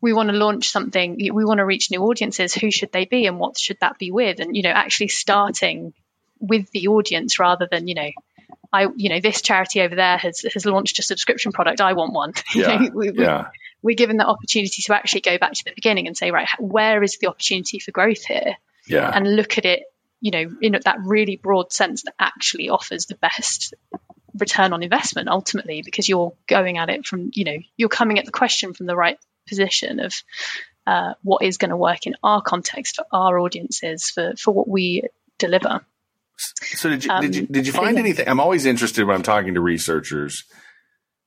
we 0.00 0.12
want 0.12 0.28
to 0.28 0.36
launch 0.36 0.68
something 0.68 1.16
we 1.16 1.44
want 1.44 1.58
to 1.58 1.64
reach 1.64 1.90
new 1.90 2.02
audiences 2.02 2.54
who 2.54 2.70
should 2.70 2.92
they 2.92 3.06
be 3.06 3.26
and 3.26 3.38
what 3.38 3.58
should 3.58 3.78
that 3.80 3.98
be 3.98 4.12
with 4.12 4.38
and 4.40 4.56
you 4.56 4.62
know 4.62 4.70
actually 4.70 5.08
starting 5.08 5.92
with 6.38 6.70
the 6.70 6.88
audience 6.88 7.38
rather 7.38 7.66
than 7.70 7.88
you 7.88 7.94
know 7.94 8.10
I, 8.76 8.86
you 8.96 9.08
know, 9.08 9.20
this 9.20 9.40
charity 9.40 9.80
over 9.80 9.94
there 9.94 10.18
has 10.18 10.44
has 10.52 10.66
launched 10.66 10.98
a 10.98 11.02
subscription 11.02 11.52
product. 11.52 11.80
I 11.80 11.94
want 11.94 12.12
one. 12.12 12.32
Yeah. 12.54 12.88
we, 12.94 13.10
we, 13.10 13.22
yeah. 13.24 13.48
We're 13.82 13.96
given 13.96 14.16
the 14.16 14.26
opportunity 14.26 14.82
to 14.82 14.94
actually 14.94 15.20
go 15.20 15.38
back 15.38 15.52
to 15.52 15.64
the 15.64 15.72
beginning 15.74 16.06
and 16.06 16.16
say, 16.16 16.30
right, 16.30 16.48
where 16.58 17.02
is 17.02 17.18
the 17.18 17.28
opportunity 17.28 17.78
for 17.78 17.92
growth 17.92 18.24
here? 18.24 18.56
Yeah. 18.86 19.10
And 19.12 19.36
look 19.36 19.58
at 19.58 19.64
it, 19.64 19.82
you 20.20 20.30
know, 20.30 20.56
in 20.60 20.72
that 20.84 20.98
really 21.04 21.36
broad 21.36 21.72
sense 21.72 22.02
that 22.02 22.14
actually 22.18 22.68
offers 22.68 23.06
the 23.06 23.14
best 23.14 23.74
return 24.38 24.72
on 24.72 24.82
investment 24.82 25.28
ultimately, 25.28 25.82
because 25.82 26.08
you're 26.08 26.32
going 26.46 26.78
at 26.78 26.90
it 26.90 27.06
from, 27.06 27.30
you 27.34 27.44
know, 27.44 27.58
you're 27.76 27.88
coming 27.88 28.18
at 28.18 28.24
the 28.24 28.32
question 28.32 28.74
from 28.74 28.86
the 28.86 28.96
right 28.96 29.18
position 29.46 30.00
of 30.00 30.14
uh, 30.86 31.14
what 31.22 31.42
is 31.42 31.58
going 31.58 31.70
to 31.70 31.76
work 31.76 32.06
in 32.06 32.14
our 32.22 32.42
context 32.42 32.96
for 32.96 33.04
our 33.12 33.38
audiences 33.38 34.10
for 34.10 34.34
for 34.36 34.52
what 34.52 34.68
we 34.68 35.02
deliver. 35.38 35.84
So 36.36 36.90
did 36.90 37.04
you, 37.04 37.10
um, 37.10 37.22
did 37.22 37.36
you 37.36 37.46
did 37.46 37.66
you 37.66 37.72
find 37.72 37.98
anything? 37.98 38.28
I'm 38.28 38.40
always 38.40 38.66
interested 38.66 39.06
when 39.06 39.16
I'm 39.16 39.22
talking 39.22 39.54
to 39.54 39.60
researchers. 39.60 40.44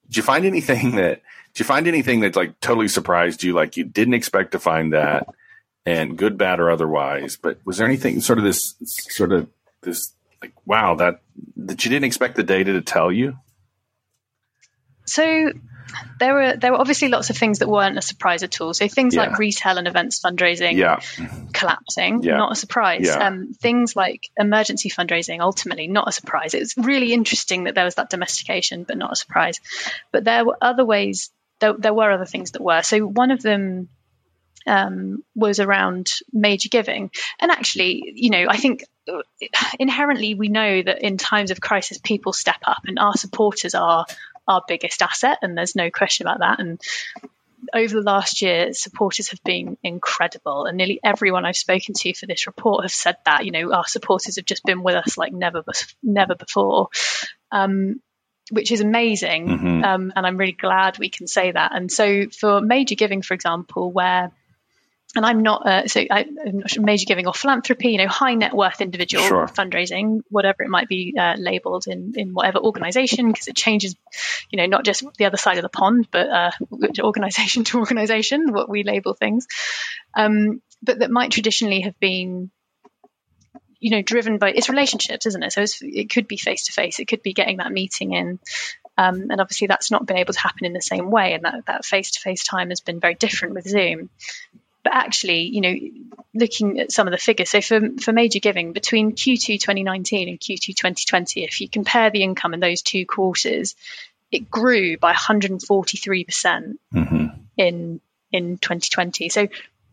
Did 0.07 0.17
you 0.17 0.23
find 0.23 0.45
anything 0.45 0.95
that 0.95 1.21
did 1.53 1.59
you 1.59 1.65
find 1.65 1.87
anything 1.87 2.19
that 2.21 2.35
like 2.35 2.59
totally 2.59 2.87
surprised 2.87 3.43
you? 3.43 3.53
Like 3.53 3.75
you 3.75 3.83
didn't 3.83 4.13
expect 4.13 4.51
to 4.51 4.59
find 4.59 4.93
that, 4.93 5.27
and 5.85 6.17
good, 6.17 6.37
bad, 6.37 6.59
or 6.59 6.69
otherwise. 6.69 7.37
But 7.41 7.59
was 7.65 7.77
there 7.77 7.87
anything 7.87 8.21
sort 8.21 8.37
of 8.37 8.45
this 8.45 8.75
sort 8.85 9.31
of 9.31 9.47
this 9.81 10.13
like 10.41 10.53
wow 10.65 10.95
that 10.95 11.21
that 11.57 11.83
you 11.83 11.89
didn't 11.89 12.05
expect 12.05 12.35
the 12.35 12.43
data 12.43 12.73
to 12.73 12.81
tell 12.81 13.11
you? 13.11 13.37
So 15.09 15.51
there 16.19 16.33
were 16.33 16.55
there 16.55 16.71
were 16.71 16.79
obviously 16.79 17.07
lots 17.07 17.29
of 17.29 17.37
things 17.37 17.59
that 17.59 17.67
weren't 17.67 17.97
a 17.97 18.01
surprise 18.01 18.43
at 18.43 18.61
all. 18.61 18.73
So 18.73 18.87
things 18.87 19.15
yeah. 19.15 19.21
like 19.21 19.39
retail 19.39 19.77
and 19.77 19.87
events 19.87 20.19
fundraising 20.19 20.75
yeah. 20.77 20.99
collapsing, 21.53 22.23
yeah. 22.23 22.37
not 22.37 22.51
a 22.51 22.55
surprise. 22.55 23.09
Um, 23.09 23.53
things 23.53 23.95
like 23.95 24.29
emergency 24.37 24.89
fundraising, 24.89 25.39
ultimately 25.39 25.87
not 25.87 26.07
a 26.07 26.11
surprise. 26.11 26.53
It's 26.53 26.77
really 26.77 27.13
interesting 27.13 27.63
that 27.63 27.75
there 27.75 27.85
was 27.85 27.95
that 27.95 28.09
domestication, 28.09 28.83
but 28.83 28.97
not 28.97 29.11
a 29.11 29.15
surprise. 29.15 29.59
But 30.11 30.23
there 30.23 30.45
were 30.45 30.57
other 30.61 30.85
ways. 30.85 31.31
There, 31.59 31.73
there 31.73 31.93
were 31.93 32.11
other 32.11 32.25
things 32.25 32.51
that 32.51 32.61
were. 32.61 32.83
So 32.83 33.05
one 33.05 33.31
of 33.31 33.41
them 33.41 33.89
um, 34.67 35.23
was 35.35 35.59
around 35.59 36.11
major 36.31 36.69
giving, 36.69 37.11
and 37.39 37.51
actually, 37.51 38.13
you 38.15 38.29
know, 38.29 38.45
I 38.47 38.57
think 38.57 38.83
uh, 39.11 39.21
inherently 39.79 40.35
we 40.35 40.49
know 40.49 40.81
that 40.81 41.01
in 41.01 41.17
times 41.17 41.51
of 41.51 41.59
crisis 41.59 41.97
people 41.97 42.33
step 42.33 42.59
up 42.65 42.83
and 42.85 42.99
our 42.99 43.15
supporters 43.15 43.73
are 43.73 44.05
our 44.49 44.63
biggest 44.67 45.01
asset, 45.01 45.37
and 45.41 45.57
there's 45.57 45.75
no 45.75 45.89
question 45.89 46.27
about 46.27 46.39
that. 46.39 46.59
And 46.59 46.81
over 47.73 47.93
the 47.93 48.01
last 48.01 48.41
year, 48.41 48.73
supporters 48.73 49.29
have 49.29 49.43
been 49.43 49.77
incredible, 49.83 50.65
and 50.65 50.75
nearly 50.75 50.99
everyone 51.03 51.45
I've 51.45 51.55
spoken 51.55 51.93
to 51.95 52.13
for 52.13 52.25
this 52.25 52.47
report 52.47 52.83
have 52.83 52.91
said 52.91 53.15
that. 53.25 53.45
You 53.45 53.51
know, 53.51 53.73
our 53.73 53.87
supporters 53.87 54.35
have 54.35 54.45
just 54.45 54.65
been 54.65 54.83
with 54.83 54.95
us 54.95 55.17
like 55.17 55.31
never, 55.31 55.63
never 56.03 56.35
before. 56.35 56.89
Um, 57.51 58.01
which 58.51 58.71
is 58.71 58.81
amazing. 58.81 59.47
Mm-hmm. 59.47 59.83
Um, 59.83 60.13
and 60.15 60.25
I'm 60.25 60.37
really 60.37 60.53
glad 60.53 60.97
we 60.97 61.09
can 61.09 61.27
say 61.27 61.51
that. 61.51 61.71
And 61.75 61.91
so 61.91 62.25
for 62.29 62.61
major 62.61 62.95
giving, 62.95 63.21
for 63.21 63.35
example, 63.35 63.91
where 63.91 64.31
and 65.15 65.25
I'm 65.25 65.41
not 65.41 65.65
uh, 65.65 65.87
so 65.87 66.01
I, 66.09 66.21
am 66.21 66.59
not 66.59 66.77
major 66.77 67.05
giving 67.05 67.25
or 67.25 67.33
philanthropy, 67.33 67.89
you 67.89 67.97
know, 67.97 68.07
high 68.07 68.35
net 68.35 68.53
worth 68.53 68.79
individual 68.79 69.23
sure. 69.23 69.47
fundraising, 69.47 70.21
whatever 70.29 70.61
it 70.63 70.69
might 70.69 70.87
be 70.87 71.15
uh, 71.17 71.35
labeled 71.37 71.87
in 71.87 72.13
in 72.15 72.33
whatever 72.33 72.59
organization, 72.59 73.31
because 73.31 73.47
it 73.47 73.55
changes, 73.55 73.95
you 74.51 74.57
know, 74.57 74.67
not 74.67 74.85
just 74.85 75.03
the 75.17 75.25
other 75.25 75.37
side 75.37 75.57
of 75.57 75.63
the 75.63 75.69
pond, 75.69 76.07
but 76.11 76.29
uh, 76.29 76.51
organization 77.01 77.63
to 77.65 77.79
organization, 77.79 78.53
what 78.53 78.69
we 78.69 78.83
label 78.83 79.13
things, 79.13 79.47
um, 80.13 80.61
but 80.83 80.99
that 80.99 81.09
might 81.09 81.31
traditionally 81.31 81.81
have 81.81 81.99
been 81.99 82.51
you 83.81 83.91
know, 83.91 84.01
driven 84.01 84.37
by 84.37 84.51
it's 84.51 84.67
relationships, 84.67 85.25
isn't 85.25 85.41
it? 85.41 85.53
So 85.53 85.63
it 85.81 86.09
could 86.09 86.27
be 86.27 86.37
face 86.37 86.65
to 86.65 86.73
face, 86.73 86.99
it 86.99 87.07
could 87.07 87.23
be 87.23 87.33
getting 87.33 87.57
that 87.57 87.71
meeting 87.71 88.13
in. 88.13 88.39
Um, 88.97 89.27
and 89.29 89.39
obviously, 89.39 89.67
that's 89.67 89.91
not 89.91 90.05
been 90.05 90.17
able 90.17 90.33
to 90.33 90.39
happen 90.39 90.65
in 90.65 90.73
the 90.73 90.81
same 90.81 91.09
way, 91.09 91.33
and 91.33 91.45
that 91.45 91.65
that 91.67 91.85
face 91.85 92.11
to 92.11 92.19
face 92.19 92.43
time 92.43 92.67
has 92.67 92.81
been 92.81 92.99
very 92.99 93.15
different 93.15 93.55
with 93.55 93.65
Zoom. 93.65 94.09
But 94.83 94.93
actually, 94.93 95.43
you 95.43 95.61
know, 95.61 95.75
looking 96.33 96.79
at 96.79 96.91
some 96.91 97.07
of 97.07 97.11
the 97.11 97.17
figures, 97.17 97.49
so 97.49 97.61
for, 97.61 97.81
for 98.01 98.13
major 98.13 98.39
giving 98.39 98.73
between 98.73 99.13
Q2 99.13 99.59
2019 99.59 100.29
and 100.29 100.39
Q2 100.39 100.75
2020, 100.75 101.43
if 101.43 101.59
you 101.61 101.69
compare 101.69 102.09
the 102.09 102.23
income 102.23 102.53
in 102.53 102.59
those 102.59 102.81
two 102.81 103.05
quarters, 103.05 103.75
it 104.31 104.49
grew 104.49 104.97
by 104.97 105.13
143% 105.13 105.59
mm-hmm. 106.93 107.25
in 107.57 108.01
in 108.31 108.57
2020. 108.57 109.29
So 109.29 109.47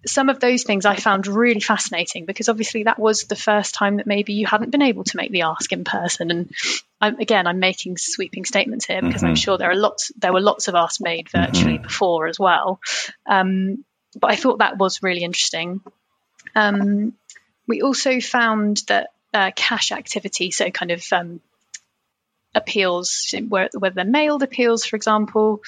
some 0.07 0.29
of 0.29 0.41
those 0.41 0.63
things 0.63 0.85
I 0.85 0.97
found 0.97 1.27
really 1.27 1.61
fascinating 1.61 2.27
because 2.27 2.49
obviously 2.49 2.85
that 2.85 2.99
was 2.99 3.25
the 3.25 3.37
first 3.37 3.75
time 3.75 3.97
that 3.97 4.07
maybe 4.07 4.35
you 4.35 4.47
hadn't 4.47 4.71
been 4.71 4.83
able 4.83 5.05
to 5.05 5.17
make 5.17 5.33
the 5.33 5.43
ask 5.43 5.73
in 5.73 5.85
person. 5.85 6.31
And 6.31 6.51
I'm, 7.01 7.19
again, 7.19 7.47
I'm 7.47 7.59
making 7.59 7.97
sweeping 7.99 8.45
statements 8.45 8.87
here 8.87 9.03
because 9.03 9.23
mm-hmm. 9.23 9.31
I'm 9.31 9.37
sure 9.37 9.59
there 9.59 9.71
are 9.71 9.77
lots, 9.77 10.13
there 10.17 10.33
were 10.33 10.41
lots 10.41 10.69
of 10.69 10.75
asks 10.75 11.01
made 11.01 11.29
virtually 11.29 11.75
mm-hmm. 11.75 11.83
before 11.83 12.29
as 12.29 12.39
well. 12.39 12.79
Um, 13.27 13.85
but 14.19 14.31
I 14.31 14.37
thought 14.37 14.59
that 14.59 14.79
was 14.79 15.03
really 15.03 15.23
interesting. 15.23 15.81
Um, 16.55 17.15
we 17.67 17.83
also 17.83 18.21
found 18.21 18.83
that 18.89 19.11
uh, 19.35 19.51
cash 19.55 19.93
activity, 19.93 20.51
so 20.51 20.71
kind 20.71 20.91
of 20.91 21.05
um, 21.13 21.41
appeals, 22.55 23.35
whether 23.49 23.91
they're 23.95 24.05
mailed 24.05 24.43
appeals, 24.43 24.85
for 24.85 24.97
example, 24.97 25.63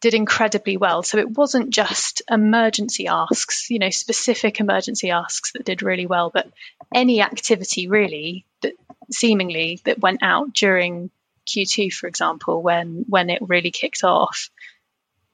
did 0.00 0.14
incredibly 0.14 0.76
well. 0.76 1.02
So 1.02 1.18
it 1.18 1.30
wasn't 1.30 1.70
just 1.70 2.22
emergency 2.30 3.06
asks, 3.06 3.70
you 3.70 3.78
know, 3.78 3.90
specific 3.90 4.60
emergency 4.60 5.10
asks 5.10 5.52
that 5.52 5.64
did 5.64 5.82
really 5.82 6.06
well, 6.06 6.30
but 6.32 6.50
any 6.94 7.20
activity 7.20 7.88
really 7.88 8.46
that 8.62 8.74
seemingly 9.10 9.80
that 9.84 10.00
went 10.00 10.22
out 10.22 10.54
during 10.54 11.10
Q2, 11.46 11.92
for 11.92 12.06
example, 12.06 12.62
when 12.62 13.04
when 13.08 13.28
it 13.30 13.42
really 13.42 13.70
kicked 13.70 14.04
off, 14.04 14.50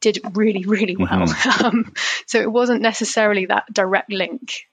did 0.00 0.20
really 0.34 0.64
really 0.64 0.96
well. 0.96 1.26
Mm-hmm. 1.26 1.66
Um, 1.66 1.92
so 2.26 2.40
it 2.40 2.50
wasn't 2.50 2.82
necessarily 2.82 3.46
that 3.46 3.72
direct 3.72 4.12
link 4.12 4.66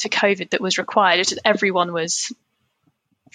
to 0.00 0.08
COVID 0.08 0.50
that 0.50 0.60
was 0.60 0.78
required. 0.78 1.18
Just 1.18 1.40
everyone 1.44 1.92
was 1.92 2.32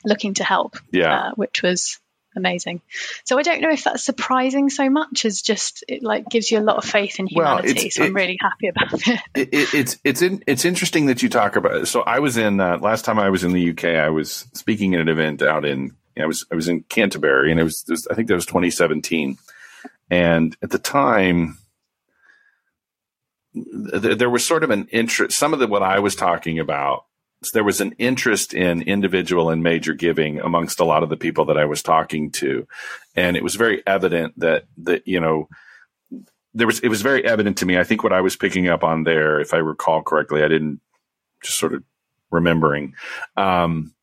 looking 0.03 0.33
to 0.35 0.43
help. 0.43 0.77
Yeah, 0.91 1.13
uh, 1.13 1.31
which 1.35 1.61
was 1.61 1.99
amazing. 2.35 2.81
So 3.25 3.37
I 3.37 3.41
don't 3.41 3.61
know 3.61 3.71
if 3.71 3.83
that's 3.83 4.03
surprising 4.03 4.69
so 4.69 4.89
much 4.89 5.25
as 5.25 5.41
just 5.41 5.83
it 5.87 6.03
like 6.03 6.29
gives 6.29 6.49
you 6.49 6.59
a 6.59 6.61
lot 6.61 6.77
of 6.77 6.85
faith 6.85 7.19
in 7.19 7.27
humanity. 7.27 7.73
Well, 7.83 7.89
so 7.91 8.03
I'm 8.05 8.13
really 8.13 8.37
happy 8.39 8.67
about 8.67 8.93
it. 9.07 9.19
it, 9.35 9.53
it 9.53 9.73
it's 9.73 9.97
it's 10.03 10.21
in, 10.21 10.43
it's 10.47 10.65
interesting 10.65 11.07
that 11.07 11.21
you 11.21 11.29
talk 11.29 11.55
about. 11.55 11.75
It. 11.75 11.85
So 11.87 12.01
I 12.01 12.19
was 12.19 12.37
in 12.37 12.59
uh, 12.59 12.77
last 12.79 13.05
time 13.05 13.19
I 13.19 13.29
was 13.29 13.43
in 13.43 13.53
the 13.53 13.71
UK. 13.71 13.85
I 13.85 14.09
was 14.09 14.47
speaking 14.53 14.93
at 14.95 15.01
an 15.01 15.09
event 15.09 15.41
out 15.41 15.65
in 15.65 15.95
I 16.19 16.25
was 16.25 16.45
I 16.51 16.55
was 16.55 16.67
in 16.67 16.83
Canterbury, 16.83 17.51
and 17.51 17.59
it 17.59 17.63
was, 17.63 17.83
it 17.87 17.91
was 17.91 18.07
I 18.07 18.15
think 18.15 18.27
that 18.27 18.35
was 18.35 18.45
2017, 18.45 19.37
and 20.09 20.55
at 20.61 20.69
the 20.69 20.79
time 20.79 21.57
there 23.53 24.29
was 24.29 24.45
sort 24.45 24.63
of 24.63 24.69
an 24.69 24.87
interest. 24.91 25.37
Some 25.37 25.53
of 25.53 25.59
the 25.59 25.67
what 25.67 25.83
I 25.83 25.99
was 25.99 26.15
talking 26.15 26.59
about 26.59 27.05
there 27.53 27.63
was 27.63 27.81
an 27.81 27.93
interest 27.99 28.53
in 28.53 28.81
individual 28.81 29.49
and 29.49 29.61
major 29.61 29.93
giving 29.93 30.39
amongst 30.39 30.79
a 30.79 30.85
lot 30.85 31.03
of 31.03 31.09
the 31.09 31.17
people 31.17 31.45
that 31.45 31.57
I 31.57 31.65
was 31.65 31.83
talking 31.83 32.31
to, 32.31 32.67
and 33.15 33.37
it 33.37 33.43
was 33.43 33.55
very 33.55 33.85
evident 33.85 34.39
that 34.39 34.65
that 34.77 35.07
you 35.07 35.19
know 35.19 35.47
there 36.53 36.67
was 36.67 36.79
it 36.79 36.89
was 36.89 37.01
very 37.01 37.23
evident 37.25 37.57
to 37.59 37.65
me. 37.65 37.77
I 37.77 37.83
think 37.83 38.03
what 38.03 38.13
I 38.13 38.21
was 38.21 38.35
picking 38.35 38.67
up 38.67 38.83
on 38.83 39.03
there, 39.03 39.39
if 39.39 39.53
I 39.53 39.57
recall 39.57 40.01
correctly, 40.01 40.43
I 40.43 40.47
didn't 40.47 40.81
just 41.43 41.59
sort 41.59 41.73
of 41.73 41.83
remembering. 42.31 42.95
Um, 43.35 43.93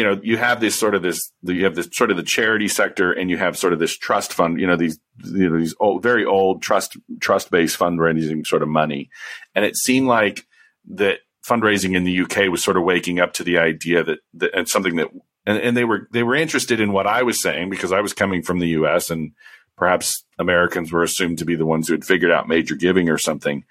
you 0.00 0.06
know, 0.06 0.18
you 0.22 0.38
have 0.38 0.62
this 0.62 0.74
sort 0.74 0.94
of 0.94 1.02
this, 1.02 1.30
you 1.42 1.64
have 1.64 1.74
this 1.74 1.90
sort 1.92 2.10
of 2.10 2.16
the 2.16 2.22
charity 2.22 2.68
sector, 2.68 3.12
and 3.12 3.28
you 3.28 3.36
have 3.36 3.58
sort 3.58 3.74
of 3.74 3.78
this 3.78 3.98
trust 3.98 4.32
fund. 4.32 4.58
You 4.58 4.66
know, 4.66 4.76
these 4.76 4.98
you 5.22 5.50
know 5.50 5.58
these 5.58 5.74
old, 5.78 6.02
very 6.02 6.24
old 6.24 6.62
trust 6.62 6.96
trust 7.20 7.50
based 7.50 7.78
fundraising 7.78 8.46
sort 8.46 8.62
of 8.62 8.68
money, 8.70 9.10
and 9.54 9.62
it 9.62 9.76
seemed 9.76 10.06
like 10.06 10.46
that 10.92 11.18
fundraising 11.46 11.94
in 11.94 12.04
the 12.04 12.22
UK 12.22 12.50
was 12.50 12.64
sort 12.64 12.78
of 12.78 12.82
waking 12.82 13.20
up 13.20 13.34
to 13.34 13.44
the 13.44 13.58
idea 13.58 14.02
that, 14.02 14.20
that 14.32 14.56
and 14.56 14.70
something 14.70 14.96
that 14.96 15.08
and, 15.44 15.58
and 15.58 15.76
they 15.76 15.84
were 15.84 16.08
they 16.12 16.22
were 16.22 16.34
interested 16.34 16.80
in 16.80 16.92
what 16.92 17.06
I 17.06 17.22
was 17.22 17.42
saying 17.42 17.68
because 17.68 17.92
I 17.92 18.00
was 18.00 18.14
coming 18.14 18.42
from 18.42 18.58
the 18.58 18.68
US 18.68 19.10
and 19.10 19.32
perhaps 19.76 20.24
Americans 20.38 20.92
were 20.92 21.02
assumed 21.02 21.40
to 21.40 21.44
be 21.44 21.56
the 21.56 21.66
ones 21.66 21.88
who 21.88 21.92
had 21.92 22.06
figured 22.06 22.30
out 22.30 22.48
major 22.48 22.74
giving 22.74 23.10
or 23.10 23.18
something. 23.18 23.64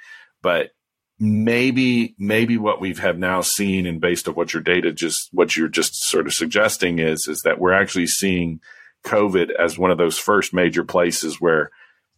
But 0.43 0.69
maybe 1.19 2.15
maybe 2.17 2.57
what 2.57 2.79
we've 2.79 2.99
have 2.99 3.17
now 3.17 3.41
seen 3.41 3.85
and 3.85 3.99
based 3.99 4.27
on 4.27 4.35
what 4.35 4.53
your 4.53 4.63
data 4.63 4.91
just 4.93 5.27
what 5.33 5.55
you're 5.57 5.67
just 5.67 5.93
sort 5.95 6.25
of 6.25 6.33
suggesting 6.33 6.99
is 6.99 7.27
is 7.27 7.41
that 7.41 7.59
we're 7.59 7.73
actually 7.73 8.07
seeing 8.07 8.59
COVID 9.05 9.51
as 9.51 9.77
one 9.77 9.91
of 9.91 9.97
those 9.97 10.17
first 10.17 10.53
major 10.53 10.83
places 10.83 11.41
where 11.41 11.71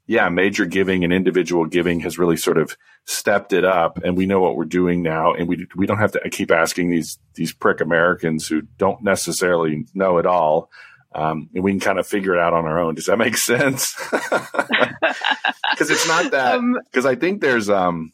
yeah, 0.08 0.28
major 0.28 0.66
giving 0.66 1.06
and 1.06 1.14
individual 1.14 1.66
giving 1.66 2.02
has 2.02 2.18
really 2.18 2.36
sort 2.36 2.58
of 2.58 2.76
stepped 3.06 3.54
it 3.54 3.64
up, 3.64 4.00
and 4.04 4.18
we 4.18 4.26
know 4.26 4.42
what 4.42 4.58
we're 4.58 4.66
doing 4.66 5.02
now, 5.02 5.34
and 5.34 5.48
we 5.48 5.68
we 5.76 5.86
don't 5.86 6.00
have 6.00 6.12
to 6.14 6.30
keep 6.30 6.52
asking 6.52 6.90
these 6.90 7.18
these 7.36 7.54
prick 7.54 7.80
Americans 7.80 8.48
who 8.48 8.62
don't 8.78 9.02
necessarily 9.04 9.86
know 9.94 10.18
it 10.18 10.26
all, 10.26 10.70
um, 11.16 11.50
and 11.54 11.64
we 11.64 11.72
can 11.72 11.80
kind 11.80 11.98
of 12.00 12.06
figure 12.06 12.34
it 12.34 12.42
out 12.42 12.54
on 12.54 12.66
our 12.66 12.80
own. 12.80 12.96
Does 12.96 13.06
that 13.06 13.18
make 13.18 13.38
sense? 13.38 13.96
Because 15.72 15.90
it's 15.90 16.08
not 16.08 16.32
that. 16.32 16.60
Because 16.92 17.06
um, 17.06 17.12
I 17.12 17.16
think 17.16 17.40
there's 17.40 17.70
um, 17.70 18.12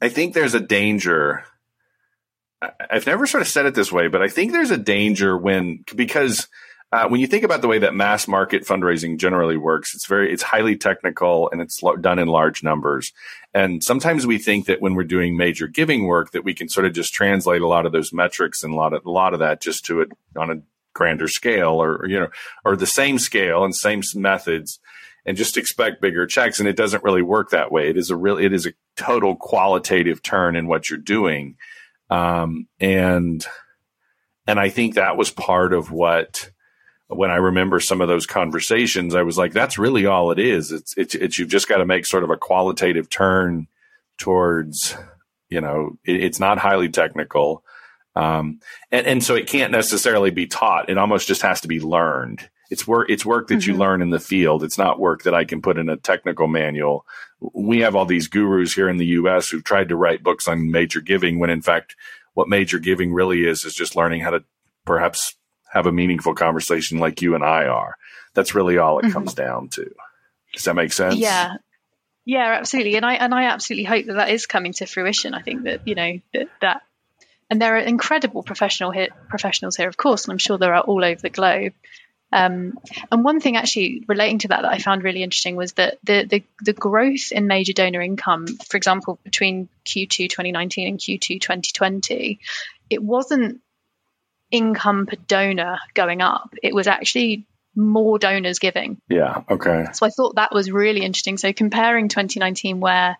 I 0.00 0.08
think 0.08 0.34
there's 0.34 0.54
a 0.54 0.60
danger. 0.60 1.44
I've 2.90 3.06
never 3.06 3.26
sort 3.26 3.42
of 3.42 3.48
said 3.48 3.66
it 3.66 3.74
this 3.74 3.92
way, 3.92 4.08
but 4.08 4.22
I 4.22 4.28
think 4.28 4.52
there's 4.52 4.70
a 4.70 4.76
danger 4.76 5.36
when 5.36 5.84
because 5.94 6.48
uh, 6.90 7.06
when 7.06 7.20
you 7.20 7.26
think 7.26 7.44
about 7.44 7.60
the 7.60 7.68
way 7.68 7.78
that 7.78 7.94
mass 7.94 8.26
market 8.26 8.64
fundraising 8.64 9.18
generally 9.18 9.58
works, 9.58 9.94
it's 9.94 10.06
very, 10.06 10.32
it's 10.32 10.42
highly 10.42 10.74
technical 10.74 11.50
and 11.50 11.60
it's 11.60 11.82
done 12.00 12.18
in 12.18 12.28
large 12.28 12.62
numbers. 12.62 13.12
And 13.52 13.84
sometimes 13.84 14.26
we 14.26 14.38
think 14.38 14.66
that 14.66 14.80
when 14.80 14.94
we're 14.94 15.04
doing 15.04 15.36
major 15.36 15.66
giving 15.66 16.06
work, 16.06 16.30
that 16.30 16.44
we 16.44 16.54
can 16.54 16.68
sort 16.68 16.86
of 16.86 16.94
just 16.94 17.12
translate 17.12 17.60
a 17.60 17.68
lot 17.68 17.84
of 17.84 17.92
those 17.92 18.12
metrics 18.12 18.62
and 18.62 18.72
a 18.72 18.76
lot 18.76 18.94
of, 18.94 19.04
a 19.04 19.10
lot 19.10 19.34
of 19.34 19.40
that 19.40 19.60
just 19.60 19.84
to 19.86 20.00
it 20.00 20.10
on 20.34 20.50
a 20.50 20.62
grander 20.94 21.28
scale 21.28 21.82
or, 21.82 22.06
you 22.08 22.18
know, 22.18 22.28
or 22.64 22.74
the 22.74 22.86
same 22.86 23.18
scale 23.18 23.64
and 23.64 23.76
same 23.76 24.00
methods 24.14 24.80
and 25.26 25.36
just 25.36 25.56
expect 25.56 26.00
bigger 26.00 26.26
checks. 26.26 26.58
And 26.58 26.68
it 26.68 26.76
doesn't 26.76 27.04
really 27.04 27.22
work 27.22 27.50
that 27.50 27.70
way. 27.70 27.88
It 27.90 27.96
is 27.96 28.10
a 28.10 28.16
real, 28.16 28.38
it 28.38 28.52
is 28.52 28.66
a 28.66 28.72
total 28.96 29.36
qualitative 29.36 30.22
turn 30.22 30.56
in 30.56 30.66
what 30.66 30.88
you're 30.88 30.98
doing. 30.98 31.56
Um, 32.10 32.66
and, 32.80 33.44
and 34.46 34.58
I 34.58 34.70
think 34.70 34.94
that 34.94 35.16
was 35.16 35.30
part 35.30 35.74
of 35.74 35.90
what, 35.90 36.50
when 37.08 37.30
I 37.30 37.36
remember 37.36 37.80
some 37.80 38.00
of 38.00 38.08
those 38.08 38.26
conversations, 38.26 39.14
I 39.14 39.22
was 39.22 39.38
like, 39.38 39.52
that's 39.52 39.78
really 39.78 40.06
all 40.06 40.30
it 40.30 40.38
is. 40.38 40.72
It's, 40.72 40.94
it's, 40.96 41.14
it's 41.14 41.38
you've 41.38 41.48
just 41.48 41.68
got 41.68 41.78
to 41.78 41.86
make 41.86 42.06
sort 42.06 42.24
of 42.24 42.30
a 42.30 42.36
qualitative 42.36 43.08
turn 43.08 43.66
towards, 44.18 44.96
you 45.48 45.60
know, 45.60 45.98
it, 46.04 46.22
it's 46.22 46.40
not 46.40 46.58
highly 46.58 46.88
technical. 46.88 47.64
Um, 48.14 48.60
and, 48.90 49.06
and 49.06 49.24
so 49.24 49.36
it 49.36 49.46
can't 49.46 49.72
necessarily 49.72 50.30
be 50.30 50.46
taught. 50.46 50.90
It 50.90 50.98
almost 50.98 51.28
just 51.28 51.42
has 51.42 51.60
to 51.62 51.68
be 51.68 51.80
learned. 51.80 52.48
It's 52.70 52.86
work, 52.86 53.08
it's 53.08 53.24
work 53.24 53.48
that 53.48 53.56
mm-hmm. 53.56 53.70
you 53.70 53.76
learn 53.76 54.02
in 54.02 54.10
the 54.10 54.20
field. 54.20 54.62
It's 54.62 54.78
not 54.78 55.00
work 55.00 55.22
that 55.22 55.34
I 55.34 55.44
can 55.44 55.62
put 55.62 55.78
in 55.78 55.88
a 55.88 55.96
technical 55.96 56.46
manual. 56.46 57.06
We 57.40 57.80
have 57.80 57.96
all 57.96 58.04
these 58.04 58.28
gurus 58.28 58.74
here 58.74 58.88
in 58.88 58.98
the 58.98 59.06
US 59.06 59.48
who've 59.48 59.64
tried 59.64 59.88
to 59.88 59.96
write 59.96 60.22
books 60.22 60.48
on 60.48 60.70
major 60.70 61.00
giving 61.00 61.38
when 61.38 61.50
in 61.50 61.62
fact, 61.62 61.96
what 62.34 62.48
major 62.48 62.78
giving 62.78 63.12
really 63.12 63.44
is, 63.46 63.64
is 63.64 63.74
just 63.74 63.96
learning 63.96 64.20
how 64.20 64.30
to 64.30 64.44
perhaps 64.84 65.34
have 65.72 65.86
a 65.86 65.92
meaningful 65.92 66.34
conversation 66.34 66.98
like 66.98 67.22
you 67.22 67.34
and 67.34 67.44
I 67.44 67.64
are. 67.64 67.96
That's 68.34 68.54
really 68.54 68.78
all 68.78 68.98
it 68.98 69.04
mm-hmm. 69.04 69.12
comes 69.12 69.34
down 69.34 69.70
to. 69.70 69.90
Does 70.54 70.64
that 70.64 70.74
make 70.74 70.92
sense? 70.92 71.16
Yeah. 71.16 71.56
Yeah, 72.24 72.58
absolutely. 72.60 72.96
And 72.96 73.06
I 73.06 73.14
and 73.14 73.34
I 73.34 73.44
absolutely 73.44 73.84
hope 73.84 74.04
that 74.04 74.16
that 74.16 74.30
is 74.30 74.44
coming 74.44 74.74
to 74.74 74.86
fruition. 74.86 75.32
I 75.32 75.40
think 75.40 75.62
that, 75.62 75.88
you 75.88 75.94
know, 75.94 76.20
that, 76.34 76.48
that 76.60 76.82
and 77.48 77.60
there 77.60 77.76
are 77.76 77.78
incredible 77.78 78.42
professional 78.42 78.90
here, 78.90 79.08
professionals 79.28 79.76
here, 79.76 79.88
of 79.88 79.96
course, 79.96 80.26
and 80.26 80.32
I'm 80.32 80.38
sure 80.38 80.58
there 80.58 80.74
are 80.74 80.82
all 80.82 81.02
over 81.02 81.20
the 81.20 81.30
globe. 81.30 81.72
Um, 82.30 82.78
and 83.10 83.24
one 83.24 83.40
thing 83.40 83.56
actually 83.56 84.04
relating 84.06 84.40
to 84.40 84.48
that 84.48 84.62
that 84.62 84.72
I 84.72 84.78
found 84.78 85.02
really 85.02 85.22
interesting 85.22 85.56
was 85.56 85.72
that 85.74 85.98
the, 86.04 86.26
the, 86.28 86.44
the 86.62 86.72
growth 86.74 87.32
in 87.32 87.46
major 87.46 87.72
donor 87.72 88.02
income, 88.02 88.46
for 88.46 88.76
example, 88.76 89.18
between 89.24 89.68
Q2 89.86 90.28
2019 90.28 90.88
and 90.88 90.98
Q2 90.98 91.40
2020, 91.40 92.40
it 92.90 93.02
wasn't 93.02 93.60
income 94.50 95.06
per 95.06 95.16
donor 95.26 95.78
going 95.94 96.20
up. 96.20 96.54
It 96.62 96.74
was 96.74 96.86
actually 96.86 97.46
more 97.74 98.18
donors 98.18 98.58
giving. 98.58 99.00
Yeah. 99.08 99.42
Okay. 99.48 99.86
So 99.92 100.04
I 100.04 100.10
thought 100.10 100.34
that 100.36 100.52
was 100.52 100.70
really 100.70 101.02
interesting. 101.02 101.38
So 101.38 101.52
comparing 101.52 102.08
2019, 102.08 102.80
where 102.80 103.16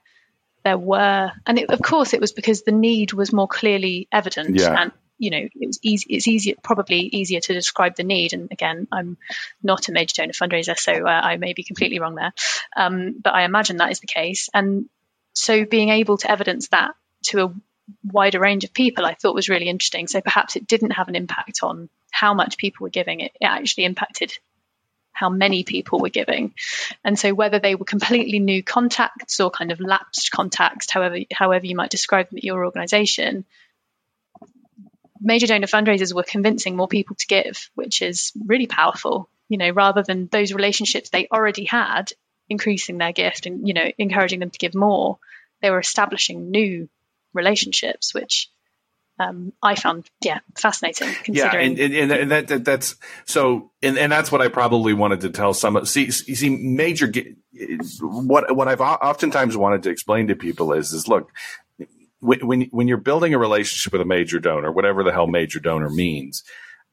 there 0.64 0.78
were, 0.78 1.32
and 1.46 1.59
it, 1.59 1.70
of 1.70 1.80
course 1.80 2.12
it 2.12 2.20
was 2.20 2.32
because 2.32 2.62
the 2.62 2.72
need 2.72 3.12
was 3.12 3.32
more 3.32 3.48
clearly 3.48 4.09
evident. 4.12 4.59
Yeah. 4.59 4.74
And 4.76 4.92
you 5.19 5.31
know, 5.31 5.39
it 5.39 5.66
was 5.66 5.79
easy. 5.83 6.07
It's 6.11 6.29
easier, 6.29 6.55
probably 6.62 7.01
easier 7.01 7.41
to 7.41 7.53
describe 7.53 7.97
the 7.97 8.05
need. 8.05 8.33
And 8.33 8.51
again, 8.51 8.87
I'm 8.93 9.19
not 9.62 9.89
a 9.89 9.93
major 9.93 10.14
donor 10.23 10.33
fundraiser, 10.33 10.79
so 10.79 10.93
uh, 10.93 11.11
I 11.11 11.37
may 11.37 11.53
be 11.53 11.64
completely 11.64 11.99
wrong 11.99 12.14
there. 12.14 12.33
Um, 12.77 13.16
but 13.23 13.35
I 13.35 13.43
imagine 13.43 13.79
that 13.79 13.93
is 13.93 14.01
the 14.01 14.07
case. 14.07 14.49
And 14.55 14.89
so 15.35 15.64
being 15.64 15.91
able 15.91 16.19
to 16.19 16.31
evidence 16.31 16.69
that 16.69 16.93
to 17.25 17.45
a 17.45 17.55
wider 18.05 18.41
range 18.41 18.64
of 18.64 18.73
people 18.73 19.07
I 19.07 19.14
thought 19.14 19.35
was 19.35 19.49
really 19.49 19.69
interesting. 19.69 20.07
So 20.07 20.21
perhaps 20.21 20.57
it 20.57 20.66
didn't 20.66 20.93
have 20.93 21.09
an 21.09 21.16
impact 21.16 21.61
on 21.62 21.89
how 22.11 22.35
much 22.35 22.59
people 22.59 22.85
were 22.85 22.91
giving. 22.91 23.21
It, 23.21 23.33
it 23.41 23.47
actually 23.47 23.85
impacted 23.85 24.33
how 25.12 25.29
many 25.29 25.64
people 25.64 25.99
were 25.99 26.09
giving. 26.11 26.55
And 27.05 27.19
so 27.19 27.35
whether 27.35 27.59
they 27.59 27.75
were 27.75 27.85
completely 27.85 28.39
new 28.39 28.62
contacts 28.62 29.41
or 29.41 29.51
kind 29.51 29.73
of 29.73 29.81
lapsed 29.81 30.31
contacts, 30.31 30.91
however 30.91 31.19
however 31.33 31.66
you 31.66 31.75
might 31.75 31.91
describe 31.91 32.31
them 32.31 32.39
at 32.39 32.45
your 32.45 32.64
organization, 32.64 33.45
major 35.21 35.47
donor 35.47 35.66
fundraisers 35.66 36.14
were 36.14 36.23
convincing 36.23 36.77
more 36.77 36.89
people 36.89 37.16
to 37.16 37.27
give, 37.27 37.71
which 37.75 38.03
is 38.03 38.33
really 38.47 38.66
powerful. 38.66 39.29
You 39.49 39.59
know, 39.59 39.71
rather 39.71 40.03
than 40.03 40.29
those 40.31 40.53
relationships 40.53 41.11
they 41.11 41.29
already 41.33 41.64
had 41.64 42.12
increasing 42.49 42.99
their 42.99 43.12
gift 43.12 43.47
and 43.47 43.66
you 43.66 43.75
know 43.75 43.91
encouraging 43.99 44.41
them 44.41 44.51
to 44.51 44.59
give 44.59 44.75
more, 44.75 45.19
they 45.62 45.71
were 45.71 45.81
establishing 45.81 46.51
new 46.51 46.89
relationships, 47.33 48.14
which 48.14 48.51
um, 49.21 49.53
I 49.62 49.75
found 49.75 50.09
yeah 50.23 50.41
fascinating. 50.57 51.09
Considering 51.25 51.77
yeah, 51.77 51.85
and, 51.85 51.95
and, 51.95 52.12
and 52.12 52.31
that, 52.31 52.49
that, 52.49 52.64
that's 52.64 52.97
so, 53.25 53.73
and, 53.83 53.99
and 53.99 54.12
that's 54.12 54.31
what 54.31 54.41
I 54.41 54.49
probably 54.49 54.95
wanted 54.95 55.23
to 55.23 55.31
tell 55.31 55.55
some. 55.55 55.85
See, 55.87 56.05
you 56.05 56.12
see, 56.12 56.51
major 56.51 57.12
what 58.01 58.55
what 58.55 58.69
I've 58.69 58.81
oftentimes 58.81 59.57
wanted 59.57 59.83
to 59.85 59.91
explain 59.91 60.29
to 60.29 60.37
people 60.37 60.73
is 60.73 60.93
is 60.93 61.09
look 61.09 61.31
when 62.21 62.62
when 62.71 62.89
you're 62.89 62.97
building 62.97 63.35
a 63.35 63.39
relationship 63.39 63.93
with 63.93 64.03
a 64.03 64.07
major 64.07 64.39
donor, 64.41 64.73
whatever 64.73 65.05
the 65.05 65.12
hell 65.12 65.27
major 65.27 65.61
donor 65.61 65.89
means, 65.89 66.43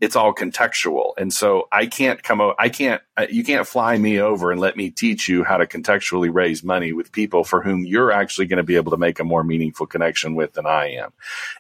it's 0.02 0.16
all 0.16 0.34
contextual. 0.34 1.14
And 1.18 1.34
so 1.34 1.68
I 1.72 1.86
can't 1.86 2.22
come 2.22 2.42
I 2.60 2.70
can't, 2.70 3.02
uh, 3.16 3.28
you 3.30 3.44
can't 3.44 3.68
fly 3.68 3.98
me 3.98 4.20
over 4.20 4.52
and 4.52 4.60
let 4.60 4.76
me 4.76 4.90
teach 4.90 5.30
you 5.30 5.44
how 5.44 5.58
to 5.58 5.66
contextually 5.66 6.34
raise 6.34 6.64
money 6.64 6.92
with 6.92 7.12
people 7.12 7.44
for 7.44 7.64
whom 7.64 7.86
you're 7.86 8.12
actually 8.12 8.48
going 8.48 8.58
to 8.58 8.64
be 8.64 8.76
able 8.76 8.92
to 8.92 8.98
make 8.98 9.20
a 9.20 9.24
more 9.24 9.44
meaningful 9.44 9.88
connection 9.88 10.36
with 10.36 10.54
than 10.54 10.66
I 10.66 10.92
am. 10.92 11.14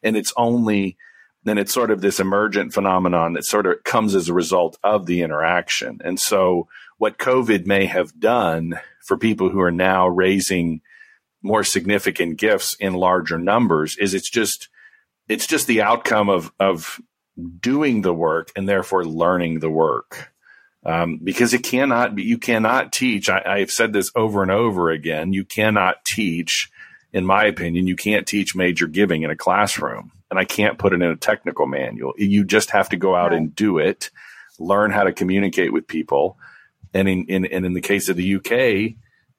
And 0.03 0.17
it's 0.17 0.33
only, 0.35 0.97
then 1.45 1.57
it's 1.57 1.73
sort 1.73 1.91
of 1.91 2.01
this 2.01 2.19
emergent 2.19 2.73
phenomenon 2.73 3.33
that 3.33 3.45
sort 3.45 3.67
of 3.67 3.83
comes 3.83 4.15
as 4.15 4.27
a 4.27 4.33
result 4.33 4.77
of 4.83 5.05
the 5.05 5.21
interaction. 5.21 6.01
And 6.03 6.19
so 6.19 6.67
what 6.97 7.17
COVID 7.17 7.65
may 7.65 7.85
have 7.85 8.19
done 8.19 8.79
for 9.01 9.17
people 9.17 9.49
who 9.49 9.61
are 9.61 9.71
now 9.71 10.07
raising 10.07 10.81
more 11.45 11.63
significant 11.63 12.37
gifts 12.37 12.75
in 12.79 12.93
larger 12.93 13.37
numbers 13.37 13.95
is 13.97 14.13
it's 14.13 14.29
just, 14.29 14.67
it's 15.29 15.47
just 15.47 15.67
the 15.67 15.83
outcome 15.83 16.27
of, 16.27 16.51
of 16.59 16.99
doing 17.59 18.01
the 18.01 18.13
work 18.13 18.51
and 18.55 18.67
therefore 18.67 19.05
learning 19.05 19.59
the 19.59 19.69
work. 19.69 20.31
Um, 20.83 21.19
because 21.23 21.53
it 21.53 21.63
cannot 21.63 22.15
be, 22.15 22.23
you 22.23 22.37
cannot 22.37 22.91
teach. 22.91 23.29
I, 23.29 23.41
I've 23.45 23.71
said 23.71 23.93
this 23.93 24.11
over 24.15 24.41
and 24.41 24.51
over 24.51 24.89
again. 24.89 25.33
You 25.33 25.43
cannot 25.43 26.03
teach, 26.05 26.69
in 27.13 27.25
my 27.25 27.45
opinion, 27.45 27.87
you 27.87 27.95
can't 27.95 28.27
teach 28.27 28.55
major 28.55 28.87
giving 28.87 29.23
in 29.23 29.31
a 29.31 29.35
classroom. 29.35 30.11
And 30.29 30.39
I 30.39 30.45
can't 30.45 30.77
put 30.77 30.93
it 30.93 31.01
in 31.01 31.09
a 31.09 31.15
technical 31.15 31.65
manual. 31.65 32.13
You 32.17 32.43
just 32.43 32.71
have 32.71 32.89
to 32.89 32.97
go 32.97 33.15
out 33.15 33.31
right. 33.31 33.37
and 33.37 33.55
do 33.55 33.77
it, 33.77 34.09
learn 34.59 34.91
how 34.91 35.03
to 35.03 35.13
communicate 35.13 35.71
with 35.71 35.87
people. 35.87 36.37
And 36.93 37.07
in, 37.07 37.25
in, 37.25 37.45
and 37.45 37.65
in 37.65 37.73
the 37.73 37.81
case 37.81 38.09
of 38.09 38.15
the 38.15 38.35
UK, 38.35 38.95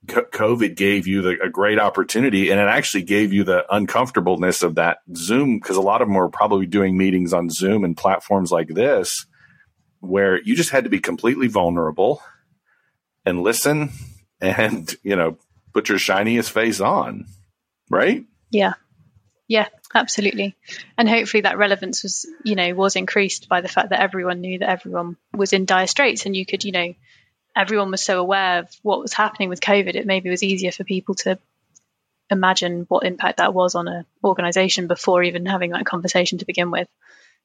COVID 0.06 0.76
gave 0.76 1.06
you 1.06 1.22
the, 1.22 1.38
a 1.42 1.48
great 1.48 1.78
opportunity 1.78 2.50
and 2.50 2.60
it 2.60 2.68
actually 2.68 3.02
gave 3.02 3.32
you 3.32 3.44
the 3.44 3.64
uncomfortableness 3.74 4.62
of 4.62 4.76
that 4.76 4.98
Zoom 5.14 5.58
because 5.58 5.76
a 5.76 5.82
lot 5.82 6.02
of 6.02 6.08
them 6.08 6.14
were 6.14 6.28
probably 6.28 6.66
doing 6.66 6.96
meetings 6.96 7.32
on 7.32 7.50
Zoom 7.50 7.84
and 7.84 7.96
platforms 7.96 8.50
like 8.50 8.68
this 8.68 9.26
where 10.00 10.40
you 10.42 10.54
just 10.54 10.70
had 10.70 10.84
to 10.84 10.90
be 10.90 11.00
completely 11.00 11.48
vulnerable 11.48 12.22
and 13.24 13.42
listen 13.42 13.90
and, 14.40 14.94
you 15.02 15.16
know, 15.16 15.38
put 15.72 15.88
your 15.88 15.98
shiniest 15.98 16.50
face 16.50 16.80
on, 16.80 17.26
right? 17.90 18.24
Yeah. 18.50 18.74
Yeah, 19.48 19.68
absolutely. 19.94 20.56
And 20.98 21.08
hopefully 21.08 21.42
that 21.42 21.58
relevance 21.58 22.02
was, 22.02 22.26
you 22.44 22.56
know, 22.56 22.74
was 22.74 22.96
increased 22.96 23.48
by 23.48 23.60
the 23.60 23.68
fact 23.68 23.90
that 23.90 24.00
everyone 24.00 24.40
knew 24.40 24.58
that 24.58 24.68
everyone 24.68 25.16
was 25.32 25.52
in 25.52 25.66
dire 25.66 25.86
straits 25.86 26.26
and 26.26 26.34
you 26.34 26.44
could, 26.44 26.64
you 26.64 26.72
know, 26.72 26.94
everyone 27.56 27.90
was 27.90 28.04
so 28.04 28.20
aware 28.20 28.60
of 28.60 28.68
what 28.82 29.00
was 29.00 29.14
happening 29.14 29.48
with 29.48 29.60
COVID, 29.60 29.94
it 29.94 30.06
maybe 30.06 30.28
was 30.28 30.42
easier 30.42 30.70
for 30.70 30.84
people 30.84 31.14
to 31.16 31.38
imagine 32.30 32.84
what 32.88 33.06
impact 33.06 33.38
that 33.38 33.54
was 33.54 33.74
on 33.74 33.88
an 33.88 34.04
organization 34.22 34.86
before 34.86 35.22
even 35.22 35.46
having 35.46 35.70
that 35.70 35.86
conversation 35.86 36.38
to 36.38 36.44
begin 36.44 36.70
with, 36.70 36.88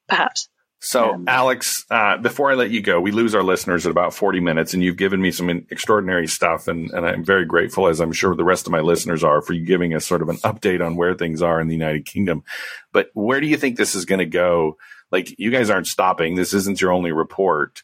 perhaps. 0.08 0.50
So, 0.84 1.14
um, 1.14 1.26
Alex, 1.28 1.86
uh, 1.92 2.18
before 2.18 2.52
I 2.52 2.56
let 2.56 2.72
you 2.72 2.82
go, 2.82 3.00
we 3.00 3.12
lose 3.12 3.36
our 3.36 3.44
listeners 3.44 3.86
at 3.86 3.92
about 3.92 4.16
40 4.16 4.40
minutes, 4.40 4.74
and 4.74 4.84
you've 4.84 4.98
given 4.98 5.22
me 5.22 5.30
some 5.30 5.48
extraordinary 5.70 6.26
stuff, 6.28 6.68
and, 6.68 6.90
and 6.90 7.06
I'm 7.06 7.24
very 7.24 7.46
grateful, 7.46 7.88
as 7.88 8.00
I'm 8.00 8.12
sure 8.12 8.36
the 8.36 8.44
rest 8.44 8.66
of 8.66 8.72
my 8.72 8.80
listeners 8.80 9.24
are, 9.24 9.44
for 9.44 9.54
you 9.54 9.64
giving 9.64 9.94
us 9.94 10.08
sort 10.08 10.24
of 10.24 10.30
an 10.30 10.38
update 10.38 10.84
on 10.84 10.96
where 10.96 11.14
things 11.14 11.44
are 11.44 11.62
in 11.62 11.68
the 11.68 11.76
United 11.76 12.08
Kingdom. 12.08 12.44
But 12.92 13.12
where 13.14 13.40
do 13.40 13.46
you 13.46 13.58
think 13.58 13.78
this 13.78 13.94
is 13.94 14.06
going 14.06 14.20
to 14.20 14.26
go? 14.26 14.78
Like, 15.12 15.38
you 15.38 15.52
guys 15.52 15.70
aren't 15.70 15.86
stopping. 15.86 16.34
This 16.34 16.56
isn't 16.56 16.82
your 16.82 16.94
only 16.94 17.12
report. 17.12 17.84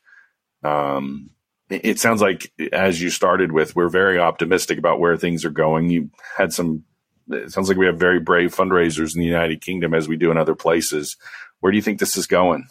Um, 0.63 1.30
it 1.70 1.99
sounds 1.99 2.22
like 2.22 2.51
as 2.72 3.01
you 3.01 3.09
started 3.09 3.51
with, 3.51 3.76
we're 3.76 3.89
very 3.89 4.20
optimistic 4.20 4.78
about 4.78 4.99
where 4.99 5.18
things 5.18 5.43
are 5.45 5.49
going. 5.49 5.89
You 5.89 6.09
had 6.38 6.53
some, 6.53 6.84
it 7.30 7.51
sounds 7.51 7.68
like 7.68 7.78
we 7.78 7.88
have 7.88 7.99
very 7.99 8.20
brave 8.20 8.55
fundraisers 8.55 9.15
in 9.15 9.22
the 9.22 9.28
United 9.28 9.61
Kingdom 9.61 9.93
as 9.93 10.07
we 10.07 10.18
do 10.18 10.32
in 10.32 10.38
other 10.38 10.55
places. 10.55 11.18
Where 11.59 11.72
do 11.72 11.78
you 11.78 11.82
think 11.82 11.99
this 11.99 12.18
is 12.18 12.28
going? 12.28 12.65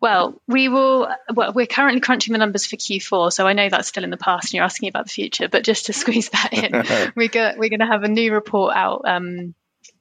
Well, 0.00 0.40
we 0.46 0.68
will. 0.68 1.08
Well, 1.34 1.52
we're 1.54 1.66
currently 1.66 2.00
crunching 2.00 2.32
the 2.32 2.38
numbers 2.38 2.66
for 2.66 2.76
Q4, 2.76 3.32
so 3.32 3.46
I 3.46 3.54
know 3.54 3.68
that's 3.68 3.88
still 3.88 4.04
in 4.04 4.10
the 4.10 4.18
past, 4.18 4.46
and 4.46 4.54
you're 4.54 4.64
asking 4.64 4.90
about 4.90 5.06
the 5.06 5.12
future. 5.12 5.48
But 5.48 5.64
just 5.64 5.86
to 5.86 5.92
squeeze 5.94 6.28
that 6.30 6.52
in, 6.52 7.12
we 7.16 7.30
we're 7.32 7.70
going 7.70 7.80
to 7.80 7.86
have 7.86 8.02
a 8.02 8.08
new 8.08 8.32
report 8.32 8.76
out 8.76 9.02
um, 9.06 9.54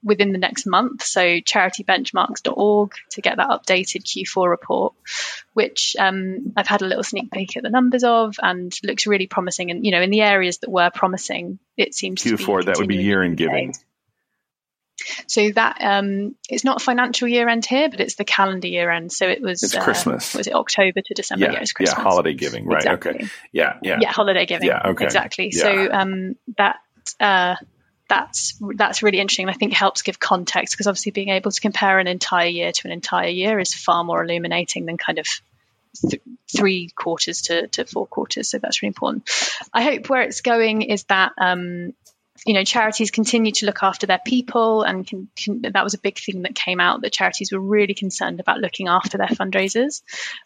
within 0.03 0.31
the 0.31 0.37
next 0.37 0.65
month. 0.65 1.03
So 1.03 1.21
charitybenchmarks.org 1.21 2.91
to 3.11 3.21
get 3.21 3.37
that 3.37 3.49
updated 3.49 4.03
Q4 4.03 4.49
report, 4.49 4.93
which 5.53 5.95
um, 5.99 6.53
I've 6.55 6.67
had 6.67 6.81
a 6.81 6.85
little 6.85 7.03
sneak 7.03 7.31
peek 7.31 7.57
at 7.57 7.63
the 7.63 7.69
numbers 7.69 8.03
of 8.03 8.35
and 8.41 8.73
looks 8.83 9.07
really 9.07 9.27
promising. 9.27 9.71
And, 9.71 9.85
you 9.85 9.91
know, 9.91 10.01
in 10.01 10.11
the 10.11 10.21
areas 10.21 10.59
that 10.59 10.69
were 10.69 10.89
promising, 10.93 11.59
it 11.77 11.93
seems 11.93 12.23
Q4, 12.23 12.65
that 12.65 12.77
would 12.77 12.87
be 12.87 12.97
year 12.97 13.23
in 13.23 13.35
giving. 13.35 13.73
So 15.27 15.51
that 15.51 15.77
um, 15.81 16.35
it's 16.49 16.63
not 16.63 16.81
financial 16.81 17.27
year 17.27 17.49
end 17.49 17.65
here, 17.65 17.89
but 17.89 17.99
it's 17.99 18.15
the 18.15 18.23
calendar 18.23 18.67
year 18.67 18.89
end. 18.89 19.11
So 19.11 19.27
it 19.27 19.41
was 19.41 19.61
it's 19.61 19.75
uh, 19.75 19.83
Christmas. 19.83 20.33
Was 20.33 20.47
it 20.47 20.53
October 20.53 21.01
to 21.05 21.13
December? 21.13 21.45
Yeah, 21.45 21.51
yeah, 21.51 21.57
Christmas. 21.59 21.93
yeah 21.97 22.03
holiday 22.03 22.33
giving, 22.33 22.65
right? 22.65 22.77
Exactly. 22.77 23.11
Okay. 23.15 23.27
Yeah, 23.51 23.77
yeah, 23.83 23.97
yeah, 24.01 24.11
holiday 24.11 24.45
giving. 24.45 24.67
Yeah, 24.67 24.81
okay. 24.85 25.05
Exactly. 25.05 25.51
Yeah. 25.53 25.61
So 25.61 25.91
um, 25.91 26.35
that 26.57 26.77
uh, 27.19 27.55
that's 28.07 28.59
that's 28.75 29.01
really 29.01 29.19
interesting. 29.19 29.49
I 29.49 29.53
think 29.53 29.73
helps 29.73 30.01
give 30.01 30.19
context 30.19 30.73
because 30.73 30.87
obviously 30.87 31.11
being 31.11 31.29
able 31.29 31.51
to 31.51 31.61
compare 31.61 31.99
an 31.99 32.07
entire 32.07 32.47
year 32.47 32.71
to 32.71 32.81
an 32.85 32.91
entire 32.91 33.29
year 33.29 33.59
is 33.59 33.73
far 33.73 34.03
more 34.03 34.23
illuminating 34.23 34.85
than 34.85 34.97
kind 34.97 35.19
of 35.19 35.25
th- 36.09 36.21
three 36.55 36.89
quarters 36.95 37.43
to, 37.43 37.67
to 37.69 37.85
four 37.85 38.05
quarters. 38.05 38.49
So 38.49 38.59
that's 38.59 38.81
really 38.81 38.89
important. 38.89 39.29
I 39.73 39.83
hope 39.83 40.09
where 40.09 40.21
it's 40.21 40.41
going 40.41 40.83
is 40.83 41.03
that 41.05 41.31
um, 41.37 41.93
you 42.45 42.53
know, 42.53 42.63
charities 42.63 43.11
continue 43.11 43.51
to 43.53 43.65
look 43.65 43.81
after 43.81 44.07
their 44.07 44.19
people, 44.23 44.83
and 44.83 45.07
can, 45.07 45.29
can, 45.35 45.61
that 45.61 45.83
was 45.83 45.93
a 45.93 45.99
big 45.99 46.17
thing 46.17 46.41
that 46.41 46.53
came 46.53 46.79
out 46.79 47.01
that 47.01 47.13
charities 47.13 47.51
were 47.51 47.59
really 47.59 47.93
concerned 47.93 48.39
about 48.39 48.59
looking 48.59 48.87
after 48.87 49.17
their 49.17 49.27
fundraisers, 49.27 50.01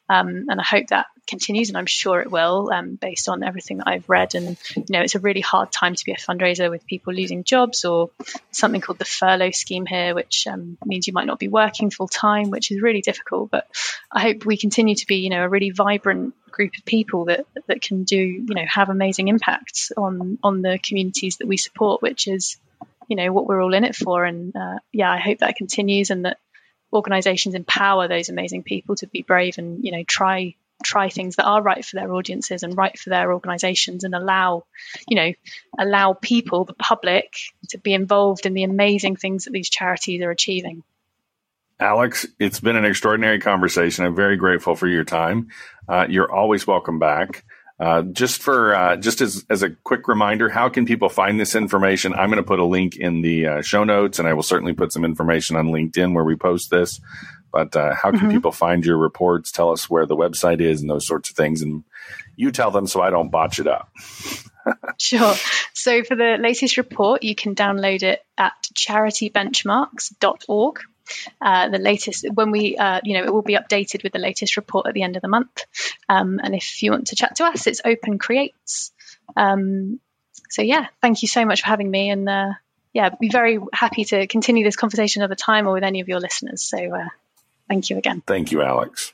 um, 0.08 0.46
and 0.50 0.60
I 0.60 0.64
hope 0.64 0.88
that 0.88 1.08
continues, 1.28 1.70
and 1.70 1.78
I'm 1.78 1.86
sure 1.86 2.22
it 2.22 2.32
will, 2.32 2.72
um, 2.72 2.96
based 2.96 3.30
on 3.30 3.44
everything 3.44 3.78
that 3.78 3.88
I've 3.88 4.10
read. 4.10 4.36
And 4.36 4.58
you 4.76 4.86
know, 4.90 5.02
it's 5.02 5.16
a 5.16 5.20
really 5.20 5.42
hard 5.42 5.72
time 5.72 5.96
to 5.96 6.06
be 6.06 6.12
a 6.12 6.16
fundraiser 6.16 6.70
with 6.70 6.86
people 6.86 7.14
losing 7.14 7.44
jobs, 7.44 7.86
or 7.86 8.12
something 8.52 8.82
called 8.82 9.00
the 9.00 9.06
furlough 9.06 9.52
scheme 9.52 9.86
here, 9.86 10.14
which 10.16 10.48
um, 10.48 10.78
means 10.86 11.08
you 11.08 11.14
might 11.14 11.28
not 11.28 11.40
be 11.40 11.48
working 11.48 11.90
full 11.90 12.08
time, 12.08 12.50
which 12.50 12.72
is 12.72 12.82
really 12.82 13.02
difficult. 13.02 13.52
But 13.52 13.68
I 14.12 14.22
hope 14.22 14.46
we 14.46 14.58
continue 14.58 14.96
to 14.96 15.08
be, 15.08 15.18
you 15.18 15.30
know, 15.30 15.44
a 15.44 15.50
really 15.50 15.72
vibrant 15.72 16.34
group 16.60 16.74
of 16.78 16.84
people 16.84 17.26
that 17.26 17.45
that 17.68 17.82
can 17.82 18.03
do 18.03 18.18
you 18.18 18.53
know 18.53 18.66
have 18.68 18.89
amazing 18.89 19.30
impacts 19.30 19.93
on 19.95 20.38
on 20.43 20.62
the 20.62 20.78
communities 20.84 21.38
that 21.38 21.47
we 21.47 21.55
support, 21.55 22.01
which 22.01 22.28
is 22.28 22.57
you 23.07 23.16
know 23.16 23.32
what 23.32 23.47
we're 23.47 23.64
all 23.64 23.74
in 23.74 23.86
it 23.86 23.95
for. 23.95 24.26
And 24.26 24.53
uh, 24.53 24.80
yeah, 24.91 25.10
I 25.10 25.20
hope 25.20 25.38
that 25.38 25.55
continues 25.55 26.10
and 26.10 26.26
that 26.26 26.38
organisations 26.91 27.55
empower 27.55 28.10
those 28.10 28.28
amazing 28.28 28.64
people 28.64 28.95
to 28.95 29.07
be 29.07 29.22
brave 29.22 29.57
and 29.57 29.86
you 29.86 29.93
know 29.93 30.03
try 30.03 30.55
try 30.84 31.07
things 31.07 31.38
that 31.38 31.45
are 31.45 31.62
right 31.62 31.86
for 31.86 31.95
their 31.95 32.14
audiences 32.14 32.64
and 32.64 32.76
right 32.76 32.99
for 32.99 33.10
their 33.10 33.32
organizations 33.32 34.03
and 34.03 34.14
allow 34.14 34.66
you 35.07 35.16
know 35.16 35.32
allow 35.78 36.12
people 36.14 36.66
the 36.66 36.74
public 36.74 37.36
to 37.70 37.78
be 37.78 37.93
involved 37.93 38.45
in 38.45 38.53
the 38.53 38.64
amazing 38.64 39.16
things 39.16 39.45
that 39.45 39.51
these 39.51 39.70
charities 39.70 40.22
are 40.22 40.32
achieving 40.32 40.84
Alex, 41.80 42.25
it's 42.39 42.59
been 42.59 42.75
an 42.75 42.84
extraordinary 42.84 43.39
conversation. 43.39 44.05
I'm 44.05 44.15
very 44.15 44.36
grateful 44.36 44.75
for 44.75 44.88
your 44.88 45.05
time. 45.05 45.47
Uh, 45.88 46.05
you're 46.09 46.32
always 46.32 46.67
welcome 46.67 46.99
back. 46.99 47.45
Uh, 47.80 48.01
just 48.01 48.41
for 48.41 48.75
uh, 48.75 48.97
just 48.97 49.21
as 49.21 49.45
as 49.49 49.63
a 49.63 49.69
quick 49.69 50.09
reminder, 50.09 50.49
how 50.49 50.67
can 50.67 50.86
people 50.86 51.07
find 51.07 51.39
this 51.39 51.55
information? 51.55 52.13
I'm 52.13 52.30
going 52.30 52.36
to 52.36 52.43
put 52.43 52.59
a 52.59 52.65
link 52.65 52.97
in 52.97 53.21
the 53.21 53.47
uh, 53.47 53.61
show 53.61 53.86
notes, 53.86 54.19
and 54.19 54.27
I 54.27 54.34
will 54.34 54.43
certainly 54.43 54.73
put 54.73 54.91
some 54.91 55.05
information 55.05 55.55
on 55.55 55.67
LinkedIn 55.67 56.13
where 56.13 56.25
we 56.25 56.36
post 56.36 56.69
this. 56.69 56.99
But 57.53 57.73
uh, 57.77 57.95
how 57.95 58.11
can 58.11 58.19
mm-hmm. 58.19 58.32
people 58.32 58.51
find 58.51 58.86
your 58.86 58.97
reports? 58.97 59.51
Tell 59.51 59.71
us 59.71 59.89
where 59.89 60.05
the 60.05 60.17
website 60.17 60.59
is 60.59 60.82
and 60.82 60.89
those 60.89 61.07
sorts 61.07 61.30
of 61.30 61.38
things, 61.38 61.61
and 61.61 61.86
you 62.36 62.51
tell 62.51 62.71
them 62.71 62.86
so 62.86 63.01
I 63.01 63.11
don't 63.11 63.32
botch 63.32 63.59
it 63.59 63.67
up. 63.67 63.89
sure. 64.97 65.36
So 65.73 66.03
for 66.03 66.17
the 66.17 66.36
latest 66.38 66.75
report, 66.75 67.23
you 67.23 67.34
can 67.34 67.55
download 67.55 68.03
it 68.03 68.25
at 68.38 68.55
charitybenchmarks.org. 68.73 70.80
Uh, 71.41 71.70
the 71.70 71.78
latest 71.78 72.26
when 72.34 72.51
we 72.51 72.78
uh, 72.78 73.01
you 73.03 73.18
know 73.18 73.24
it 73.24 73.34
will 73.34 73.41
be 73.41 73.55
updated 73.55 74.03
with 74.03 74.14
the 74.14 74.20
latest 74.20 74.57
report 74.57 74.88
at 74.88 74.93
the 74.93 75.03
end 75.03 75.16
of 75.16 75.22
the 75.22 75.28
month. 75.28 75.64
Um, 76.07 76.39
and 76.43 76.55
if 76.55 76.82
you 76.84 76.91
want 76.91 77.07
to 77.07 77.16
chat 77.16 77.36
to 77.38 77.45
us 77.45 77.68
it's 77.68 77.82
open 77.84 78.18
creates. 78.18 78.91
Um, 79.36 79.99
so 80.49 80.62
yeah 80.62 80.88
thank 81.01 81.22
you 81.22 81.28
so 81.28 81.45
much 81.45 81.62
for 81.62 81.68
having 81.68 81.89
me. 81.89 82.10
And 82.10 82.28
uh, 82.30 82.53
yeah 82.93 83.10
be 83.20 83.30
very 83.30 83.60
happy 83.74 84.05
to 84.05 84.28
continue 84.28 84.64
this 84.64 84.76
conversation 84.76 85.22
another 85.22 85.36
time 85.36 85.68
or 85.68 85.74
with 85.74 85.84
any 85.84 86.01
of 86.01 86.07
your 86.07 86.20
listeners. 86.20 86.62
So 86.62 86.78
uh, 86.78 87.10
thank 87.68 87.89
you 87.89 87.97
again. 87.97 88.22
Thank 88.26 88.51
you 88.51 88.62
alex 88.62 89.14